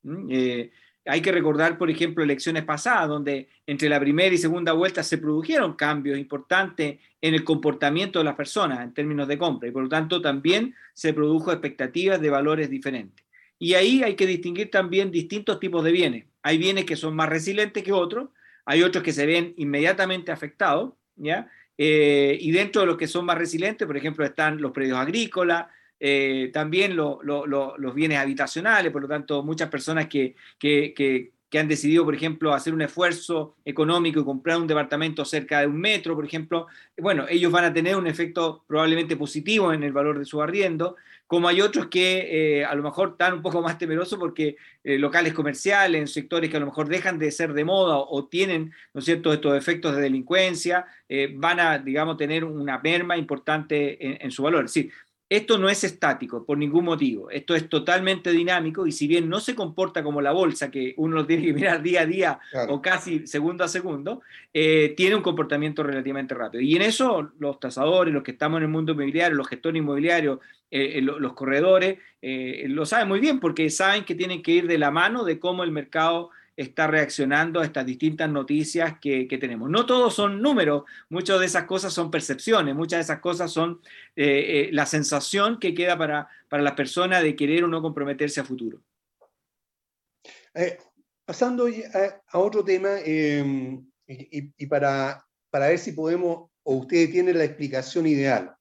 Hay 1.06 1.20
que 1.20 1.32
recordar, 1.32 1.76
por 1.76 1.90
ejemplo, 1.90 2.24
elecciones 2.24 2.64
pasadas, 2.64 3.08
donde 3.08 3.48
entre 3.66 3.88
la 3.88 4.00
primera 4.00 4.34
y 4.34 4.38
segunda 4.38 4.72
vuelta 4.72 5.02
se 5.02 5.18
produjeron 5.18 5.74
cambios 5.74 6.18
importantes 6.18 6.98
en 7.20 7.34
el 7.34 7.44
comportamiento 7.44 8.18
de 8.18 8.24
las 8.24 8.34
personas 8.34 8.80
en 8.80 8.94
términos 8.94 9.28
de 9.28 9.38
compra 9.38 9.68
y 9.68 9.72
por 9.72 9.82
lo 9.82 9.88
tanto 9.88 10.22
también 10.22 10.74
se 10.94 11.12
produjo 11.12 11.52
expectativas 11.52 12.20
de 12.20 12.30
valores 12.30 12.70
diferentes. 12.70 13.24
Y 13.58 13.74
ahí 13.74 14.02
hay 14.02 14.14
que 14.14 14.26
distinguir 14.26 14.70
también 14.70 15.10
distintos 15.10 15.60
tipos 15.60 15.84
de 15.84 15.92
bienes. 15.92 16.24
Hay 16.42 16.58
bienes 16.58 16.84
que 16.84 16.96
son 16.96 17.14
más 17.14 17.28
resilientes 17.28 17.82
que 17.82 17.92
otros, 17.92 18.30
hay 18.64 18.82
otros 18.82 19.04
que 19.04 19.12
se 19.12 19.26
ven 19.26 19.54
inmediatamente 19.56 20.32
afectados, 20.32 20.92
¿ya? 21.16 21.50
Eh, 21.76 22.38
y 22.40 22.50
dentro 22.52 22.82
de 22.82 22.86
los 22.86 22.96
que 22.96 23.08
son 23.08 23.26
más 23.26 23.36
resilientes, 23.36 23.86
por 23.86 23.96
ejemplo, 23.96 24.24
están 24.24 24.60
los 24.60 24.72
predios 24.72 24.98
agrícolas, 24.98 25.66
también 26.52 26.96
los 26.96 27.94
bienes 27.94 28.18
habitacionales, 28.18 28.92
por 28.92 29.02
lo 29.02 29.08
tanto, 29.08 29.42
muchas 29.42 29.68
personas 29.68 30.08
que, 30.08 30.34
que, 30.58 30.92
que 31.54 31.60
han 31.60 31.68
decidido, 31.68 32.04
por 32.04 32.16
ejemplo, 32.16 32.52
hacer 32.52 32.74
un 32.74 32.82
esfuerzo 32.82 33.54
económico 33.64 34.18
y 34.18 34.24
comprar 34.24 34.58
un 34.58 34.66
departamento 34.66 35.24
cerca 35.24 35.60
de 35.60 35.68
un 35.68 35.78
metro, 35.78 36.16
por 36.16 36.24
ejemplo, 36.24 36.66
bueno, 36.98 37.26
ellos 37.28 37.52
van 37.52 37.64
a 37.64 37.72
tener 37.72 37.94
un 37.94 38.08
efecto 38.08 38.64
probablemente 38.66 39.16
positivo 39.16 39.72
en 39.72 39.84
el 39.84 39.92
valor 39.92 40.18
de 40.18 40.24
su 40.24 40.42
arriendo, 40.42 40.96
como 41.28 41.46
hay 41.46 41.60
otros 41.60 41.86
que 41.86 42.58
eh, 42.58 42.64
a 42.64 42.74
lo 42.74 42.82
mejor 42.82 43.10
están 43.10 43.34
un 43.34 43.42
poco 43.42 43.62
más 43.62 43.78
temerosos 43.78 44.18
porque 44.18 44.56
eh, 44.82 44.98
locales 44.98 45.32
comerciales, 45.32 46.00
en 46.00 46.08
sectores 46.08 46.50
que 46.50 46.56
a 46.56 46.60
lo 46.60 46.66
mejor 46.66 46.88
dejan 46.88 47.20
de 47.20 47.30
ser 47.30 47.52
de 47.52 47.64
moda 47.64 47.98
o, 47.98 48.26
tienen, 48.26 48.72
¿no 48.92 48.98
es 48.98 49.04
cierto?, 49.04 49.32
estos 49.32 49.56
efectos 49.56 49.94
de 49.94 50.02
delincuencia, 50.02 50.86
eh, 51.08 51.32
van 51.36 51.60
a, 51.60 51.78
digamos, 51.78 52.16
tener 52.16 52.44
una 52.44 52.80
merma 52.80 53.16
importante 53.16 54.04
en, 54.04 54.18
en 54.20 54.30
su 54.32 54.42
valor. 54.42 54.64
Es 54.64 54.72
esto 55.36 55.58
no 55.58 55.68
es 55.68 55.84
estático 55.84 56.44
por 56.44 56.58
ningún 56.58 56.84
motivo, 56.84 57.30
esto 57.30 57.54
es 57.54 57.68
totalmente 57.68 58.30
dinámico 58.30 58.86
y 58.86 58.92
si 58.92 59.06
bien 59.06 59.28
no 59.28 59.40
se 59.40 59.54
comporta 59.54 60.02
como 60.02 60.20
la 60.20 60.32
bolsa, 60.32 60.70
que 60.70 60.94
uno 60.96 61.16
lo 61.16 61.26
tiene 61.26 61.44
que 61.44 61.52
mirar 61.52 61.82
día 61.82 62.02
a 62.02 62.06
día 62.06 62.38
o 62.68 62.80
casi 62.82 63.26
segundo 63.26 63.64
a 63.64 63.68
segundo, 63.68 64.22
eh, 64.52 64.94
tiene 64.96 65.16
un 65.16 65.22
comportamiento 65.22 65.82
relativamente 65.82 66.34
rápido. 66.34 66.62
Y 66.62 66.76
en 66.76 66.82
eso 66.82 67.32
los 67.38 67.58
tasadores, 67.60 68.12
los 68.12 68.22
que 68.22 68.32
estamos 68.32 68.58
en 68.58 68.64
el 68.64 68.68
mundo 68.70 68.92
inmobiliario, 68.92 69.36
los 69.36 69.48
gestores 69.48 69.80
inmobiliarios, 69.80 70.38
eh, 70.70 70.98
eh, 70.98 71.02
los 71.02 71.32
corredores, 71.34 71.98
lo 72.66 72.86
saben 72.86 73.08
muy 73.08 73.20
bien 73.20 73.38
porque 73.38 73.68
saben 73.68 74.04
que 74.04 74.14
tienen 74.14 74.42
que 74.42 74.52
ir 74.52 74.66
de 74.66 74.78
la 74.78 74.90
mano 74.90 75.24
de 75.24 75.38
cómo 75.38 75.62
el 75.62 75.70
mercado 75.70 76.30
está 76.56 76.86
reaccionando 76.86 77.60
a 77.60 77.64
estas 77.64 77.84
distintas 77.84 78.30
noticias 78.30 78.98
que, 79.00 79.26
tenemos. 79.40 79.68
No 79.68 79.86
todos 79.86 80.14
son 80.14 80.40
números, 80.40 80.84
muchas 81.08 81.40
de 81.40 81.46
esas 81.46 81.64
cosas 81.64 81.92
son 81.92 82.10
percepciones, 82.10 82.74
muchas 82.74 82.98
de 82.98 83.02
esas 83.02 83.20
cosas 83.20 83.50
son 83.50 83.80
eh, 84.14 84.68
eh, 84.68 84.68
la 84.72 84.86
sensación 84.86 85.58
que 85.58 85.74
queda 85.74 85.98
para, 85.98 86.28
para 86.48 86.62
las 86.62 86.74
personas 86.74 87.22
de 87.22 87.34
querer 87.34 87.64
o 87.64 87.68
no 87.68 87.82
comprometerse 87.82 88.40
a 88.40 88.44
futuro. 88.44 88.80
Eh, 90.54 90.78
pasando 91.24 91.66
a, 91.66 92.38
otro 92.38 92.64
tema, 92.64 93.00
em, 93.04 93.84
y, 94.06 94.66
para, 94.66 95.24
para, 95.50 95.68
ver 95.68 95.78
si 95.78 95.92
podemos, 95.92 96.50
o 96.62 96.76
ustedes 96.76 97.10
tienen 97.10 97.36
la 97.36 97.44
explicación 97.44 98.06
ideal. 98.06 98.54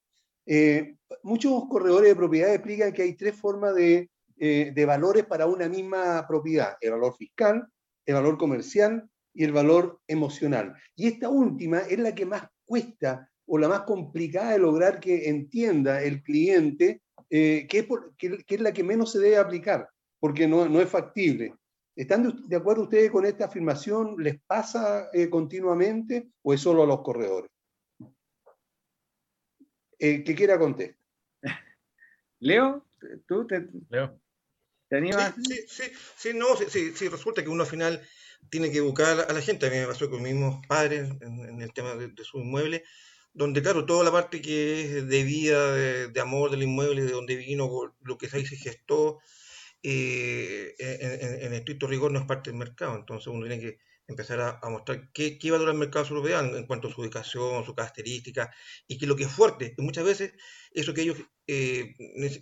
muchos 1.22 1.66
corredores 1.70 2.10
de 2.10 2.16
propiedad 2.16 2.54
explican 2.54 2.92
que 2.92 3.04
hay 3.04 3.14
tres 3.16 3.36
formas 3.36 3.76
de, 3.76 4.10
de 4.36 4.86
valores 4.86 5.26
para 5.26 5.46
una 5.46 5.70
misma 5.70 6.26
propiedad, 6.28 6.76
el 6.82 6.92
valor 6.92 7.16
fiscal, 7.16 7.68
el 8.06 8.16
valor 8.16 8.38
comercial 8.38 9.10
y 9.34 9.44
el 9.44 9.52
valor 9.52 10.00
emocional. 10.08 10.76
Y 10.96 11.08
esta 11.08 11.30
última 11.30 11.80
es 11.80 12.00
la 12.00 12.14
que 12.14 12.26
más 12.26 12.48
cuesta 12.66 13.30
o 13.46 13.58
la 13.58 13.68
más 13.68 13.82
complicada 13.82 14.52
de 14.52 14.60
lograr 14.60 15.00
que 15.00 15.30
entienda 15.30 16.02
el 16.02 16.24
cliente, 16.24 17.02
eh, 17.30 17.68
que, 17.68 17.88
es 18.48 18.62
la 18.62 18.72
que 18.72 18.84
menos 18.84 19.12
se 19.12 19.20
debe 19.20 19.38
aplicar, 19.38 19.90
porque 20.20 20.48
no, 20.48 20.68
no 20.68 20.80
es 20.80 20.90
factible. 20.90 21.56
¿Están 21.96 22.48
de 22.48 22.56
acuerdo 22.56 22.84
ustedes 22.84 23.12
con 23.12 23.26
esta 23.26 23.46
afirmación? 23.46 24.16
¿Les 24.18 24.42
pasa 24.42 25.10
eh, 25.14 25.30
continuamente 25.30 26.30
o 26.42 26.54
es 26.54 26.62
solo 26.62 26.84
a 26.84 26.88
los 26.88 27.02
corredores? 27.02 27.52
Eh, 30.00 30.24
que 30.24 30.36
quiera 30.36 30.58
contestar. 30.58 30.98
Leo, 32.40 32.86
tú 33.28 33.46
te... 33.46 33.68
Leo. 33.90 34.20
Sí, 35.44 35.60
sí, 35.68 35.84
sí, 36.16 36.32
no, 36.34 36.56
sí, 36.56 36.94
sí, 36.96 37.08
resulta 37.08 37.44
que 37.44 37.50
uno 37.50 37.64
al 37.64 37.70
final 37.70 38.02
tiene 38.50 38.72
que 38.72 38.82
buscar 38.82 39.26
a 39.30 39.34
la 39.34 39.42
gente. 39.42 39.66
A 39.66 39.70
mí 39.70 39.78
me 39.78 39.88
pasó 39.88 40.10
con 40.10 40.22
mis 40.22 40.34
mismos 40.34 40.66
padres 40.68 41.10
en, 41.22 41.62
el 41.62 41.74
tema 41.74 41.96
de, 41.96 42.12
su 42.24 42.40
inmueble, 42.40 42.84
donde, 43.34 43.62
claro, 43.62 43.86
toda 43.86 44.04
la 44.04 44.12
parte 44.12 44.42
que 44.42 44.82
es 44.82 45.08
de 45.08 45.24
vida, 45.24 45.74
de, 45.74 46.22
amor 46.22 46.52
del 46.52 46.64
inmueble, 46.64 47.04
de 47.04 47.12
donde 47.12 47.36
vino, 47.36 47.96
lo 48.02 48.18
que 48.18 48.30
se 48.30 48.44
gestó, 48.44 49.20
eh, 49.84 50.76
en, 50.80 51.46
en, 51.46 51.54
estricto 51.54 51.88
rigor 51.88 52.12
no 52.12 52.20
es 52.20 52.26
parte 52.26 52.50
del 52.50 52.60
mercado. 52.60 52.96
Entonces 52.96 53.28
uno 53.28 53.46
tiene 53.46 53.62
que 53.62 53.78
empezar 54.08 54.60
a, 54.62 54.70
mostrar 54.70 55.12
qué, 55.14 55.38
qué 55.38 55.52
valor 55.52 55.70
el 55.70 55.78
mercado 55.78 56.06
su 56.06 56.14
propiedad 56.14 56.46
en, 56.56 56.66
cuanto 56.66 56.88
a 56.88 56.92
su 56.92 57.02
ubicación, 57.02 57.66
su 57.66 57.76
característica, 57.76 58.54
y 58.88 58.98
que 58.98 59.08
lo 59.08 59.16
que 59.16 59.24
es 59.24 59.32
fuerte, 59.32 59.74
y 59.78 59.82
muchas 59.82 60.04
veces 60.04 60.34
eso 60.72 60.94
que 60.94 61.02
ellos, 61.02 61.18
eh, 61.48 61.96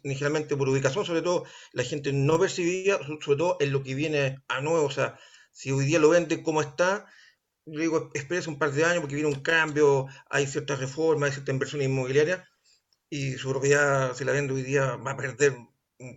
generalmente 0.03 0.55
por 0.55 0.69
ubicación 0.69 1.05
sobre 1.05 1.21
todo, 1.21 1.45
la 1.73 1.83
gente 1.83 2.13
no 2.13 2.39
percibía, 2.39 2.97
sobre 2.97 3.37
todo 3.37 3.57
en 3.59 3.71
lo 3.71 3.83
que 3.83 3.95
viene 3.95 4.37
a 4.47 4.61
nuevo, 4.61 4.85
o 4.85 4.91
sea, 4.91 5.19
si 5.51 5.71
hoy 5.71 5.85
día 5.85 5.99
lo 5.99 6.09
vende 6.09 6.41
como 6.41 6.61
está, 6.61 7.05
le 7.65 7.81
digo, 7.81 8.09
espérese 8.13 8.49
un 8.49 8.57
par 8.57 8.71
de 8.71 8.85
años 8.85 9.01
porque 9.01 9.15
viene 9.15 9.29
un 9.29 9.41
cambio, 9.41 10.07
hay 10.29 10.47
ciertas 10.47 10.79
reformas, 10.79 11.29
hay 11.29 11.33
ciertas 11.33 11.53
inversiones 11.53 11.87
inmobiliarias, 11.87 12.41
y 13.09 13.33
su 13.33 13.49
propiedad, 13.49 14.15
si 14.15 14.23
la 14.23 14.31
vende 14.31 14.53
hoy 14.53 14.63
día, 14.63 14.95
va 14.95 15.11
a 15.11 15.17
perder 15.17 15.53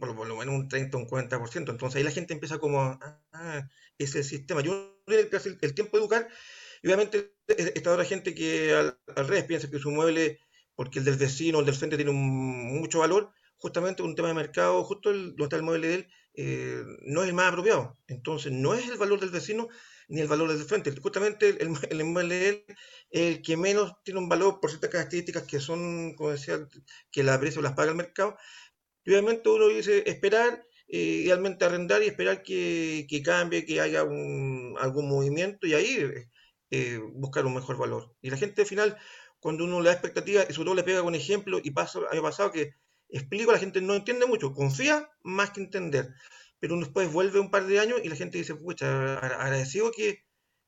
por, 0.01 0.27
lo 0.27 0.37
menos 0.37 0.55
un 0.55 0.69
30 0.69 0.97
o 0.97 1.01
un 1.01 1.07
40%. 1.07 1.71
Entonces 1.71 1.97
ahí 1.97 2.03
la 2.03 2.11
gente 2.11 2.35
empieza 2.35 2.59
como, 2.59 2.99
ah, 3.33 3.69
ese 3.99 4.23
sistema. 4.23 4.61
Yo 4.61 5.01
el, 5.07 5.59
el 5.61 5.75
tiempo 5.75 5.97
de 5.97 6.03
educar, 6.03 6.29
y 6.83 6.89
obviamente 6.89 7.35
está 7.47 7.93
otra 7.93 8.05
gente 8.05 8.35
que 8.35 8.75
al, 8.75 8.99
revés 9.17 9.45
piensa 9.45 9.71
que 9.71 9.79
su 9.79 9.91
mueble, 9.91 10.41
porque 10.75 10.99
el 10.99 11.05
del 11.05 11.17
vecino 11.17 11.59
o 11.59 11.61
el 11.61 11.67
del 11.67 11.75
frente 11.75 11.97
tiene 11.97 12.13
mucho 12.13 13.01
valor, 13.01 13.31
justamente 13.57 14.03
un 14.03 14.15
tema 14.15 14.29
de 14.29 14.35
mercado, 14.35 14.85
justo 14.85 15.11
el, 15.11 15.29
donde 15.31 15.45
está 15.45 15.57
el 15.57 15.63
mueble 15.63 15.89
de 15.89 15.95
él, 15.95 16.09
eh, 16.35 16.83
no 17.03 17.23
es 17.23 17.29
el 17.29 17.35
más 17.35 17.49
apropiado. 17.49 17.97
Entonces, 18.09 18.53
no 18.53 18.75
es 18.75 18.89
el 18.89 18.99
valor 18.99 19.21
del 19.21 19.31
vecino 19.31 19.69
ni 20.09 20.21
el 20.21 20.29
valor 20.29 20.53
del 20.53 20.65
frente. 20.65 20.95
Justamente 21.01 21.49
el, 21.49 21.75
el, 21.91 22.05
mueble 22.05 22.35
de 22.35 22.49
él 22.49 22.65
es 23.11 23.37
el 23.37 23.43
que 23.43 23.57
menos 23.57 23.95
tiene 24.05 24.21
un 24.21 24.29
valor 24.29 24.61
por 24.61 24.71
ciertas 24.71 24.91
características 24.91 25.45
que 25.45 25.61
son, 25.61 26.15
como 26.15 26.31
decía, 26.31 26.69
que 27.11 27.23
la 27.23 27.39
precio 27.41 27.63
las 27.63 27.73
paga 27.73 27.91
el 27.91 27.97
mercado. 27.97 28.37
Y 29.05 29.11
obviamente 29.11 29.49
uno 29.49 29.69
dice 29.69 30.03
esperar 30.07 30.65
eh, 30.89 31.23
idealmente 31.25 31.65
arrendar 31.65 32.03
y 32.03 32.07
esperar 32.07 32.43
que, 32.43 33.07
cambie, 33.25 33.65
que 33.65 33.81
haya 33.81 34.01
algún 34.01 35.09
movimiento 35.09 35.67
y 35.67 35.75
ahí 35.75 36.29
eh, 36.71 37.01
buscar 37.13 37.47
un 37.47 37.55
mejor 37.55 37.77
valor. 37.79 38.15
Y 38.21 38.31
la 38.31 38.37
gente 38.37 38.63
al 38.63 38.69
final, 38.69 38.99
cuando 39.39 39.65
uno 39.65 39.81
le 39.81 39.89
da 39.89 39.95
expectativa, 39.95 40.45
y 40.49 40.53
sobre 40.53 40.67
todo 40.67 40.75
le 40.75 40.85
pega 40.85 41.03
con 41.03 41.15
ejemplo, 41.15 41.61
y 41.63 41.71
pasa, 41.71 42.01
ha 42.11 42.23
pasado 42.23 42.51
que 42.53 42.75
explico, 43.09 43.53
la 43.53 43.59
gente 43.59 43.81
no 43.81 43.95
entiende 43.95 44.27
mucho, 44.27 44.53
confía 44.53 45.09
más 45.23 45.51
que 45.51 45.61
entender, 45.61 46.15
pero 46.59 46.75
uno 46.75 46.85
después 46.85 47.13
vuelve 47.13 47.41
un 47.41 47.51
par 47.51 47.67
de 47.67 47.79
años 47.81 48.01
y 48.03 48.09
la 48.09 48.17
gente 48.17 48.39
dice, 48.39 48.55
pucha, 48.55 49.19
agradecido 49.19 49.93
que, 49.93 50.24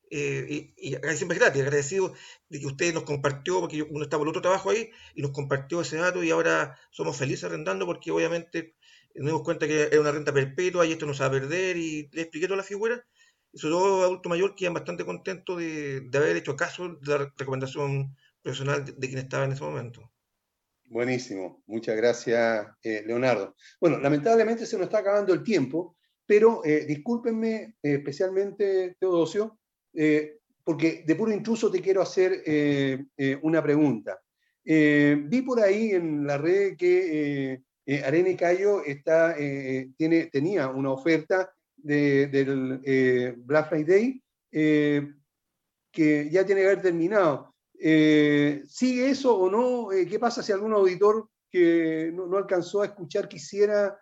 eh, 0.09 0.73
y, 0.77 0.89
y 0.89 0.91
gratis, 0.91 1.23
agradecido 1.23 2.13
de 2.49 2.59
que 2.59 2.67
usted 2.67 2.93
nos 2.93 3.03
compartió, 3.03 3.59
porque 3.59 3.81
uno 3.81 4.03
estaba 4.03 4.23
en 4.23 4.29
otro 4.29 4.41
trabajo 4.41 4.69
ahí, 4.69 4.89
y 5.15 5.21
nos 5.21 5.31
compartió 5.31 5.81
ese 5.81 5.97
dato 5.97 6.23
y 6.23 6.31
ahora 6.31 6.77
somos 6.91 7.17
felices 7.17 7.45
arrendando 7.45 7.85
porque 7.85 8.11
obviamente 8.11 8.75
nos 9.17 9.27
dimos 9.27 9.43
cuenta 9.43 9.67
que 9.67 9.83
era 9.83 9.99
una 9.99 10.11
renta 10.11 10.33
perpetua 10.33 10.85
y 10.85 10.91
esto 10.91 11.05
nos 11.05 11.21
va 11.21 11.25
a 11.25 11.31
perder 11.31 11.77
y 11.77 12.09
le 12.11 12.21
expliqué 12.21 12.47
toda 12.47 12.57
la 12.57 12.63
figura. 12.63 13.03
Y 13.51 13.59
sobre 13.59 13.73
todo 13.73 14.03
adultos 14.03 14.29
mayores 14.29 14.55
quedan 14.57 14.73
bastante 14.73 15.05
contentos 15.05 15.57
de, 15.57 16.09
haber 16.13 16.37
hecho 16.37 16.55
caso 16.55 16.89
de 17.01 17.17
la 17.17 17.33
recomendación 17.37 18.15
profesional 18.41 18.85
de, 18.85 19.07
quien 19.07 19.19
estaba 19.19 19.45
en 19.45 19.53
ese 19.53 19.63
momento. 19.63 20.11
Buenísimo, 20.85 21.63
muchas 21.65 21.97
gracias 21.97 22.67
eh, 22.83 23.03
Leonardo. 23.05 23.55
Bueno, 23.81 23.99
lamentablemente 23.99 24.65
se 24.65 24.77
nos 24.77 24.85
está 24.85 24.99
acabando 24.99 25.33
el 25.33 25.43
tiempo, 25.43 25.97
pero 26.25 26.63
eh, 26.63 26.85
discúlpenme 26.85 27.75
eh, 27.81 27.95
especialmente 27.95 28.95
Teodosio, 28.99 29.59
porque 30.63 31.03
de 31.07 31.15
puro 31.15 31.31
intruso 31.31 31.71
te 31.71 31.81
quiero 31.81 32.01
hacer 32.01 32.43
una 33.41 33.63
pregunta. 33.63 34.19
vi 34.63 35.41
por 35.41 35.59
ahí 35.59 35.91
en 35.91 36.27
la 36.27 36.37
red 36.37 36.75
que 36.77 37.61
eh, 37.89 38.03
Arena 38.03 38.27
y 38.29 38.35
Cayo 38.35 38.81
eh, 38.85 39.89
tiene, 39.95 40.25
tenía 40.25 40.67
una 40.67 40.91
oferta 40.91 41.49
de, 41.77 42.27
del 42.27 42.81
eh, 42.83 43.33
Black 43.37 43.69
Friday 43.69 44.21
que 44.51 46.29
ya 46.29 46.45
tiene 46.45 46.61
que 46.61 46.67
haber 46.67 46.81
terminado. 46.81 47.55
¿Sigue 47.73 49.09
eso 49.09 49.37
o 49.37 49.49
no? 49.49 49.87
¿Qué 49.89 50.19
pasa 50.19 50.43
si 50.43 50.51
algún 50.51 50.73
auditor 50.73 51.29
que 51.49 52.11
no, 52.13 52.35
alcanzó 52.37 52.81
a 52.81 52.87
escuchar 52.87 53.29
quisiera 53.29 53.97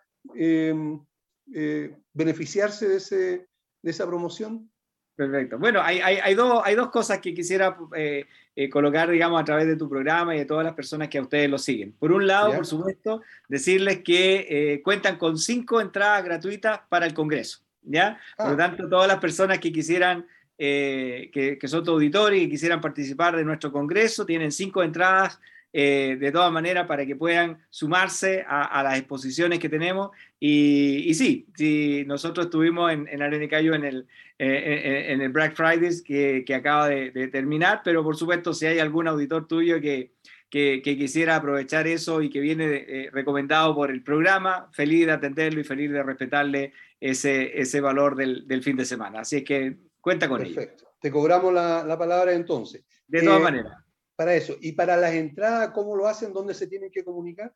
beneficiarse 2.13 2.87
de 2.87 3.45
esa 3.83 4.07
promoción? 4.07 4.71
Perfecto. 5.15 5.57
Bueno, 5.57 5.81
hay, 5.81 5.99
hay, 5.99 6.17
hay, 6.17 6.35
dos, 6.35 6.61
hay 6.65 6.75
dos 6.75 6.89
cosas 6.89 7.19
que 7.19 7.33
quisiera 7.33 7.77
eh, 7.95 8.25
eh, 8.55 8.69
colocar, 8.69 9.09
digamos, 9.09 9.39
a 9.39 9.45
través 9.45 9.65
de 9.65 9.77
tu 9.77 9.87
programa 9.87 10.35
y 10.35 10.39
de 10.39 10.45
todas 10.45 10.65
las 10.65 10.73
personas 10.73 11.07
que 11.07 11.17
a 11.17 11.21
ustedes 11.21 11.49
lo 11.49 11.57
siguen. 11.57 11.93
Por 11.93 12.11
un 12.11 12.27
lado, 12.27 12.53
por 12.53 12.65
supuesto, 12.65 13.21
decirles 13.47 14.03
que 14.03 14.45
eh, 14.49 14.81
cuentan 14.83 15.17
con 15.17 15.37
cinco 15.37 15.79
entradas 15.79 16.23
gratuitas 16.25 16.81
para 16.89 17.05
el 17.05 17.13
Congreso. 17.13 17.59
¿ya? 17.83 18.19
Por 18.35 18.47
lo 18.47 18.53
ah. 18.53 18.57
tanto, 18.57 18.89
todas 18.89 19.07
las 19.07 19.19
personas 19.19 19.59
que 19.59 19.71
quisieran, 19.71 20.27
que, 20.57 21.57
que, 21.59 21.67
son 21.67 21.83
tu 21.83 21.91
auditorio 21.91 22.37
y 22.37 22.45
que 22.45 22.51
quisieran 22.51 22.81
participar 22.81 23.37
de 23.37 23.45
nuestro 23.45 23.71
Congreso, 23.71 24.25
tienen 24.25 24.51
cinco 24.51 24.83
entradas 24.83 25.39
eh, 25.77 26.15
de 26.17 26.31
todas 26.31 26.53
maneras 26.53 26.87
para 26.87 27.05
que 27.05 27.17
puedan 27.17 27.57
sumarse 27.69 28.45
a, 28.47 28.81
las 28.81 28.97
exposiciones 28.97 29.59
que 29.59 29.67
tenemos. 29.67 30.11
Y, 30.39 31.13
sí, 31.15 31.47
sí, 31.53 32.05
nosotros 32.07 32.45
estuvimos 32.45 32.93
en, 32.93 33.09
en 33.09 33.21
Arenicayo 33.21 33.73
en 33.73 33.83
el, 33.83 34.07
eh, 34.39 35.07
en, 35.09 35.19
el 35.19 35.33
Black 35.33 35.53
Fridays 35.53 36.01
que, 36.01 36.45
que 36.47 36.55
acaba 36.55 36.87
de, 36.87 37.27
terminar, 37.27 37.81
pero 37.83 38.05
por 38.05 38.15
supuesto 38.15 38.53
si 38.53 38.67
hay 38.67 38.79
algún 38.79 39.09
auditor 39.09 39.49
tuyo 39.49 39.81
que, 39.81 40.13
que, 40.49 40.81
quisiera 40.81 41.35
aprovechar 41.35 41.87
eso 41.87 42.21
y 42.21 42.29
que 42.29 42.39
viene 42.39 42.85
eh, 42.87 43.09
recomendado 43.11 43.75
por 43.75 43.91
el 43.91 44.01
programa, 44.01 44.69
feliz 44.71 45.07
de 45.07 45.11
atenderlo 45.11 45.59
y 45.59 45.65
feliz 45.65 45.91
de 45.91 46.03
respetarle 46.03 46.71
ese, 47.01 47.59
ese 47.59 47.81
valor 47.81 48.15
del, 48.15 48.47
del 48.47 48.63
fin 48.63 48.77
de 48.77 48.85
semana. 48.85 49.19
Así 49.19 49.35
es 49.35 49.43
que 49.43 49.75
cuenta 49.99 50.29
con 50.29 50.41
ello. 50.41 50.55
Perfecto. 50.55 50.85
Te 51.01 51.11
cobramos 51.11 51.53
la, 51.53 51.83
la 51.83 51.97
palabra 51.97 52.31
entonces. 52.31 52.85
De 53.09 53.23
todas 53.23 53.41
maneras 53.41 53.84
para 54.15 54.35
eso. 54.35 54.55
¿Y 54.61 54.73
para 54.73 54.97
las 54.97 55.13
entradas, 55.13 55.71
cómo 55.71 55.95
lo 55.95 56.07
hacen? 56.07 56.33
¿Dónde 56.33 56.53
se 56.53 56.67
tienen 56.67 56.91
que 56.91 57.03
comunicar? 57.03 57.51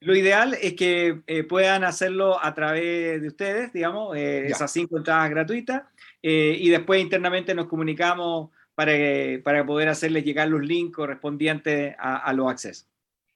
Lo 0.00 0.14
ideal 0.14 0.56
es 0.60 0.74
que 0.74 1.22
eh, 1.26 1.42
puedan 1.42 1.82
hacerlo 1.82 2.40
a 2.42 2.54
través 2.54 3.20
de 3.20 3.26
ustedes, 3.26 3.72
digamos, 3.72 4.16
eh, 4.16 4.46
esas 4.46 4.70
cinco 4.70 4.96
entradas 4.96 5.28
gratuitas, 5.30 5.82
eh, 6.22 6.56
y 6.56 6.70
después 6.70 7.00
internamente 7.00 7.52
nos 7.52 7.66
comunicamos 7.66 8.50
para, 8.76 8.92
para 9.42 9.66
poder 9.66 9.88
hacerles 9.88 10.24
llegar 10.24 10.46
los 10.48 10.60
links 10.60 10.94
correspondientes 10.94 11.96
a, 11.98 12.32
los 12.32 12.48
accesos. 12.48 12.88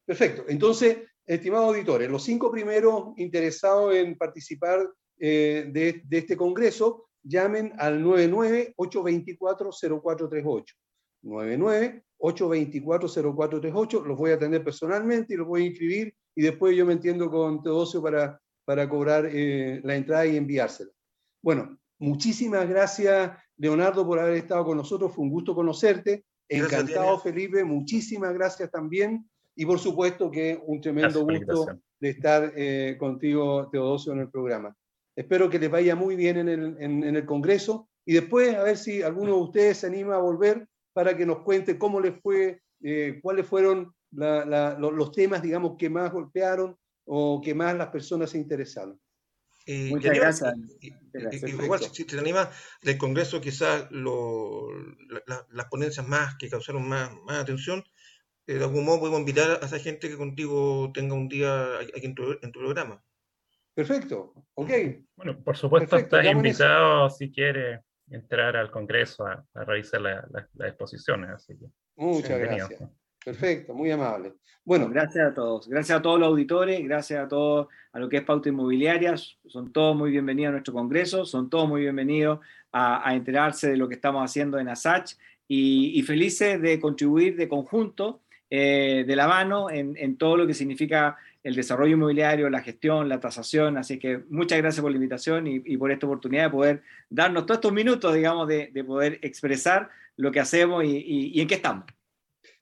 Perfecto. 0.04 0.44
Entonces, 0.46 0.98
estimados 1.26 1.70
auditores, 1.70 2.08
los 2.08 2.22
cinco 2.22 2.52
primeros 2.52 3.08
interesados 3.16 3.96
en 3.96 4.16
participar 4.16 4.88
de, 5.18 6.00
de 6.04 6.18
este 6.18 6.36
congreso, 6.36 7.08
llamen 7.24 7.72
al 7.78 8.04
99-824-0438. 8.04 10.64
99 11.22 12.04
824-0438, 12.22 14.04
los 14.04 14.16
voy 14.16 14.30
a 14.30 14.34
atender 14.34 14.62
personalmente 14.62 15.34
y 15.34 15.36
los 15.36 15.46
voy 15.46 15.62
a 15.62 15.66
inscribir 15.66 16.14
y 16.34 16.42
después 16.42 16.76
yo 16.76 16.86
me 16.86 16.92
entiendo 16.92 17.28
con 17.28 17.62
Teodosio 17.62 18.00
para, 18.00 18.40
para 18.64 18.88
cobrar 18.88 19.28
eh, 19.30 19.80
la 19.82 19.96
entrada 19.96 20.24
y 20.24 20.36
enviársela. 20.36 20.92
Bueno, 21.42 21.78
muchísimas 21.98 22.68
gracias 22.68 23.32
Leonardo 23.56 24.06
por 24.06 24.20
haber 24.20 24.36
estado 24.36 24.64
con 24.64 24.76
nosotros, 24.76 25.12
fue 25.12 25.24
un 25.24 25.30
gusto 25.30 25.54
conocerte, 25.54 26.24
encantado 26.48 27.18
Felipe, 27.18 27.64
muchísimas 27.64 28.32
gracias 28.32 28.70
también 28.70 29.28
y 29.56 29.66
por 29.66 29.80
supuesto 29.80 30.30
que 30.30 30.62
un 30.64 30.80
tremendo 30.80 31.26
gusto 31.26 31.66
de 31.98 32.08
estar 32.08 32.52
eh, 32.56 32.96
contigo 32.98 33.68
Teodosio 33.70 34.12
en 34.12 34.20
el 34.20 34.30
programa. 34.30 34.74
Espero 35.16 35.50
que 35.50 35.58
les 35.58 35.70
vaya 35.70 35.96
muy 35.96 36.14
bien 36.14 36.38
en 36.38 36.48
el, 36.48 36.76
en 36.80 37.16
el 37.16 37.26
Congreso 37.26 37.88
y 38.06 38.14
después 38.14 38.54
a 38.54 38.62
ver 38.62 38.78
si 38.78 39.02
alguno 39.02 39.34
de 39.34 39.42
ustedes 39.42 39.78
se 39.78 39.88
anima 39.88 40.14
a 40.14 40.20
volver 40.20 40.66
para 40.92 41.16
que 41.16 41.26
nos 41.26 41.40
cuente 41.42 41.78
cómo 41.78 42.00
les 42.00 42.20
fue, 42.20 42.60
eh, 42.82 43.18
cuáles 43.22 43.46
fueron 43.46 43.94
los, 44.12 45.12
temas, 45.12 45.42
digamos, 45.42 45.76
que 45.78 45.88
más 45.88 46.12
golpearon 46.12 46.76
o 47.04 47.40
que 47.40 47.54
más 47.54 47.74
las 47.76 47.88
personas 47.88 48.30
se 48.30 48.38
interesaron. 48.38 49.00
Muchas 49.66 50.14
gracias. 50.14 50.54
igual, 51.46 51.80
si, 51.80 52.04
te 52.04 52.18
anima 52.18 52.50
del 52.82 52.98
Congreso, 52.98 53.40
quizás 53.40 53.88
las 53.90 55.66
ponencias 55.70 56.06
más 56.06 56.36
que 56.36 56.48
causaron 56.48 56.88
más, 56.88 57.12
más 57.24 57.38
atención, 57.38 57.82
eh, 58.46 58.54
de 58.54 58.64
algún 58.64 58.84
modo 58.84 59.00
podemos 59.00 59.20
invitar 59.20 59.60
a 59.62 59.66
esa 59.66 59.78
gente 59.78 60.08
que 60.08 60.16
contigo 60.16 60.90
tenga 60.92 61.14
un 61.14 61.28
día 61.28 61.78
aquí 61.78 62.06
en 62.06 62.14
tu, 62.14 62.36
programa. 62.52 63.02
Perfecto, 63.72 64.34
ok. 64.54 64.70
Bueno, 65.16 65.42
por 65.42 65.56
supuesto, 65.56 65.96
estás 65.96 66.26
invitado 66.26 67.08
si 67.08 67.30
quieres 67.30 67.80
entrar 68.12 68.56
al 68.56 68.70
Congreso 68.70 69.26
a, 69.26 69.44
revisar 69.54 70.00
las 70.00 70.68
exposiciones. 70.68 71.30
Así 71.30 71.58
que, 71.58 71.66
Muchas 71.96 72.38
gracias. 72.38 72.82
Perfecto, 73.24 73.74
muy 73.74 73.90
amable. 73.90 74.34
Bueno, 74.64 74.88
gracias 74.88 75.30
a 75.30 75.34
todos. 75.34 75.68
Gracias 75.68 75.98
a 75.98 76.02
todos 76.02 76.18
los 76.18 76.28
auditores, 76.28 76.82
gracias 76.84 77.24
a 77.24 77.28
todos 77.28 77.68
a 77.92 77.98
lo 77.98 78.08
que 78.08 78.18
es 78.18 78.24
Pauta 78.24 78.48
Inmobiliaria. 78.48 79.14
Son 79.16 79.72
todos 79.72 79.96
muy 79.96 80.10
bienvenidos 80.10 80.48
a 80.48 80.52
nuestro 80.52 80.74
Congreso, 80.74 81.24
son 81.24 81.50
todos 81.50 81.68
muy 81.68 81.82
bienvenidos 81.82 82.40
a, 82.72 83.14
enterarse 83.14 83.70
de 83.70 83.76
lo 83.76 83.88
que 83.88 83.96
estamos 83.96 84.24
haciendo 84.24 84.58
en 84.58 84.68
ASACH 84.68 85.14
y, 85.46 86.02
felices 86.02 86.60
de 86.62 86.80
contribuir 86.80 87.36
de 87.36 87.48
conjunto, 87.48 88.22
eh, 88.48 89.04
de 89.06 89.16
la 89.16 89.28
mano, 89.28 89.70
en, 89.70 89.96
en 89.96 90.16
todo 90.16 90.36
lo 90.36 90.46
que 90.46 90.54
significa 90.54 91.16
el 91.42 91.54
desarrollo 91.54 91.94
inmobiliario, 91.94 92.48
la 92.48 92.62
gestión, 92.62 93.08
la 93.08 93.20
tasación. 93.20 93.76
Así 93.76 93.98
que 93.98 94.24
muchas 94.28 94.58
gracias 94.58 94.80
por 94.80 94.90
la 94.90 94.96
invitación 94.96 95.46
y, 95.46 95.76
por 95.76 95.90
esta 95.90 96.06
oportunidad 96.06 96.44
de 96.44 96.50
poder 96.50 96.82
darnos 97.10 97.46
todos 97.46 97.58
estos 97.58 97.72
minutos, 97.72 98.14
digamos, 98.14 98.48
de, 98.48 98.84
poder 98.86 99.18
expresar 99.22 99.90
lo 100.16 100.30
que 100.30 100.40
hacemos 100.40 100.84
y, 100.84 101.40
en 101.40 101.48
qué 101.48 101.54
estamos. 101.54 101.84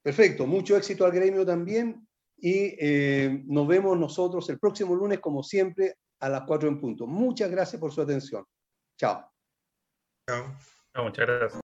Perfecto, 0.03 0.47
mucho 0.47 0.77
éxito 0.77 1.05
al 1.05 1.13
gremio 1.13 1.45
también 1.45 2.07
y 2.39 2.75
eh, 2.79 3.43
nos 3.47 3.69
vemos 3.69 3.99
nosotros 3.99 4.49
el 4.49 4.59
próximo 4.59 4.95
lunes, 4.95 5.21
como 5.21 5.43
siempre, 5.43 5.97
a 6.21 6.29
las 6.29 6.43
4 6.43 6.69
en 6.69 6.81
punto. 6.81 7.07
Muchas 7.07 7.51
gracias 7.51 7.79
por 7.79 7.93
su 7.93 8.01
atención. 8.01 8.45
Chao. 8.97 9.31
Chao. 10.27 10.57
Muchas 10.95 11.27
gracias. 11.27 11.61